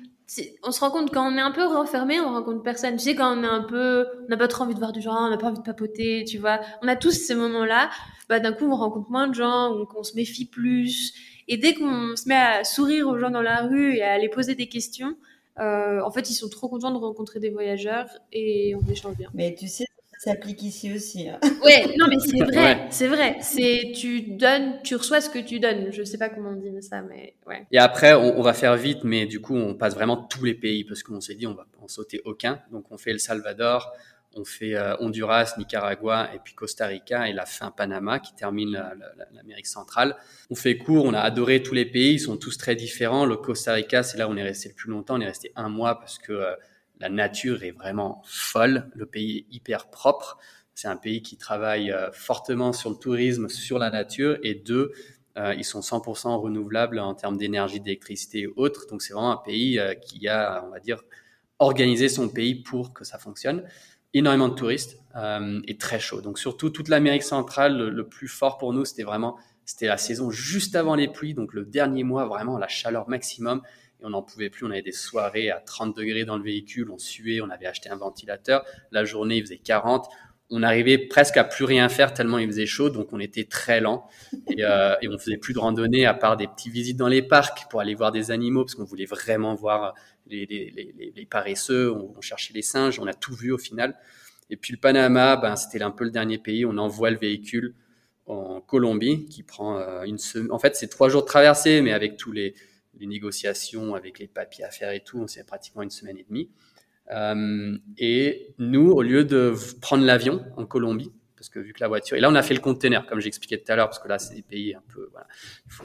on 0.64 0.72
se 0.72 0.80
rend 0.80 0.92
compte 0.92 1.12
quand 1.12 1.32
on 1.32 1.38
est 1.38 1.42
un 1.42 1.52
peu 1.52 1.66
renfermé, 1.66 2.20
on 2.20 2.32
rencontre 2.34 2.64
personne. 2.64 2.98
Tu 2.98 3.04
sais, 3.04 3.16
quand 3.16 3.38
on 3.38 3.44
est 3.44 3.48
un 3.48 3.64
peu, 3.64 4.06
on 4.26 4.30
n'a 4.30 4.38
pas 4.38 4.48
trop 4.48 4.64
envie 4.64 4.74
de 4.74 4.80
voir 4.80 4.92
du 4.92 5.02
gens, 5.02 5.16
on 5.16 5.30
n'a 5.30 5.38
pas 5.38 5.48
envie 5.48 5.60
de 5.60 5.64
papoter, 5.64 6.24
tu 6.26 6.38
vois. 6.38 6.60
On 6.82 6.88
a 6.88 6.96
tous 6.96 7.12
ces 7.12 7.36
moments-là. 7.36 7.90
Bah, 8.30 8.40
d'un 8.40 8.54
coup, 8.54 8.66
on 8.66 8.76
rencontre 8.76 9.10
moins 9.12 9.28
de 9.28 9.36
gens, 9.36 9.72
on, 9.74 9.88
on 9.96 10.04
se 10.04 10.16
méfie 10.16 10.46
plus. 10.46 11.14
Et 11.48 11.58
dès 11.58 11.74
qu'on 11.74 12.16
se 12.16 12.28
met 12.28 12.36
à 12.36 12.64
sourire 12.64 13.08
aux 13.08 13.18
gens 13.18 13.30
dans 13.30 13.42
la 13.42 13.64
rue 13.64 13.96
et 13.96 14.02
à 14.02 14.18
les 14.18 14.30
poser 14.30 14.56
des 14.56 14.68
questions, 14.68 15.16
euh, 15.60 16.02
en 16.02 16.12
fait, 16.12 16.30
ils 16.30 16.34
sont 16.34 16.50
trop 16.50 16.68
contents 16.68 16.92
de 16.92 16.98
rencontrer 16.98 17.40
des 17.40 17.50
voyageurs 17.50 18.08
et 18.32 18.76
on 18.76 18.92
échange 18.92 19.18
bien. 19.18 19.30
Mais 19.34 19.54
tu 19.54 19.68
sais, 19.68 19.86
ça 20.24 20.32
s'applique 20.32 20.64
ici 20.64 20.94
aussi. 20.94 21.28
Hein. 21.28 21.38
Ouais, 21.64 21.86
non, 21.98 22.08
mais 22.08 22.18
c'est 22.20 22.44
vrai, 22.44 22.88
c'est 22.92 23.08
vrai. 23.08 23.38
C'est 23.42 23.92
tu 23.94 24.22
donnes, 24.22 24.82
tu 24.84 24.96
reçois 24.96 25.20
ce 25.20 25.30
que 25.30 25.40
tu 25.40 25.60
donnes. 25.60 25.92
Je 25.92 26.04
sais 26.04 26.18
pas 26.18 26.30
comment 26.30 26.52
on 26.52 26.56
dit 26.56 26.82
ça, 26.82 27.02
mais 27.02 27.36
ouais. 27.46 27.68
Et 27.72 27.78
après, 27.78 28.14
on, 28.14 28.42
va 28.42 28.54
faire 28.54 28.78
vite, 28.78 29.04
mais 29.04 29.26
du 29.26 29.42
coup, 29.42 29.56
on 29.56 29.76
passe 29.76 29.96
vraiment 29.96 30.16
tous 30.16 30.46
les 30.46 30.54
pays 30.54 30.86
parce 30.86 31.04
qu'on 31.04 31.20
s'est 31.20 31.36
dit, 31.36 31.46
on 31.46 31.54
va 31.54 31.68
en 31.82 31.90
sauter 31.90 32.22
aucun. 32.24 32.62
Donc, 32.72 32.86
on 32.90 32.98
fait 32.98 33.12
El 33.12 33.20
Salvador, 33.20 33.92
on 34.36 34.46
fait 34.46 34.76
euh, 34.76 34.96
Honduras, 35.00 35.56
Nicaragua 35.58 36.30
et 36.34 36.40
puis 36.42 36.54
Costa 36.54 36.88
Rica 36.88 37.28
et 37.28 37.34
la 37.34 37.46
fin 37.46 37.72
Panama 37.72 38.20
qui 38.20 38.34
termine 38.34 38.82
l'Amérique 39.34 39.68
centrale. 39.68 40.16
On 40.50 40.56
fait 40.56 40.78
court, 40.78 41.04
on 41.04 41.14
a 41.14 41.20
adoré 41.20 41.62
tous 41.62 41.74
les 41.74 41.86
pays, 41.86 42.14
ils 42.14 42.20
sont 42.20 42.38
tous 42.38 42.58
très 42.58 42.76
différents. 42.76 43.26
Le 43.26 43.36
Costa 43.36 43.74
Rica, 43.74 44.04
c'est 44.04 44.18
là 44.18 44.30
où 44.30 44.32
on 44.32 44.38
est 44.38 44.44
resté 44.44 44.70
le 44.70 44.76
plus 44.76 44.90
longtemps, 44.90 45.18
on 45.18 45.22
est 45.22 45.28
resté 45.28 45.52
un 45.58 45.68
mois 45.68 46.00
parce 46.00 46.18
que 46.18 46.32
euh, 46.32 46.54
la 47.00 47.10
nature 47.10 47.64
est 47.64 47.72
vraiment 47.72 48.22
folle, 48.26 48.90
le 48.94 49.06
pays 49.06 49.40
est 49.40 49.56
hyper 49.56 49.90
propre. 49.90 50.38
C'est 50.76 50.88
un 50.88 50.96
pays 50.96 51.22
qui 51.22 51.38
travaille 51.38 51.92
euh, 51.92 52.12
fortement 52.12 52.74
sur 52.74 52.90
le 52.90 52.96
tourisme, 52.96 53.50
sur 53.50 53.80
la 53.80 53.90
nature 53.90 54.38
et 54.44 54.56
deux, 54.56 54.92
ils 55.58 55.66
sont 55.66 55.80
100% 55.80 56.40
renouvelables 56.40 57.00
en 57.00 57.16
termes 57.16 57.38
d'énergie, 57.38 57.80
d'électricité 57.80 58.42
et 58.42 58.48
autres. 58.56 58.86
Donc 58.86 59.02
c'est 59.02 59.14
vraiment 59.14 59.32
un 59.32 59.42
pays 59.44 59.82
qui 60.06 60.28
a, 60.28 60.64
on 60.64 60.70
va 60.70 60.80
dire, 60.80 61.02
organisé 61.58 62.08
son 62.08 62.30
pays 62.30 62.54
pour 62.54 62.94
que 62.94 63.04
ça 63.04 63.18
fonctionne 63.18 63.64
énormément 64.14 64.50
de 64.50 64.56
touristes 64.56 65.00
euh, 65.16 65.62
et 65.68 65.78
très 65.78 66.00
chaud. 66.00 66.22
Donc 66.22 66.40
surtout 66.40 66.70
toute 66.70 66.88
l'Amérique 66.88 67.24
centrale, 67.24 67.78
le, 67.78 68.08
plus 68.08 68.28
fort 68.28 68.58
pour 68.58 68.74
nous, 68.74 68.86
c'était 68.86 69.04
vraiment 69.04 69.38
c'était 69.66 69.88
la 69.88 69.98
saison 69.98 70.30
juste 70.30 70.76
avant 70.76 70.96
les 70.96 71.08
pluies, 71.08 71.34
donc 71.34 71.54
le 71.54 71.64
dernier 71.64 72.04
mois 72.04 72.26
vraiment 72.26 72.58
la 72.58 72.68
chaleur 72.68 73.08
maximum 73.08 73.62
on 74.04 74.12
n'en 74.12 74.22
pouvait 74.22 74.50
plus. 74.50 74.66
On 74.66 74.72
avait 74.72 74.82
des 74.82 74.92
soirées 74.92 75.50
à 75.50 75.60
30 75.60 75.96
degrés 75.96 76.26
dans 76.26 76.38
le 76.38 76.44
véhicule, 76.44 76.92
on 76.92 76.98
suait, 76.98 77.42
on 77.42 77.50
avait 77.50 77.66
acheté 77.66 77.90
un 77.90 77.96
ventilateur. 77.96 78.64
La 78.92 79.06
journée 79.06 79.38
il 79.38 79.44
faisait 79.44 79.58
40. 79.58 80.08
On 80.50 80.62
arrivait 80.62 80.98
presque 80.98 81.38
à 81.38 81.44
plus 81.44 81.66
rien 81.66 81.90
faire 81.90 82.14
tellement 82.14 82.38
il 82.38 82.48
faisait 82.48 82.68
chaud, 82.68 82.90
donc 82.90 83.12
on 83.12 83.20
était 83.20 83.46
très 83.46 83.82
lent 83.82 84.08
et, 84.50 84.64
euh, 84.64 84.94
et 85.02 85.08
on 85.08 85.18
faisait 85.18 85.38
plus 85.38 85.54
de 85.54 85.60
randonnée 85.60 86.06
à 86.06 86.14
part 86.14 86.38
des 86.38 86.48
petites 86.48 86.72
visites 86.72 86.98
dans 86.98 87.08
les 87.08 87.24
parcs 87.24 87.68
pour 87.72 87.82
aller 87.82 87.96
voir 87.96 88.12
des 88.12 88.30
animaux 88.30 88.64
parce 88.64 88.76
qu'on 88.76 88.84
voulait 88.84 89.06
vraiment 89.06 89.56
voir 89.56 89.96
les, 90.28 91.28
paresseux, 91.30 91.92
on, 91.92 92.22
cherchait 92.22 92.54
les 92.54 92.62
singes, 92.62 93.00
on 93.00 93.08
a 93.08 93.14
tout 93.14 93.34
vu 93.34 93.52
au 93.52 93.58
final. 93.58 93.96
Et 94.50 94.58
puis 94.58 94.74
le 94.74 94.80
Panama, 94.80 95.38
ben, 95.38 95.56
c'était 95.56 95.84
un 95.84 95.92
peu 95.92 96.04
le 96.04 96.12
dernier 96.12 96.38
pays, 96.38 96.66
on 96.66 96.78
envoie 96.78 97.10
le 97.10 97.18
véhicule 97.18 97.74
en 98.26 98.62
Colombie 98.62 99.26
qui 99.26 99.44
prend 99.44 99.78
euh, 99.78 100.04
une 100.04 100.18
semaine. 100.18 100.52
En 100.52 100.60
fait, 100.60 100.76
c'est 100.76 100.88
trois 100.88 101.10
jours 101.10 101.24
de 101.24 101.28
traversée, 101.28 101.82
mais 101.82 101.92
avec 101.92 102.18
tous 102.18 102.32
les, 102.32 102.54
les, 103.00 103.08
négociations, 103.08 103.96
avec 103.96 104.20
les 104.20 104.28
papiers 104.28 104.64
à 104.64 104.70
faire 104.70 104.92
et 104.92 105.02
tout, 105.02 105.28
c'est 105.28 105.46
pratiquement 105.46 105.82
une 105.82 105.90
semaine 105.90 106.18
et 106.18 106.26
demie. 106.28 106.50
Euh, 107.12 107.78
et 107.98 108.54
nous, 108.58 108.92
au 108.92 109.02
lieu 109.02 109.26
de 109.26 109.54
prendre 109.82 110.06
l'avion 110.06 110.46
en 110.58 110.66
Colombie, 110.66 111.12
parce 111.36 111.50
que 111.50 111.60
vu 111.60 111.74
que 111.74 111.82
la 111.82 111.90
voiture, 111.90 112.16
et 112.16 112.22
là 112.22 112.30
on 112.30 112.36
a 112.36 112.42
fait 112.42 112.54
le 112.54 112.62
conteneur, 112.62 113.06
comme 113.06 113.20
j'expliquais 113.20 113.58
tout 113.58 113.70
à 113.72 113.76
l'heure, 113.76 113.88
parce 113.90 114.00
que 114.00 114.08
là 114.08 114.18
c'est 114.18 114.36
des 114.36 114.42
pays 114.42 114.74
un 114.74 114.84
peu, 114.94 115.10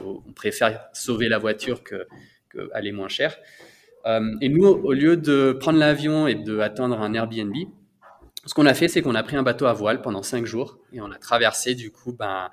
on 0.01 0.31
préfère 0.31 0.87
sauver 0.93 1.27
la 1.27 1.37
voiture 1.37 1.83
que, 1.83 2.07
aller 2.73 2.91
moins 2.91 3.09
cher. 3.09 3.37
Euh, 4.05 4.35
et 4.41 4.47
nous, 4.49 4.65
au 4.65 4.93
lieu 4.93 5.17
de 5.17 5.51
prendre 5.59 5.77
l'avion 5.77 6.27
et 6.27 6.35
d'attendre 6.35 6.99
un 7.01 7.13
Airbnb, 7.13 7.53
ce 8.45 8.53
qu'on 8.53 8.65
a 8.65 8.73
fait, 8.73 8.87
c'est 8.87 9.01
qu'on 9.01 9.15
a 9.15 9.23
pris 9.23 9.35
un 9.35 9.43
bateau 9.43 9.65
à 9.65 9.73
voile 9.73 10.01
pendant 10.01 10.23
cinq 10.23 10.45
jours 10.45 10.79
et 10.93 11.01
on 11.01 11.11
a 11.11 11.17
traversé 11.17 11.75
du 11.75 11.91
coup 11.91 12.13
ben, 12.13 12.49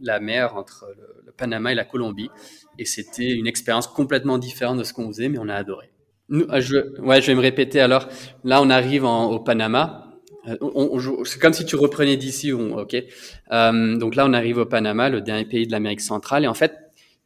la, 0.00 0.20
mer 0.20 0.56
entre 0.56 0.86
le, 0.96 1.32
Panama 1.32 1.72
et 1.72 1.74
la 1.74 1.84
Colombie. 1.84 2.30
Et 2.78 2.84
c'était 2.84 3.30
une 3.30 3.46
expérience 3.46 3.86
complètement 3.86 4.38
différente 4.38 4.78
de 4.78 4.84
ce 4.84 4.92
qu'on 4.92 5.08
faisait, 5.08 5.28
mais 5.28 5.38
on 5.38 5.48
a 5.48 5.54
adoré. 5.54 5.90
Nous, 6.28 6.44
euh, 6.50 6.60
je, 6.60 7.00
ouais, 7.00 7.20
je 7.20 7.28
vais 7.28 7.34
me 7.34 7.40
répéter 7.40 7.80
alors. 7.80 8.08
Là, 8.44 8.62
on 8.62 8.70
arrive 8.70 9.04
au 9.04 9.40
Panama. 9.40 10.06
Euh, 10.48 11.24
c'est 11.24 11.40
comme 11.40 11.52
si 11.52 11.64
tu 11.64 11.76
reprenais 11.76 12.16
d'ici, 12.16 12.52
ok. 12.52 12.96
donc 13.50 14.14
là, 14.14 14.26
on 14.26 14.32
arrive 14.32 14.58
au 14.58 14.66
Panama, 14.66 15.08
le 15.08 15.20
dernier 15.20 15.44
pays 15.44 15.66
de 15.66 15.72
l'Amérique 15.72 16.00
centrale, 16.00 16.44
et 16.44 16.48
en 16.48 16.54
fait, 16.54 16.74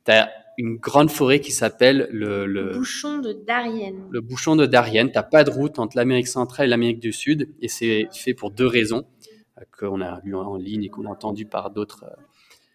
tu 0.04 0.12
as 0.12 0.30
une 0.58 0.76
grande 0.76 1.10
forêt 1.10 1.40
qui 1.40 1.52
s'appelle 1.52 2.08
le, 2.12 2.46
le, 2.46 2.72
bouchon 2.72 3.18
de 3.18 3.32
Darien. 3.32 3.92
Le 4.10 4.20
bouchon 4.20 4.56
de 4.56 4.66
Darien. 4.66 5.08
T'as 5.08 5.22
pas 5.22 5.44
de 5.44 5.50
route 5.50 5.78
entre 5.78 5.96
l'Amérique 5.96 6.28
centrale 6.28 6.66
et 6.66 6.70
l'Amérique 6.70 7.00
du 7.00 7.12
Sud, 7.12 7.48
et 7.60 7.68
c'est 7.68 8.08
fait 8.12 8.34
pour 8.34 8.50
deux 8.50 8.66
raisons 8.66 8.98
euh, 8.98 9.13
qu'on 9.78 10.00
a 10.00 10.20
lu 10.24 10.34
en 10.34 10.56
ligne 10.56 10.84
et 10.84 10.88
qu'on 10.88 11.06
a 11.06 11.10
entendu 11.10 11.46
par 11.46 11.70
d'autres 11.70 12.04
euh, 12.04 12.22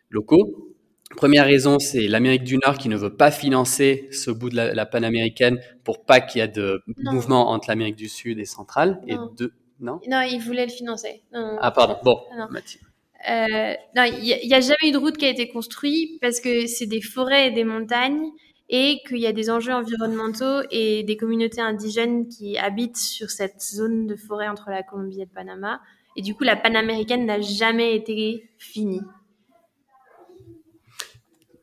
locaux. 0.09 0.75
Première 1.15 1.45
raison, 1.45 1.79
c'est 1.79 2.07
l'Amérique 2.07 2.43
du 2.43 2.57
Nord 2.57 2.77
qui 2.77 2.87
ne 2.87 2.95
veut 2.95 3.15
pas 3.15 3.31
financer 3.31 4.07
ce 4.11 4.29
bout 4.29 4.49
de 4.49 4.55
la, 4.55 4.85
panaméricaine 4.85 5.59
pour 5.83 6.05
pas 6.05 6.21
qu'il 6.21 6.39
y 6.39 6.43
ait 6.43 6.47
de 6.47 6.83
mouvement 6.97 7.49
entre 7.49 7.67
l'Amérique 7.69 7.95
du 7.95 8.07
Sud 8.07 8.37
et 8.37 8.45
centrale. 8.45 9.01
Et 9.07 9.15
deux, 9.35 9.51
non? 9.79 9.99
Non, 10.07 10.21
il 10.21 10.39
voulait 10.39 10.65
le 10.65 10.71
financer. 10.71 11.23
Ah 11.33 11.71
pardon. 11.71 11.97
Bon, 12.03 12.19
Mathilde. 12.51 12.83
Euh, 13.29 13.73
non, 13.95 14.03
il 14.03 14.21
n'y 14.21 14.53
a, 14.53 14.61
jamais 14.61 14.77
eu 14.85 14.91
de 14.91 14.97
route 14.97 15.17
qui 15.17 15.25
a 15.25 15.29
été 15.29 15.49
construite 15.49 16.21
parce 16.21 16.39
que 16.39 16.67
c'est 16.67 16.85
des 16.85 17.01
forêts 17.01 17.47
et 17.47 17.51
des 17.51 17.65
montagnes 17.65 18.29
et 18.69 18.99
qu'il 19.07 19.17
y 19.17 19.27
a 19.27 19.33
des 19.33 19.49
enjeux 19.49 19.73
environnementaux 19.73 20.61
et 20.71 21.03
des 21.03 21.17
communautés 21.17 21.59
indigènes 21.59 22.27
qui 22.27 22.57
habitent 22.57 22.97
sur 22.97 23.29
cette 23.29 23.61
zone 23.61 24.07
de 24.07 24.15
forêt 24.15 24.47
entre 24.47 24.69
la 24.69 24.83
Colombie 24.83 25.21
et 25.21 25.25
le 25.25 25.31
Panama. 25.33 25.81
Et 26.15 26.21
du 26.21 26.35
coup, 26.35 26.43
la 26.43 26.55
panaméricaine 26.55 27.25
n'a 27.25 27.39
jamais 27.39 27.95
été 27.95 28.49
finie. 28.57 29.01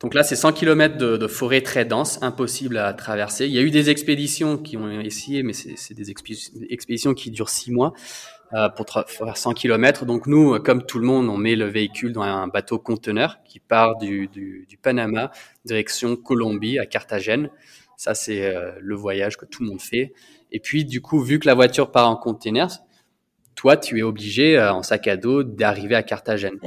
Donc 0.01 0.15
là, 0.15 0.23
c'est 0.23 0.37
100 0.37 0.53
km 0.53 0.99
de, 0.99 1.27
forêt 1.27 1.63
très 1.63 1.85
dense, 1.85 2.23
impossible 2.23 2.77
à 2.77 2.93
traverser. 2.93 3.47
Il 3.47 3.53
y 3.53 3.59
a 3.59 3.63
eu 3.63 3.71
des 3.71 3.89
expéditions 3.91 4.59
qui 4.59 4.77
ont 4.77 5.01
essayé, 5.01 5.43
mais 5.43 5.53
c'est 5.53 5.95
des 5.95 6.11
expéditions 6.11 7.15
qui 7.15 7.31
durent 7.31 7.49
six 7.49 7.73
mois. 7.73 7.93
Euh, 8.53 8.69
pour 8.69 8.87
faire 9.09 9.37
100 9.37 9.55
km. 9.55 10.05
Donc 10.05 10.29
nous, 10.29 10.57
comme 10.61 10.87
tout 10.87 11.01
le 11.01 11.05
monde, 11.05 11.29
on 11.29 11.37
met 11.37 11.57
le 11.57 11.65
véhicule 11.65 12.13
dans 12.13 12.23
un 12.23 12.47
bateau 12.47 12.79
conteneur 12.79 13.43
qui 13.45 13.59
part 13.59 13.99
du 13.99 14.31
Panama 14.81 15.33
direction 15.65 16.15
Colombie 16.15 16.79
à 16.79 16.87
Carthagène. 16.87 17.51
Ça, 17.97 18.15
c'est 18.15 18.45
euh, 18.45 18.73
le 18.81 18.95
voyage 18.95 19.37
que 19.37 19.47
tout 19.47 19.65
le 19.65 19.71
monde 19.71 19.81
fait. 19.81 20.13
Et 20.53 20.61
puis, 20.61 20.85
du 20.85 21.01
coup, 21.01 21.21
vu 21.21 21.41
que 21.41 21.47
la 21.47 21.55
voiture 21.55 21.91
part 21.91 22.09
en 22.09 22.17
conteneur, 22.17 22.71
toi, 23.57 23.77
tu 23.77 23.99
es 23.99 24.03
obligé 24.03 24.57
euh, 24.57 24.73
en 24.73 24.83
sac 24.83 25.09
à 25.09 25.17
dos 25.17 25.43
d'arriver 25.43 25.97
à 25.97 26.05
Carthagène. 26.05 26.59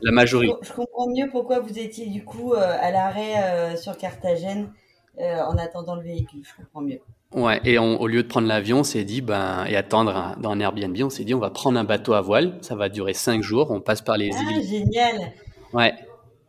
la 0.00 0.12
majorité. 0.12 0.54
Je 0.62 0.72
comprends 0.72 1.08
mieux 1.08 1.28
pourquoi 1.30 1.60
vous 1.60 1.78
étiez 1.78 2.06
du 2.06 2.24
coup 2.24 2.54
à 2.54 2.90
l'arrêt 2.90 3.76
sur 3.76 3.96
Carthagène 3.98 4.72
en 5.18 5.58
attendant 5.58 5.96
le 5.96 6.02
véhicule. 6.02 6.42
Je 6.44 6.62
comprends 6.62 6.80
mieux. 6.80 7.00
Ouais, 7.34 7.60
et 7.64 7.78
au 7.78 8.06
lieu 8.06 8.22
de 8.22 8.28
prendre 8.28 8.46
l'avion, 8.46 8.80
on 8.80 8.84
s'est 8.84 9.02
dit, 9.02 9.20
ben, 9.20 9.64
et 9.66 9.74
attendre 9.74 10.36
dans 10.40 10.50
un 10.50 10.60
Airbnb, 10.60 10.96
on 11.02 11.10
s'est 11.10 11.24
dit, 11.24 11.34
on 11.34 11.40
va 11.40 11.50
prendre 11.50 11.78
un 11.78 11.84
bateau 11.84 12.12
à 12.12 12.20
voile. 12.20 12.58
Ça 12.60 12.76
va 12.76 12.88
durer 12.88 13.12
cinq 13.12 13.42
jours. 13.42 13.72
On 13.72 13.80
passe 13.80 14.02
par 14.02 14.16
les 14.16 14.30
ah, 14.32 14.52
îles. 14.52 14.62
génial! 14.62 15.32
Ouais. 15.72 15.94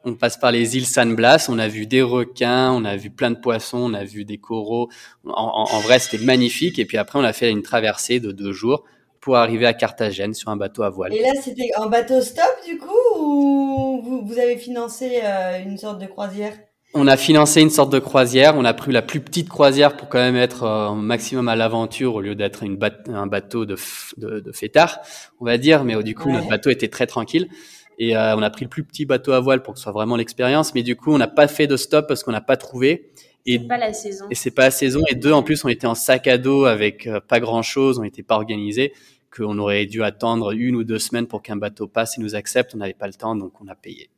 On 0.04 0.14
passe 0.14 0.38
par 0.38 0.52
les 0.52 0.78
îles 0.78 0.86
San 0.86 1.16
Blas. 1.16 1.48
On 1.50 1.58
a 1.58 1.68
vu 1.68 1.88
des 1.88 2.04
requins, 2.04 2.72
on 2.72 2.86
a 2.86 2.96
vu 2.96 3.10
plein 3.10 3.32
de 3.32 3.40
poissons, 3.40 3.80
on 3.80 3.94
a 3.96 4.04
vu 4.04 4.26
des 4.26 4.38
coraux. 4.38 4.90
En, 5.26 5.66
en, 5.72 5.80
vrai, 5.80 5.98
c'était 5.98 6.24
magnifique. 6.24 6.78
Et 6.78 6.86
puis 6.86 6.98
après, 6.98 7.18
on 7.18 7.24
a 7.24 7.34
fait 7.34 7.50
une 7.50 7.64
traversée 7.64 8.20
de 8.20 8.32
deux 8.32 8.52
jours 8.52 8.84
pour 9.26 9.38
arriver 9.38 9.66
à 9.66 9.74
Carthagène 9.74 10.36
sur 10.36 10.50
un 10.50 10.56
bateau 10.56 10.84
à 10.84 10.92
voile. 10.92 11.12
Et 11.12 11.20
là, 11.20 11.32
c'était 11.42 11.72
un 11.78 11.88
bateau 11.88 12.22
stop, 12.22 12.46
du 12.64 12.78
coup, 12.78 13.20
ou 13.20 14.00
vous, 14.04 14.24
vous 14.24 14.38
avez 14.38 14.56
financé 14.56 15.20
euh, 15.24 15.64
une 15.66 15.80
sorte 15.80 16.00
de 16.00 16.06
croisière? 16.06 16.54
On 16.94 17.08
a 17.08 17.18
financé 17.18 17.60
une 17.60 17.72
sorte 17.72 17.92
de 17.92 17.98
croisière. 17.98 18.54
On 18.56 18.66
a 18.66 18.74
pris 18.76 18.92
la 18.92 19.02
plus 19.02 19.22
petite 19.22 19.50
croisière 19.50 19.98
pour 19.98 20.10
quand 20.10 20.20
même 20.20 20.36
être 20.36 20.62
euh, 20.62 20.90
au 20.90 20.96
maximum 20.96 21.48
à 21.48 21.56
l'aventure 21.56 22.14
au 22.14 22.22
lieu 22.22 22.36
d'être 22.36 22.64
un 22.64 23.26
bateau 23.26 23.66
de, 23.66 23.76
de, 24.18 24.42
de, 24.42 24.52
fêtard, 24.52 25.00
on 25.40 25.46
va 25.46 25.58
dire. 25.58 25.84
Mais 25.86 26.02
du 26.04 26.14
coup, 26.14 26.30
notre 26.30 26.48
bateau 26.48 26.70
était 26.70 26.90
très 26.90 27.08
tranquille. 27.08 27.50
Et 27.98 28.16
euh, 28.16 28.36
on 28.36 28.44
a 28.44 28.50
pris 28.52 28.66
le 28.66 28.70
plus 28.70 28.84
petit 28.84 29.06
bateau 29.06 29.32
à 29.32 29.40
voile 29.40 29.64
pour 29.64 29.74
que 29.74 29.80
ce 29.80 29.84
soit 29.86 29.92
vraiment 29.92 30.18
l'expérience. 30.18 30.76
Mais 30.76 30.84
du 30.84 30.96
coup, 30.96 31.12
on 31.12 31.18
n'a 31.18 31.28
pas 31.28 31.48
fait 31.48 31.66
de 31.66 31.78
stop 31.78 32.08
parce 32.08 32.24
qu'on 32.24 32.32
n'a 32.32 32.42
pas 32.42 32.58
trouvé. 32.58 33.12
Et 33.46 33.60
c'est 33.60 33.68
pas 33.68 33.78
la 33.78 33.94
saison. 33.94 34.26
Et 34.32 34.36
c'est 34.36 34.52
pas 34.52 34.64
la 34.64 34.72
saison. 34.72 35.02
Et 35.10 35.16
deux, 35.16 35.32
en 35.32 35.44
plus, 35.44 35.64
on 35.66 35.70
était 35.70 35.88
en 35.88 35.96
sac 35.96 36.28
à 36.28 36.38
dos 36.38 36.66
avec 36.66 37.06
euh, 37.08 37.20
pas 37.20 37.40
grand 37.40 37.62
chose. 37.62 38.00
On 38.00 38.02
n'était 38.02 38.24
pas 38.24 38.36
organisé. 38.36 38.94
Qu'on 39.36 39.58
aurait 39.58 39.86
dû 39.86 40.04
attendre 40.04 40.52
une 40.52 40.76
ou 40.76 40.84
deux 40.84 41.00
semaines 41.00 41.28
pour 41.28 41.42
qu'un 41.42 41.58
bateau 41.58 41.88
passe 41.88 42.18
et 42.18 42.22
nous 42.22 42.36
accepte. 42.36 42.74
On 42.76 42.78
n'avait 42.78 42.94
pas 42.94 43.08
le 43.08 43.14
temps, 43.14 43.36
donc 43.36 43.54
on 43.62 43.68
a 43.68 43.76
payé. 43.76 44.10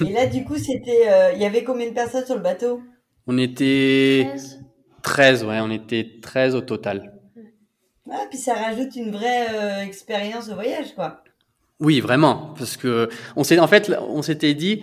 Et 0.00 0.12
là, 0.12 0.26
du 0.26 0.44
coup, 0.44 0.56
c'était. 0.56 1.08
Euh, 1.08 1.32
il 1.34 1.40
y 1.40 1.44
avait 1.44 1.64
combien 1.64 1.88
de 1.88 1.94
personnes 1.94 2.24
sur 2.24 2.36
le 2.36 2.42
bateau? 2.42 2.80
On 3.26 3.38
était 3.38 4.26
13. 4.28 4.60
13, 5.02 5.44
ouais, 5.44 5.60
on 5.60 5.70
était 5.70 6.18
13 6.22 6.54
au 6.54 6.60
total. 6.60 7.12
Ouais, 8.06 8.14
puis 8.30 8.38
ça 8.38 8.54
rajoute 8.54 8.94
une 8.94 9.10
vraie 9.10 9.48
euh, 9.52 9.82
expérience 9.82 10.48
au 10.48 10.54
voyage, 10.54 10.94
quoi. 10.94 11.22
Oui, 11.80 12.00
vraiment, 12.00 12.54
parce 12.56 12.76
que 12.76 13.08
on 13.34 13.44
s'est 13.44 13.58
en 13.58 13.66
fait 13.66 13.92
on 14.00 14.22
s'était 14.22 14.54
dit 14.54 14.82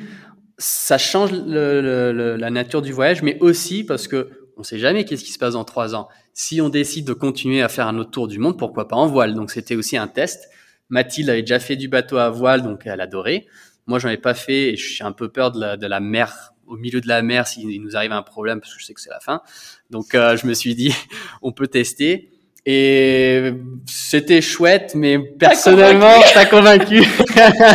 ça 0.60 0.98
change 1.00 1.32
le, 1.32 2.36
la 2.38 2.50
nature 2.52 2.82
du 2.82 2.92
voyage, 2.92 3.24
mais 3.24 3.40
aussi 3.40 3.84
parce 3.84 4.08
que 4.08 4.43
on 4.58 4.64
sait 4.64 4.80
jamais 4.80 5.06
qu'est-ce 5.06 5.24
qui 5.24 5.32
se 5.32 5.40
passe 5.40 5.54
dans 5.54 5.64
trois 5.64 5.96
ans. 5.96 6.08
Si 6.34 6.62
on 6.62 6.70
décide 6.70 7.06
de 7.06 7.14
continuer 7.14 7.62
à 7.62 7.70
faire 7.70 7.88
un 7.88 7.98
autre 7.98 8.12
tour 8.12 8.28
du 8.28 8.40
monde, 8.40 8.58
pourquoi 8.58 8.88
pas 8.88 8.96
en 8.96 9.08
voile? 9.08 9.34
Donc 9.34 9.52
c'était 9.52 9.76
aussi 9.76 9.98
un 9.98 10.08
test. 10.08 10.50
Mathilde 10.90 11.30
avait 11.30 11.42
déjà 11.42 11.60
fait 11.60 11.76
du 11.76 11.88
bateau 11.88 12.18
à 12.18 12.30
voile, 12.30 12.62
donc 12.62 12.82
elle 12.86 13.02
adorait. 13.02 13.46
Moi, 13.88 14.00
j'en 14.00 14.10
ai 14.10 14.18
pas 14.18 14.34
fait 14.34 14.74
et 14.74 14.76
je 14.76 14.94
suis 14.94 15.04
un 15.04 15.12
peu 15.12 15.30
peur 15.30 15.52
de 15.52 15.60
la, 15.60 15.78
de 15.78 15.88
la 15.88 16.00
mer, 16.00 16.54
au 16.68 16.78
milieu 16.78 17.02
de 17.02 17.08
la 17.08 17.22
mer, 17.22 17.48
s'il 17.48 17.82
nous 17.82 17.96
arrive 17.96 18.12
un 18.12 18.22
problème, 18.22 18.62
parce 18.62 18.74
que 18.74 18.80
je 18.80 18.86
sais 18.86 18.94
que 18.94 19.02
c'est 19.02 19.10
la 19.10 19.20
fin. 19.20 19.42
Donc, 19.90 20.16
euh, 20.16 20.38
je 20.38 20.48
me 20.48 20.54
suis 20.54 20.76
dit, 20.76 20.94
on 21.42 21.52
peut 21.52 21.68
tester. 21.68 22.30
Et 22.66 23.52
c'était 23.88 24.42
chouette, 24.42 24.94
mais 24.96 25.20
personnellement, 25.20 26.14
t'as 26.34 26.46
convaincu. 26.46 27.04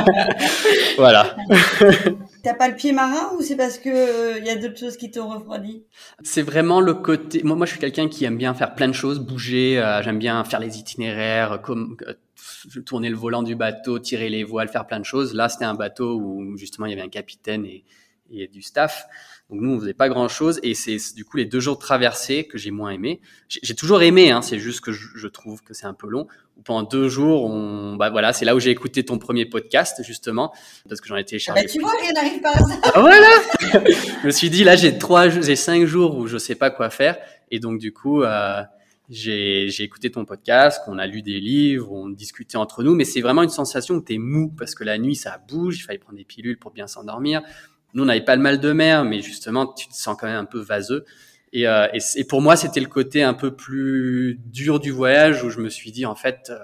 voilà. 0.96 1.36
T'as 2.42 2.54
pas 2.54 2.68
le 2.68 2.76
pied 2.76 2.92
marin 2.92 3.32
ou 3.36 3.42
c'est 3.42 3.56
parce 3.56 3.78
que 3.78 3.88
il 4.38 4.42
euh, 4.42 4.46
y 4.46 4.50
a 4.50 4.56
d'autres 4.56 4.78
choses 4.78 4.96
qui 4.96 5.10
t'ont 5.10 5.28
refroidi? 5.28 5.84
C'est 6.22 6.42
vraiment 6.42 6.80
le 6.80 6.94
côté. 6.94 7.42
Moi, 7.42 7.56
moi, 7.56 7.66
je 7.66 7.72
suis 7.72 7.80
quelqu'un 7.80 8.08
qui 8.08 8.24
aime 8.24 8.36
bien 8.36 8.54
faire 8.54 8.74
plein 8.74 8.88
de 8.88 8.92
choses, 8.92 9.18
bouger. 9.18 9.78
Euh, 9.78 10.02
j'aime 10.02 10.18
bien 10.18 10.44
faire 10.44 10.60
les 10.60 10.78
itinéraires, 10.78 11.60
comme 11.62 11.96
tourner 12.86 13.10
le 13.10 13.16
volant 13.16 13.42
du 13.42 13.54
bateau, 13.54 13.98
tirer 13.98 14.28
les 14.28 14.44
voiles, 14.44 14.68
faire 14.68 14.86
plein 14.86 15.00
de 15.00 15.04
choses. 15.04 15.34
Là, 15.34 15.48
c'était 15.48 15.64
un 15.64 15.74
bateau 15.74 16.16
où 16.16 16.56
justement 16.56 16.86
il 16.86 16.90
y 16.90 16.92
avait 16.92 17.02
un 17.02 17.10
capitaine 17.10 17.64
et, 17.64 17.84
et 18.30 18.48
du 18.48 18.62
staff. 18.62 19.06
Donc 19.50 19.62
nous, 19.62 19.70
on 19.70 19.80
faisait 19.80 19.94
pas 19.94 20.10
grand 20.10 20.28
chose 20.28 20.60
et 20.62 20.74
c'est 20.74 20.98
du 21.14 21.24
coup 21.24 21.38
les 21.38 21.46
deux 21.46 21.60
jours 21.60 21.76
de 21.76 21.80
traversée 21.80 22.44
que 22.44 22.58
j'ai 22.58 22.70
moins 22.70 22.90
aimé. 22.90 23.20
J'ai 23.48 23.74
toujours 23.74 24.02
aimé, 24.02 24.30
hein, 24.30 24.42
c'est 24.42 24.58
juste 24.58 24.82
que 24.82 24.92
je, 24.92 25.06
je 25.14 25.26
trouve 25.26 25.62
que 25.62 25.72
c'est 25.72 25.86
un 25.86 25.94
peu 25.94 26.06
long. 26.06 26.26
Pendant 26.64 26.82
deux 26.82 27.08
jours, 27.08 27.44
on, 27.44 27.96
bah 27.96 28.10
voilà, 28.10 28.34
c'est 28.34 28.44
là 28.44 28.54
où 28.54 28.60
j'ai 28.60 28.70
écouté 28.70 29.04
ton 29.06 29.18
premier 29.18 29.46
podcast 29.46 30.02
justement 30.04 30.52
parce 30.86 31.00
que 31.00 31.08
j'en 31.08 31.16
étais 31.16 31.38
chargé. 31.38 31.62
Bah, 31.62 31.68
tu 31.72 31.80
vois, 31.80 31.92
rien 31.98 32.12
n'arrive 32.12 32.40
pas 32.42 32.50
à 32.50 32.58
ça. 32.58 32.80
Ah, 32.82 33.00
voilà. 33.00 33.28
je 34.22 34.26
me 34.26 34.30
suis 34.30 34.50
dit 34.50 34.64
là, 34.64 34.76
j'ai 34.76 34.98
trois, 34.98 35.30
j'ai 35.30 35.56
cinq 35.56 35.86
jours 35.86 36.18
où 36.18 36.26
je 36.26 36.36
sais 36.36 36.56
pas 36.56 36.70
quoi 36.70 36.90
faire 36.90 37.16
et 37.50 37.58
donc 37.58 37.78
du 37.78 37.92
coup. 37.92 38.22
Euh, 38.22 38.62
j'ai 39.10 39.82
écouté 39.82 40.10
ton 40.10 40.26
podcast, 40.26 40.82
qu'on 40.84 40.98
a 40.98 41.06
lu 41.06 41.22
des 41.22 41.40
livres, 41.40 41.90
on 41.90 42.10
discutait 42.10 42.58
entre 42.58 42.82
nous, 42.82 42.94
mais 42.94 43.06
c'est 43.06 43.22
vraiment 43.22 43.42
une 43.42 43.48
sensation 43.48 43.94
où 43.94 44.02
tu 44.02 44.12
es 44.12 44.18
mou 44.18 44.52
parce 44.54 44.74
que 44.74 44.84
la 44.84 44.98
nuit 44.98 45.16
ça 45.16 45.40
bouge, 45.48 45.78
il 45.78 45.82
fallait 45.82 45.98
prendre 45.98 46.18
des 46.18 46.26
pilules 46.26 46.58
pour 46.58 46.72
bien 46.72 46.86
s'endormir. 46.86 47.40
Nous, 47.94 48.02
on 48.02 48.06
n'avait 48.06 48.24
pas 48.24 48.36
le 48.36 48.42
mal 48.42 48.60
de 48.60 48.72
mer, 48.72 49.04
mais 49.04 49.20
justement, 49.20 49.66
tu 49.66 49.88
te 49.88 49.94
sens 49.94 50.16
quand 50.18 50.26
même 50.26 50.36
un 50.36 50.44
peu 50.44 50.60
vaseux. 50.60 51.04
Et, 51.52 51.66
euh, 51.66 51.86
et, 52.16 52.24
pour 52.24 52.42
moi, 52.42 52.56
c'était 52.56 52.80
le 52.80 52.88
côté 52.88 53.22
un 53.22 53.32
peu 53.34 53.54
plus 53.54 54.38
dur 54.44 54.80
du 54.80 54.90
voyage 54.90 55.42
où 55.42 55.50
je 55.50 55.60
me 55.60 55.70
suis 55.70 55.90
dit, 55.90 56.04
en 56.04 56.14
fait, 56.14 56.50
euh, 56.50 56.58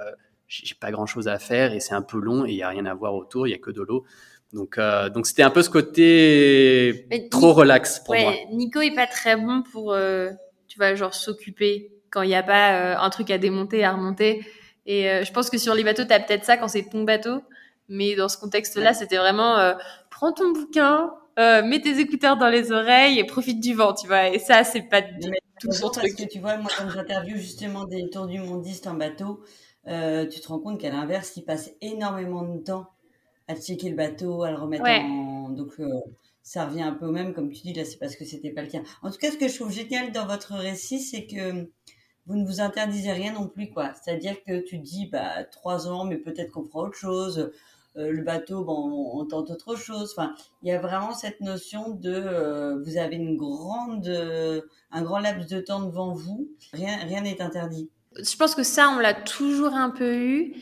j'ai 0.47 0.75
pas 0.75 0.91
grand 0.91 1.07
chose 1.07 1.29
à 1.29 1.39
faire 1.39 1.73
et 1.73 1.81
c'est 1.81 1.95
un 1.95 2.03
peu 2.03 2.19
long 2.19 2.45
et 2.45 2.51
il 2.51 2.57
y 2.57 2.63
a 2.63 2.69
rien 2.69 2.87
à 2.87 2.95
voir 2.95 3.15
autour, 3.15 3.47
il 3.47 3.51
y 3.51 3.55
a 3.55 3.59
que 3.59 3.71
de 3.71 3.83
l'eau. 3.83 4.05
Donc, 4.53 4.79
euh, 4.79 5.09
donc 5.09 5.27
c'était 5.27 5.43
un 5.43 5.51
peu 5.51 5.63
ce 5.63 5.71
côté 5.71 7.09
trop 7.31 7.53
relax 7.53 7.99
pour 7.99 8.11
ouais, 8.11 8.23
moi. 8.23 8.35
Nico 8.53 8.81
est 8.81 8.95
pas 8.95 9.09
très 9.09 9.37
bon 9.37 9.63
pour, 9.63 9.93
euh, 9.93 10.31
tu 10.69 10.79
vois, 10.79 10.95
genre 10.95 11.13
s'occuper 11.13 11.91
quand 12.11 12.23
il 12.23 12.29
n'y 12.29 12.37
a 12.37 12.43
pas 12.45 12.75
euh, 12.75 12.97
un 12.97 13.11
truc 13.11 13.31
à 13.31 13.39
démonter, 13.39 13.85
à 13.85 13.93
remonter. 13.93 14.47
Et 14.87 15.11
euh, 15.11 15.25
je 15.25 15.33
pense 15.33 15.51
que 15.51 15.59
sur 15.59 15.75
les 15.75 15.83
bateaux, 15.83 16.05
tu 16.05 16.13
as 16.13 16.21
peut-être 16.21 16.45
ça 16.45 16.57
quand 16.57 16.69
c'est 16.69 16.89
ton 16.89 17.03
bateau. 17.03 17.43
Mais 17.89 18.15
dans 18.15 18.29
ce 18.29 18.39
contexte-là, 18.39 18.95
c'était 18.95 19.19
vraiment 19.19 19.75
prends 20.15 20.33
ton 20.33 20.53
bouquin, 20.53 21.13
euh, 21.39 21.63
mets 21.63 21.81
tes 21.81 21.99
écouteurs 21.99 22.37
dans 22.37 22.49
les 22.49 22.73
oreilles 22.73 23.19
et 23.19 23.25
profite 23.25 23.61
du 23.61 23.75
vent, 23.75 23.93
tu 23.93 24.07
vois. 24.07 24.29
Et 24.29 24.39
ça, 24.39 24.63
c'est 24.65 24.83
pas 24.83 25.01
du 25.01 25.31
tout 25.61 25.73
son 25.73 25.91
truc. 25.91 26.05
Parce 26.05 26.15
que 26.15 26.33
tu 26.33 26.39
vois, 26.39 26.57
moi, 26.57 26.71
quand 26.79 26.89
j'interviewe 26.89 27.37
justement 27.37 27.85
des 27.85 28.09
tours 28.11 28.27
du 28.27 28.39
mondiste 28.39 28.87
en 28.87 28.95
bateau, 28.95 29.43
euh, 29.89 30.27
tu 30.27 30.41
te 30.41 30.49
rends 30.49 30.61
compte 30.61 30.81
qu'à 30.81 30.91
l'inverse, 30.91 31.37
ils 31.37 31.45
passent 31.45 31.73
énormément 31.81 32.43
de 32.43 32.59
temps 32.59 32.87
à 33.49 33.57
checker 33.57 33.91
le 33.91 33.97
bateau, 33.97 34.45
à 34.45 34.51
le 34.51 34.57
remettre 34.57 34.85
en. 34.85 35.51
Donc, 35.51 35.73
euh, 35.81 35.89
ça 36.43 36.67
revient 36.67 36.83
un 36.83 36.93
peu 36.93 37.07
au 37.07 37.13
même, 37.13 37.35
comme 37.35 37.51
tu 37.51 37.63
dis, 37.63 37.73
là, 37.73 37.85
c'est 37.85 37.99
parce 37.99 38.17
que 38.17 38.25
c'était 38.25 38.51
pas 38.51 38.63
le 38.63 38.69
tien. 38.69 38.83
En 39.03 39.11
tout 39.11 39.19
cas, 39.19 39.31
ce 39.31 39.37
que 39.37 39.49
je 39.49 39.55
trouve 39.55 39.73
génial 39.73 40.13
dans 40.13 40.27
votre 40.27 40.55
récit, 40.55 41.01
c'est 41.01 41.27
que 41.27 41.69
vous 42.27 42.37
ne 42.37 42.47
vous 42.47 42.61
interdisez 42.61 43.13
rien 43.13 43.33
non 43.33 43.49
plus, 43.49 43.71
quoi. 43.71 43.93
C'est-à-dire 43.95 44.37
que 44.45 44.61
tu 44.61 44.79
dis, 44.79 45.07
bah, 45.07 45.45
trois 45.45 45.89
ans, 45.89 46.05
mais 46.05 46.17
peut-être 46.17 46.53
qu'on 46.53 46.65
fera 46.65 46.85
autre 46.85 46.97
chose. 46.97 47.51
Euh, 47.97 48.11
le 48.11 48.23
bateau, 48.23 48.65
bon, 48.65 49.13
on, 49.15 49.25
tente 49.25 49.51
autre 49.51 49.77
chose. 49.77 50.13
Enfin, 50.17 50.35
il 50.63 50.69
y 50.69 50.73
a 50.73 50.81
vraiment 50.81 51.13
cette 51.13 51.41
notion 51.41 51.91
de, 51.91 52.13
euh, 52.13 52.83
vous 52.83 52.97
avez 52.97 53.17
une 53.17 53.37
grande, 53.37 54.09
euh, 54.09 54.63
un 54.91 55.03
grand 55.03 55.21
laps 55.21 55.47
de 55.49 55.61
temps 55.61 55.83
devant 55.83 56.13
vous. 56.13 56.49
Rien, 56.73 56.97
rien 57.05 57.21
n'est 57.21 57.41
interdit. 57.41 57.89
Je 58.17 58.37
pense 58.37 58.55
que 58.55 58.65
ça, 58.65 58.89
on 58.89 58.99
l'a 58.99 59.15
toujours 59.15 59.75
un 59.75 59.91
peu 59.91 60.17
eu, 60.17 60.55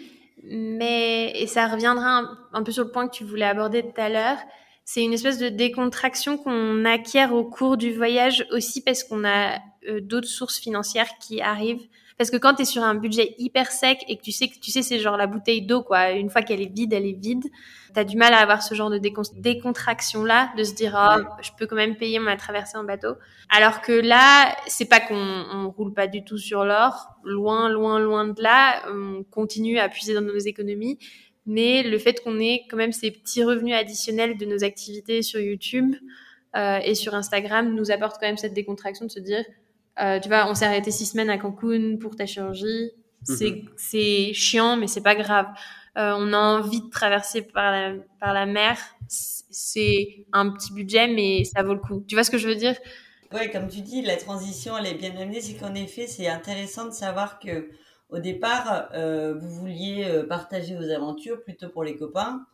mais 0.42 1.32
et 1.40 1.46
ça 1.46 1.68
reviendra 1.68 2.24
un, 2.52 2.62
peu 2.62 2.72
sur 2.72 2.84
le 2.84 2.90
point 2.90 3.08
que 3.08 3.14
tu 3.14 3.24
voulais 3.24 3.46
aborder 3.46 3.82
tout 3.82 4.00
à 4.00 4.10
l'heure. 4.10 4.38
C'est 4.84 5.02
une 5.02 5.12
espèce 5.14 5.38
de 5.38 5.48
décontraction 5.48 6.36
qu'on 6.36 6.84
acquiert 6.84 7.32
au 7.32 7.44
cours 7.44 7.76
du 7.76 7.94
voyage 7.94 8.46
aussi 8.50 8.82
parce 8.82 9.04
qu'on 9.04 9.24
a 9.24 9.58
d'autres 10.00 10.28
sources 10.28 10.58
financières 10.58 11.18
qui 11.20 11.40
arrivent 11.40 11.86
parce 12.18 12.30
que 12.30 12.36
quand 12.36 12.54
tu 12.54 12.62
es 12.62 12.64
sur 12.64 12.82
un 12.82 12.94
budget 12.94 13.34
hyper 13.38 13.70
sec 13.70 14.04
et 14.08 14.16
que 14.16 14.22
tu 14.22 14.32
sais 14.32 14.48
que 14.48 14.58
tu 14.58 14.70
sais 14.70 14.82
c'est 14.82 14.98
genre 14.98 15.16
la 15.16 15.26
bouteille 15.26 15.62
d'eau 15.62 15.82
quoi, 15.82 16.10
une 16.10 16.30
fois 16.30 16.42
qu'elle 16.42 16.60
est 16.60 16.72
vide, 16.72 16.92
elle 16.92 17.06
est 17.06 17.18
vide. 17.18 17.44
Tu 17.94 18.00
as 18.00 18.04
du 18.04 18.16
mal 18.16 18.32
à 18.32 18.38
avoir 18.38 18.62
ce 18.62 18.74
genre 18.74 18.90
de 18.90 18.98
décontraction 18.98 20.24
là, 20.24 20.52
de 20.56 20.64
se 20.64 20.74
dire 20.74 20.96
oh, 20.96 21.22
je 21.42 21.50
peux 21.58 21.66
quand 21.66 21.76
même 21.76 21.96
payer 21.96 22.18
ma 22.18 22.36
traversée 22.36 22.78
en 22.78 22.84
bateau. 22.84 23.14
Alors 23.50 23.80
que 23.80 23.92
là, 23.92 24.54
c'est 24.66 24.88
pas 24.88 25.00
qu'on 25.00 25.14
on 25.16 25.70
roule 25.70 25.92
pas 25.92 26.06
du 26.06 26.24
tout 26.24 26.38
sur 26.38 26.64
l'or, 26.64 27.16
loin 27.24 27.68
loin 27.68 27.98
loin 27.98 28.28
de 28.28 28.42
là, 28.42 28.82
on 28.90 29.24
continue 29.24 29.78
à 29.78 29.88
puiser 29.88 30.14
dans 30.14 30.22
nos 30.22 30.38
économies, 30.38 30.98
mais 31.46 31.82
le 31.82 31.98
fait 31.98 32.22
qu'on 32.22 32.38
ait 32.38 32.62
quand 32.70 32.76
même 32.76 32.92
ces 32.92 33.10
petits 33.10 33.42
revenus 33.42 33.74
additionnels 33.74 34.36
de 34.38 34.46
nos 34.46 34.64
activités 34.64 35.22
sur 35.22 35.40
YouTube 35.40 35.94
euh, 36.56 36.78
et 36.84 36.94
sur 36.94 37.14
Instagram 37.14 37.74
nous 37.74 37.90
apporte 37.90 38.20
quand 38.20 38.26
même 38.26 38.36
cette 38.36 38.54
décontraction 38.54 39.06
de 39.06 39.10
se 39.10 39.20
dire 39.20 39.44
euh, 40.00 40.18
tu 40.20 40.28
vois, 40.28 40.48
on 40.48 40.54
s'est 40.54 40.64
arrêté 40.64 40.90
six 40.90 41.06
semaines 41.06 41.30
à 41.30 41.38
Cancun 41.38 41.96
pour 42.00 42.16
ta 42.16 42.26
chirurgie. 42.26 42.90
C'est, 43.24 43.62
mhm. 43.94 44.34
chiant, 44.34 44.76
mais 44.76 44.86
c'est 44.86 45.02
pas 45.02 45.14
grave. 45.14 45.46
Euh, 45.96 46.14
on 46.16 46.32
a 46.32 46.38
envie 46.38 46.80
de 46.80 46.88
traverser 46.88 47.42
par 47.42 47.70
la, 47.70 47.94
par 48.18 48.32
la 48.32 48.46
mer. 48.46 48.78
C'est 49.08 50.26
un 50.32 50.50
petit 50.50 50.72
budget, 50.72 51.08
mais 51.08 51.44
ça 51.44 51.62
vaut 51.62 51.74
le 51.74 51.80
coup. 51.80 52.04
Tu 52.08 52.14
vois 52.14 52.24
ce 52.24 52.30
que 52.30 52.38
je 52.38 52.48
veux 52.48 52.54
dire? 52.54 52.76
Ouais, 53.32 53.50
comme 53.50 53.68
tu 53.68 53.80
dis, 53.80 54.02
la 54.02 54.16
transition, 54.16 54.76
elle 54.76 54.86
est 54.86 54.94
bien 54.94 55.14
amenée. 55.16 55.40
C'est 55.40 55.54
qu'en 55.54 55.74
effet, 55.74 56.06
c'est 56.06 56.28
intéressant 56.28 56.86
de 56.86 56.92
savoir 56.92 57.38
que 57.38 57.70
au 58.08 58.18
départ, 58.18 58.88
euh, 58.94 59.34
vous 59.38 59.50
vouliez 59.50 60.06
partager 60.28 60.74
vos 60.74 60.90
aventures 60.90 61.42
plutôt 61.42 61.68
pour 61.68 61.84
les 61.84 61.96
copains. 61.96 62.44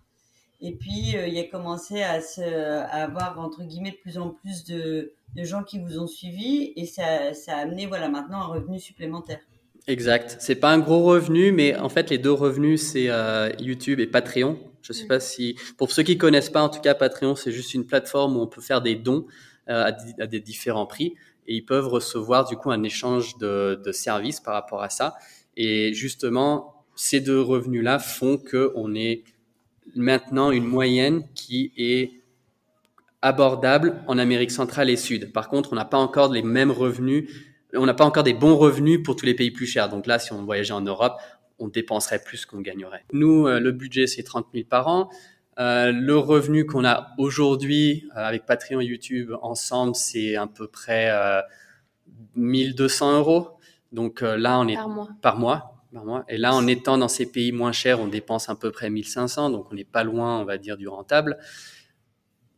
Et 0.60 0.72
puis, 0.72 1.14
il 1.14 1.38
a 1.38 1.44
commencé 1.44 2.02
à, 2.02 2.20
se, 2.20 2.40
à 2.40 3.04
avoir, 3.04 3.38
entre 3.38 3.62
guillemets, 3.62 3.92
de 3.92 3.96
plus 3.96 4.18
en 4.18 4.30
plus 4.30 4.64
de, 4.64 5.12
de 5.36 5.44
gens 5.44 5.62
qui 5.62 5.78
vous 5.78 5.98
ont 5.98 6.06
suivi 6.06 6.72
et 6.76 6.86
ça, 6.86 7.34
ça 7.34 7.56
a 7.56 7.60
amené 7.60 7.86
voilà 7.86 8.08
maintenant 8.08 8.40
un 8.42 8.46
revenu 8.46 8.78
supplémentaire. 8.78 9.40
Exact. 9.86 10.36
C'est 10.40 10.56
pas 10.56 10.70
un 10.70 10.78
gros 10.78 11.02
revenu, 11.04 11.52
mais 11.52 11.76
en 11.76 11.88
fait 11.88 12.10
les 12.10 12.18
deux 12.18 12.32
revenus 12.32 12.82
c'est 12.82 13.08
euh, 13.08 13.50
YouTube 13.58 14.00
et 14.00 14.06
Patreon. 14.06 14.58
Je 14.82 14.92
sais 14.92 15.06
pas 15.06 15.20
si 15.20 15.56
pour 15.76 15.92
ceux 15.92 16.02
qui 16.02 16.18
connaissent 16.18 16.50
pas, 16.50 16.62
en 16.62 16.68
tout 16.68 16.80
cas 16.80 16.94
Patreon 16.94 17.36
c'est 17.36 17.52
juste 17.52 17.74
une 17.74 17.86
plateforme 17.86 18.36
où 18.36 18.40
on 18.40 18.46
peut 18.46 18.60
faire 18.60 18.80
des 18.80 18.96
dons 18.96 19.26
euh, 19.68 19.90
à, 20.18 20.26
des 20.26 20.40
différents 20.40 20.86
prix 20.86 21.14
et 21.46 21.56
ils 21.56 21.64
peuvent 21.64 21.88
recevoir 21.88 22.46
du 22.46 22.56
coup 22.56 22.70
un 22.70 22.82
échange 22.82 23.38
de, 23.38 23.80
de 23.82 23.92
services 23.92 24.40
par 24.40 24.54
rapport 24.54 24.82
à 24.82 24.90
ça. 24.90 25.14
Et 25.56 25.92
justement 25.92 26.84
ces 26.94 27.20
deux 27.20 27.40
revenus 27.40 27.82
là 27.82 27.98
font 27.98 28.38
que 28.38 28.72
on 28.74 28.94
est 28.94 29.24
maintenant 29.94 30.50
une 30.50 30.64
moyenne 30.64 31.24
qui 31.34 31.72
est 31.76 32.18
abordable 33.22 34.02
en 34.06 34.18
Amérique 34.18 34.50
centrale 34.50 34.90
et 34.90 34.96
sud. 34.96 35.32
Par 35.32 35.48
contre, 35.48 35.72
on 35.72 35.76
n'a 35.76 35.84
pas 35.84 35.98
encore 35.98 36.32
les 36.32 36.42
mêmes 36.42 36.70
revenus, 36.70 37.28
on 37.74 37.86
n'a 37.86 37.94
pas 37.94 38.04
encore 38.04 38.22
des 38.22 38.34
bons 38.34 38.56
revenus 38.56 39.02
pour 39.02 39.16
tous 39.16 39.26
les 39.26 39.34
pays 39.34 39.50
plus 39.50 39.66
chers. 39.66 39.88
Donc 39.88 40.06
là, 40.06 40.18
si 40.18 40.32
on 40.32 40.44
voyageait 40.44 40.72
en 40.72 40.80
Europe, 40.80 41.20
on 41.58 41.68
dépenserait 41.68 42.20
plus 42.20 42.46
qu'on 42.46 42.60
gagnerait. 42.60 43.04
Nous, 43.12 43.46
euh, 43.46 43.60
le 43.60 43.72
budget, 43.72 44.06
c'est 44.06 44.22
30 44.22 44.46
000 44.54 44.66
par 44.68 44.88
an. 44.88 45.10
Euh, 45.58 45.90
le 45.90 46.16
revenu 46.16 46.66
qu'on 46.66 46.84
a 46.84 47.08
aujourd'hui 47.18 48.08
euh, 48.16 48.20
avec 48.24 48.46
Patreon 48.46 48.80
et 48.80 48.84
YouTube 48.84 49.32
ensemble, 49.42 49.96
c'est 49.96 50.36
à 50.36 50.46
peu 50.46 50.68
près 50.68 51.10
1200 52.36 53.18
euros. 53.18 53.48
Donc 53.90 54.20
là, 54.20 54.60
on 54.60 54.68
est 54.68 54.76
par 54.76 54.88
mois. 54.88 55.08
par 55.20 55.38
mois. 55.38 55.77
Par 55.98 56.04
mois. 56.04 56.24
Et 56.28 56.38
là, 56.38 56.54
en 56.54 56.66
étant 56.68 56.96
dans 56.96 57.08
ces 57.08 57.26
pays 57.26 57.50
moins 57.50 57.72
chers, 57.72 57.98
on 58.00 58.06
dépense 58.06 58.48
à 58.48 58.54
peu 58.54 58.70
près 58.70 58.88
1500, 58.88 59.50
donc 59.50 59.66
on 59.72 59.74
n'est 59.74 59.84
pas 59.84 60.04
loin, 60.04 60.40
on 60.40 60.44
va 60.44 60.56
dire, 60.56 60.76
du 60.76 60.86
rentable. 60.86 61.38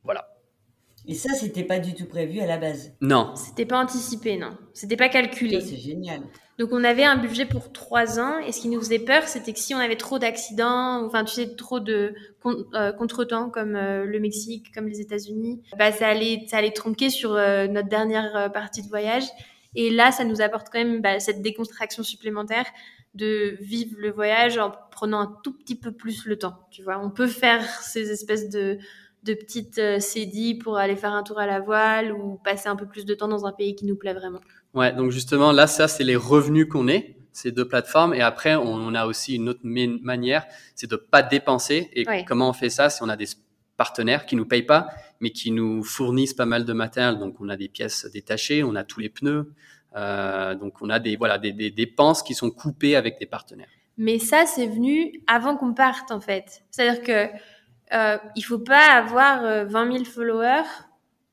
Voilà. 0.05 0.29
Et 1.07 1.15
ça, 1.15 1.33
c'était 1.33 1.65
pas 1.65 1.79
du 1.79 1.95
tout 1.95 2.05
prévu 2.05 2.41
à 2.41 2.47
la 2.47 2.59
base? 2.59 2.93
Non. 3.01 3.35
C'était 3.35 3.65
pas 3.65 3.83
anticipé, 3.83 4.37
non. 4.37 4.51
C'était 4.75 4.97
pas 4.97 5.09
calculé. 5.09 5.61
C'est 5.61 5.77
génial. 5.77 6.21
Donc 6.59 6.73
on 6.73 6.85
avait 6.85 7.05
un 7.05 7.17
budget 7.17 7.47
pour 7.47 7.73
trois 7.73 8.21
ans 8.21 8.39
et 8.39 8.53
ce 8.53 8.61
qui 8.61 8.69
nous 8.69 8.79
faisait 8.81 8.99
peur, 8.99 9.23
c'était 9.23 9.55
que 9.55 9.59
si 9.59 9.75
on 9.75 9.79
avait 9.79 9.97
trop 9.97 10.19
d'accidents, 10.19 11.07
enfin 11.07 11.25
tu 11.25 11.33
sais 11.33 11.57
trop 11.57 11.81
de 11.81 12.15
euh, 12.75 12.93
contretemps 12.93 13.49
comme 13.49 13.77
euh, 13.77 14.05
le 14.05 14.21
Mexique, 14.21 14.71
comme 14.75 14.87
les 14.87 15.01
États-Unis, 15.01 15.63
bah 15.79 15.91
ça 15.91 16.09
allait 16.09 16.45
ça 16.49 16.59
allait 16.59 16.73
tronquer 16.73 17.09
sur 17.09 17.33
euh, 17.33 17.67
notre 17.67 17.89
dernière 17.89 18.53
partie 18.53 18.83
de 18.83 18.89
voyage. 18.89 19.25
Et 19.75 19.91
là, 19.91 20.13
ça 20.13 20.25
nous 20.25 20.41
apporte 20.41 20.69
quand 20.71 20.81
même 20.81 21.01
bah, 21.01 21.21
cette 21.21 21.43
déconstruction 21.43 22.03
supplémentaire 22.03 22.67
de 23.15 23.57
vivre 23.61 23.97
le 23.99 24.11
voyage 24.11 24.59
en 24.59 24.73
prenant 24.91 25.21
un 25.21 25.37
tout 25.43 25.53
petit 25.53 25.75
peu 25.75 25.93
plus 25.93 26.27
le 26.27 26.39
temps. 26.39 26.67
Tu 26.71 26.83
vois, 26.83 26.99
on 26.99 27.11
peut 27.11 27.27
faire 27.27 27.65
ces 27.83 28.11
espèces 28.11 28.49
de 28.49 28.79
de 29.23 29.35
petites 29.35 29.79
euh, 29.79 30.01
cédilles 30.01 30.55
pour 30.55 30.79
aller 30.79 30.97
faire 30.97 31.13
un 31.13 31.23
tour 31.23 31.39
à 31.39 31.45
la 31.45 31.61
voile 31.61 32.11
ou 32.11 32.41
passer 32.43 32.71
un 32.71 32.77
peu 32.77 32.87
plus 32.87 33.05
de 33.05 33.13
temps 33.13 33.29
dans 33.29 33.45
un 33.45 33.53
pays 33.53 33.75
qui 33.75 33.85
nous 33.85 33.95
plaît 33.95 34.15
vraiment. 34.15 34.41
Ouais, 34.73 34.95
donc 34.95 35.11
justement 35.11 35.53
là, 35.53 35.67
ça 35.67 35.89
c'est 35.89 36.05
les 36.05 36.17
revenus 36.17 36.67
qu'on 36.67 36.89
ait 36.89 37.17
ces 37.33 37.53
deux 37.53 37.67
plateformes. 37.67 38.15
Et 38.15 38.21
après, 38.21 38.57
on 38.57 38.95
a 38.95 39.07
aussi 39.07 39.37
une 39.37 39.49
autre 39.49 39.61
manière, 39.63 40.47
c'est 40.75 40.91
de 40.91 40.97
pas 40.97 41.23
dépenser. 41.23 41.91
Et 41.93 42.05
comment 42.25 42.51
on 42.51 42.53
fait 42.53 42.71
ça 42.71 42.91
Si 42.91 43.03
on 43.03 43.09
a 43.09 43.17
des 43.17 43.27
partenaires 43.77 44.27
qui 44.27 44.37
nous 44.37 44.47
payent 44.47 44.63
pas, 44.63 44.89
mais 45.21 45.31
qui 45.31 45.51
nous 45.51 45.83
fournissent 45.83 46.35
pas 46.35 46.47
mal 46.47 46.65
de 46.65 46.73
matériel? 46.73 47.19
Donc, 47.19 47.37
on 47.41 47.49
a 47.49 47.57
des 47.57 47.69
pièces 47.69 48.07
détachées, 48.13 48.63
on 48.63 48.75
a 48.75 48.85
tous 48.85 49.01
les 49.01 49.09
pneus. 49.09 49.53
Euh, 49.97 50.55
donc, 50.55 50.75
on 50.81 50.91
a 50.91 50.99
des 50.99 51.17
voilà 51.17 51.39
des, 51.39 51.53
des 51.53 51.71
dépenses 51.71 52.23
qui 52.23 52.35
sont 52.35 52.51
coupées 52.51 52.97
avec 52.97 53.19
des 53.19 53.27
partenaires. 53.27 53.69
Mais 53.97 54.19
ça, 54.19 54.47
c'est 54.47 54.67
venu 54.67 55.21
avant 55.27 55.57
qu'on 55.57 55.75
parte 55.75 56.11
en 56.11 56.21
fait. 56.21 56.63
C'est-à-dire 56.71 57.03
que 57.03 57.29
euh, 57.93 58.19
il 58.37 58.43
faut 58.43 58.59
pas 58.59 58.93
avoir 58.93 59.43
20 59.67 59.87
euh, 59.87 59.93
000 59.93 60.05
followers 60.05 60.69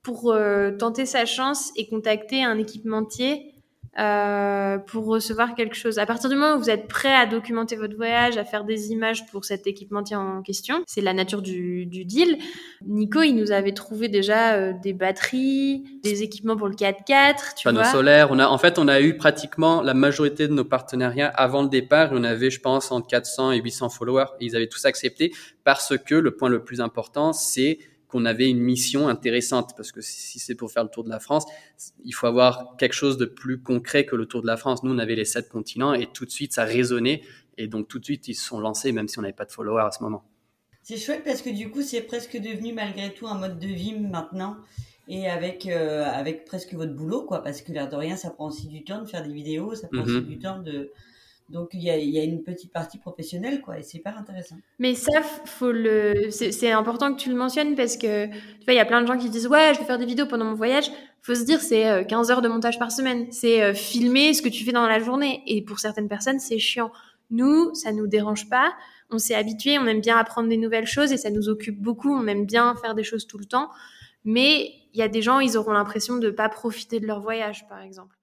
pour 0.01 0.31
euh, 0.31 0.71
tenter 0.71 1.05
sa 1.05 1.25
chance 1.25 1.71
et 1.75 1.87
contacter 1.87 2.43
un 2.43 2.57
équipementier 2.57 3.53
euh, 3.99 4.77
pour 4.77 5.05
recevoir 5.05 5.55
quelque 5.55 5.75
chose. 5.75 5.97
À 5.97 6.05
partir 6.05 6.29
du 6.29 6.35
moment 6.35 6.55
où 6.55 6.59
vous 6.59 6.69
êtes 6.69 6.87
prêt 6.87 7.13
à 7.13 7.25
documenter 7.25 7.75
votre 7.75 7.95
voyage, 7.95 8.37
à 8.37 8.43
faire 8.43 8.63
des 8.63 8.91
images 8.91 9.25
pour 9.27 9.43
cet 9.43 9.65
équipementier 9.65 10.15
en 10.15 10.43
question, 10.43 10.83
c'est 10.85 11.01
la 11.01 11.13
nature 11.13 11.41
du, 11.41 11.87
du, 11.87 12.05
deal. 12.05 12.37
Nico, 12.85 13.23
il 13.23 13.33
nous 13.33 13.51
avait 13.51 13.71
trouvé 13.71 14.07
déjà 14.07 14.53
euh, 14.53 14.73
des 14.83 14.93
batteries, 14.93 15.83
des 16.03 16.21
équipements 16.21 16.55
pour 16.55 16.67
le 16.67 16.75
4x4, 16.75 17.55
tu 17.55 17.63
panneaux 17.63 17.83
solaires. 17.83 18.27
On 18.29 18.37
a, 18.37 18.47
en 18.47 18.57
fait, 18.57 18.77
on 18.77 18.87
a 18.87 19.01
eu 19.01 19.17
pratiquement 19.17 19.81
la 19.81 19.95
majorité 19.95 20.47
de 20.47 20.53
nos 20.53 20.65
partenariats 20.65 21.29
avant 21.29 21.63
le 21.63 21.69
départ. 21.69 22.09
On 22.11 22.23
avait, 22.23 22.51
je 22.51 22.59
pense, 22.59 22.91
entre 22.91 23.07
400 23.07 23.53
et 23.53 23.61
800 23.61 23.89
followers. 23.89 24.25
Et 24.39 24.45
ils 24.45 24.55
avaient 24.55 24.67
tous 24.67 24.85
accepté 24.85 25.33
parce 25.63 25.97
que 25.97 26.13
le 26.13 26.35
point 26.35 26.49
le 26.49 26.63
plus 26.63 26.81
important, 26.81 27.33
c'est 27.33 27.79
qu'on 28.07 28.25
avait 28.25 28.49
une 28.49 28.59
mission 28.59 29.07
intéressante 29.07 29.73
parce 29.75 29.91
que 29.91 30.01
si 30.01 30.39
c'est 30.39 30.55
pour 30.55 30.71
faire 30.71 30.83
le 30.83 30.89
tour 30.89 31.03
de 31.03 31.09
la 31.09 31.19
France, 31.19 31.45
il 32.03 32.13
faut 32.13 32.27
avoir 32.27 32.77
quelque 32.77 32.93
chose 32.93 33.17
de 33.17 33.25
plus 33.25 33.61
concret 33.61 34.05
que 34.05 34.15
le 34.15 34.25
tour 34.25 34.41
de 34.41 34.47
la 34.47 34.57
France. 34.57 34.83
Nous, 34.83 34.93
on 34.93 34.97
avait 34.97 35.15
les 35.15 35.25
sept 35.25 35.49
continents 35.49 35.93
et 35.93 36.07
tout 36.07 36.25
de 36.25 36.31
suite, 36.31 36.53
ça 36.53 36.63
résonnait 36.63 37.21
et 37.57 37.67
donc 37.67 37.87
tout 37.87 37.99
de 37.99 38.05
suite, 38.05 38.27
ils 38.27 38.35
se 38.35 38.45
sont 38.45 38.59
lancés 38.59 38.91
même 38.91 39.07
si 39.07 39.19
on 39.19 39.21
n'avait 39.21 39.33
pas 39.33 39.45
de 39.45 39.51
followers 39.51 39.85
à 39.87 39.91
ce 39.91 40.03
moment. 40.03 40.23
C'est 40.83 40.97
chouette 40.97 41.23
parce 41.25 41.41
que 41.41 41.49
du 41.49 41.69
coup, 41.69 41.81
c'est 41.81 42.01
presque 42.01 42.37
devenu 42.37 42.71
malgré 42.71 43.13
tout 43.13 43.27
un 43.27 43.37
mode 43.37 43.59
de 43.59 43.67
vie 43.67 43.93
maintenant 43.93 44.55
et 45.09 45.29
avec 45.29 45.65
euh, 45.65 46.05
avec 46.05 46.45
presque 46.45 46.73
votre 46.73 46.93
boulot 46.93 47.23
quoi 47.23 47.43
parce 47.43 47.61
que 47.61 47.71
l'air 47.71 47.89
de 47.89 47.95
rien, 47.95 48.15
ça 48.15 48.29
prend 48.29 48.47
aussi 48.47 48.67
du 48.67 48.83
temps 48.83 49.01
de 49.01 49.05
faire 49.07 49.23
des 49.23 49.33
vidéos, 49.33 49.75
ça 49.75 49.87
prend 49.87 50.03
aussi 50.03 50.13
mhm. 50.13 50.25
du 50.25 50.39
temps 50.39 50.59
de 50.59 50.91
donc 51.49 51.69
il 51.73 51.81
y 51.81 51.89
a, 51.89 51.97
y 51.97 52.19
a, 52.19 52.23
une 52.23 52.43
petite 52.43 52.73
partie 52.73 52.97
professionnelle, 52.97 53.61
quoi, 53.61 53.79
et 53.79 53.83
c'est 53.83 53.97
hyper 53.97 54.17
intéressant. 54.17 54.57
Mais 54.79 54.95
ça, 54.95 55.21
faut 55.45 55.71
le, 55.71 56.29
c'est 56.29 56.71
important 56.71 57.13
que 57.13 57.19
tu 57.19 57.29
le 57.29 57.35
mentionnes 57.35 57.75
parce 57.75 57.95
que 57.95 58.27
tu 58.27 58.65
vois, 58.65 58.73
il 58.73 58.77
y 58.77 58.79
a 58.79 58.85
plein 58.85 59.01
de 59.01 59.07
gens 59.07 59.17
qui 59.17 59.29
disent 59.29 59.47
ouais, 59.47 59.73
je 59.73 59.79
vais 59.79 59.85
faire 59.85 59.97
des 59.97 60.05
vidéos 60.05 60.25
pendant 60.25 60.45
mon 60.45 60.55
voyage. 60.55 60.91
Faut 61.21 61.35
se 61.35 61.43
dire, 61.43 61.61
c'est 61.61 62.05
15 62.07 62.29
euh, 62.29 62.33
heures 62.33 62.41
de 62.41 62.47
montage 62.47 62.79
par 62.79 62.91
semaine, 62.91 63.27
c'est 63.31 63.61
euh, 63.61 63.73
filmer 63.73 64.33
ce 64.33 64.41
que 64.41 64.49
tu 64.49 64.63
fais 64.63 64.71
dans 64.71 64.87
la 64.87 64.99
journée, 64.99 65.41
et 65.45 65.61
pour 65.61 65.79
certaines 65.79 66.07
personnes, 66.07 66.39
c'est 66.39 66.59
chiant. 66.59 66.91
Nous, 67.29 67.73
ça 67.75 67.91
nous 67.91 68.07
dérange 68.07 68.49
pas. 68.49 68.73
On 69.09 69.17
s'est 69.17 69.35
habitué, 69.35 69.77
on 69.79 69.85
aime 69.85 70.01
bien 70.01 70.17
apprendre 70.17 70.49
des 70.49 70.57
nouvelles 70.57 70.85
choses 70.85 71.11
et 71.11 71.17
ça 71.17 71.29
nous 71.29 71.49
occupe 71.49 71.81
beaucoup. 71.81 72.13
On 72.13 72.27
aime 72.27 72.45
bien 72.45 72.75
faire 72.75 72.95
des 72.95 73.03
choses 73.03 73.27
tout 73.27 73.37
le 73.37 73.45
temps. 73.45 73.69
Mais 74.25 74.71
il 74.93 74.99
y 74.99 75.01
a 75.01 75.07
des 75.07 75.21
gens, 75.21 75.39
ils 75.39 75.57
auront 75.57 75.71
l'impression 75.71 76.17
de 76.17 76.29
pas 76.29 76.49
profiter 76.49 76.99
de 76.99 77.07
leur 77.07 77.21
voyage, 77.21 77.67
par 77.67 77.81
exemple. 77.81 78.16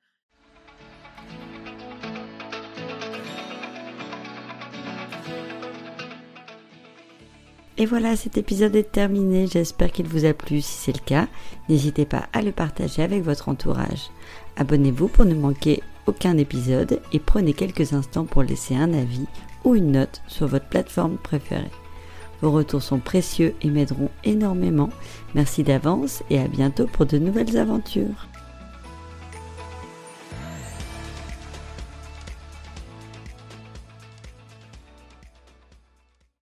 Et 7.77 7.87
voilà, 7.87 8.15
cet 8.15 8.39
épisode 8.39 8.77
est 8.77 8.93
terminé. 8.93 9.49
J'espère 9.49 9.91
qu'il 9.91 10.07
vous 10.07 10.25
a 10.25 10.33
plu. 10.33 10.61
Si 10.61 10.73
c'est 10.73 10.97
le 10.97 11.05
cas, 11.05 11.27
n'hésitez 11.69 12.05
pas 12.05 12.29
à 12.33 12.41
le 12.41 12.53
partager 12.53 13.03
avec 13.03 13.25
votre 13.25 13.49
entourage. 13.49 14.11
Abonnez-vous 14.57 15.09
pour 15.09 15.25
ne 15.25 15.35
manquer 15.35 15.83
aucun 16.07 16.39
épisode 16.39 17.01
et 17.13 17.19
prenez 17.19 17.53
quelques 17.53 17.93
instants 17.93 18.27
pour 18.27 18.45
laisser 18.45 18.77
un 18.77 18.93
avis 18.93 19.27
ou 19.65 19.75
une 19.75 19.93
note 19.93 20.23
sur 20.29 20.47
votre 20.47 20.69
plateforme 20.69 21.17
préférée. 21.17 21.71
Vos 22.43 22.53
retours 22.53 22.83
sont 22.83 23.01
précieux 23.01 23.55
et 23.63 23.71
m'aideront 23.71 24.11
énormément. 24.23 24.91
Merci 25.35 25.65
d'avance 25.65 26.23
et 26.31 26.39
à 26.39 26.47
bientôt 26.47 26.87
pour 26.87 27.07
de 27.07 27.19
nouvelles 27.19 27.57
aventures. 27.57 28.29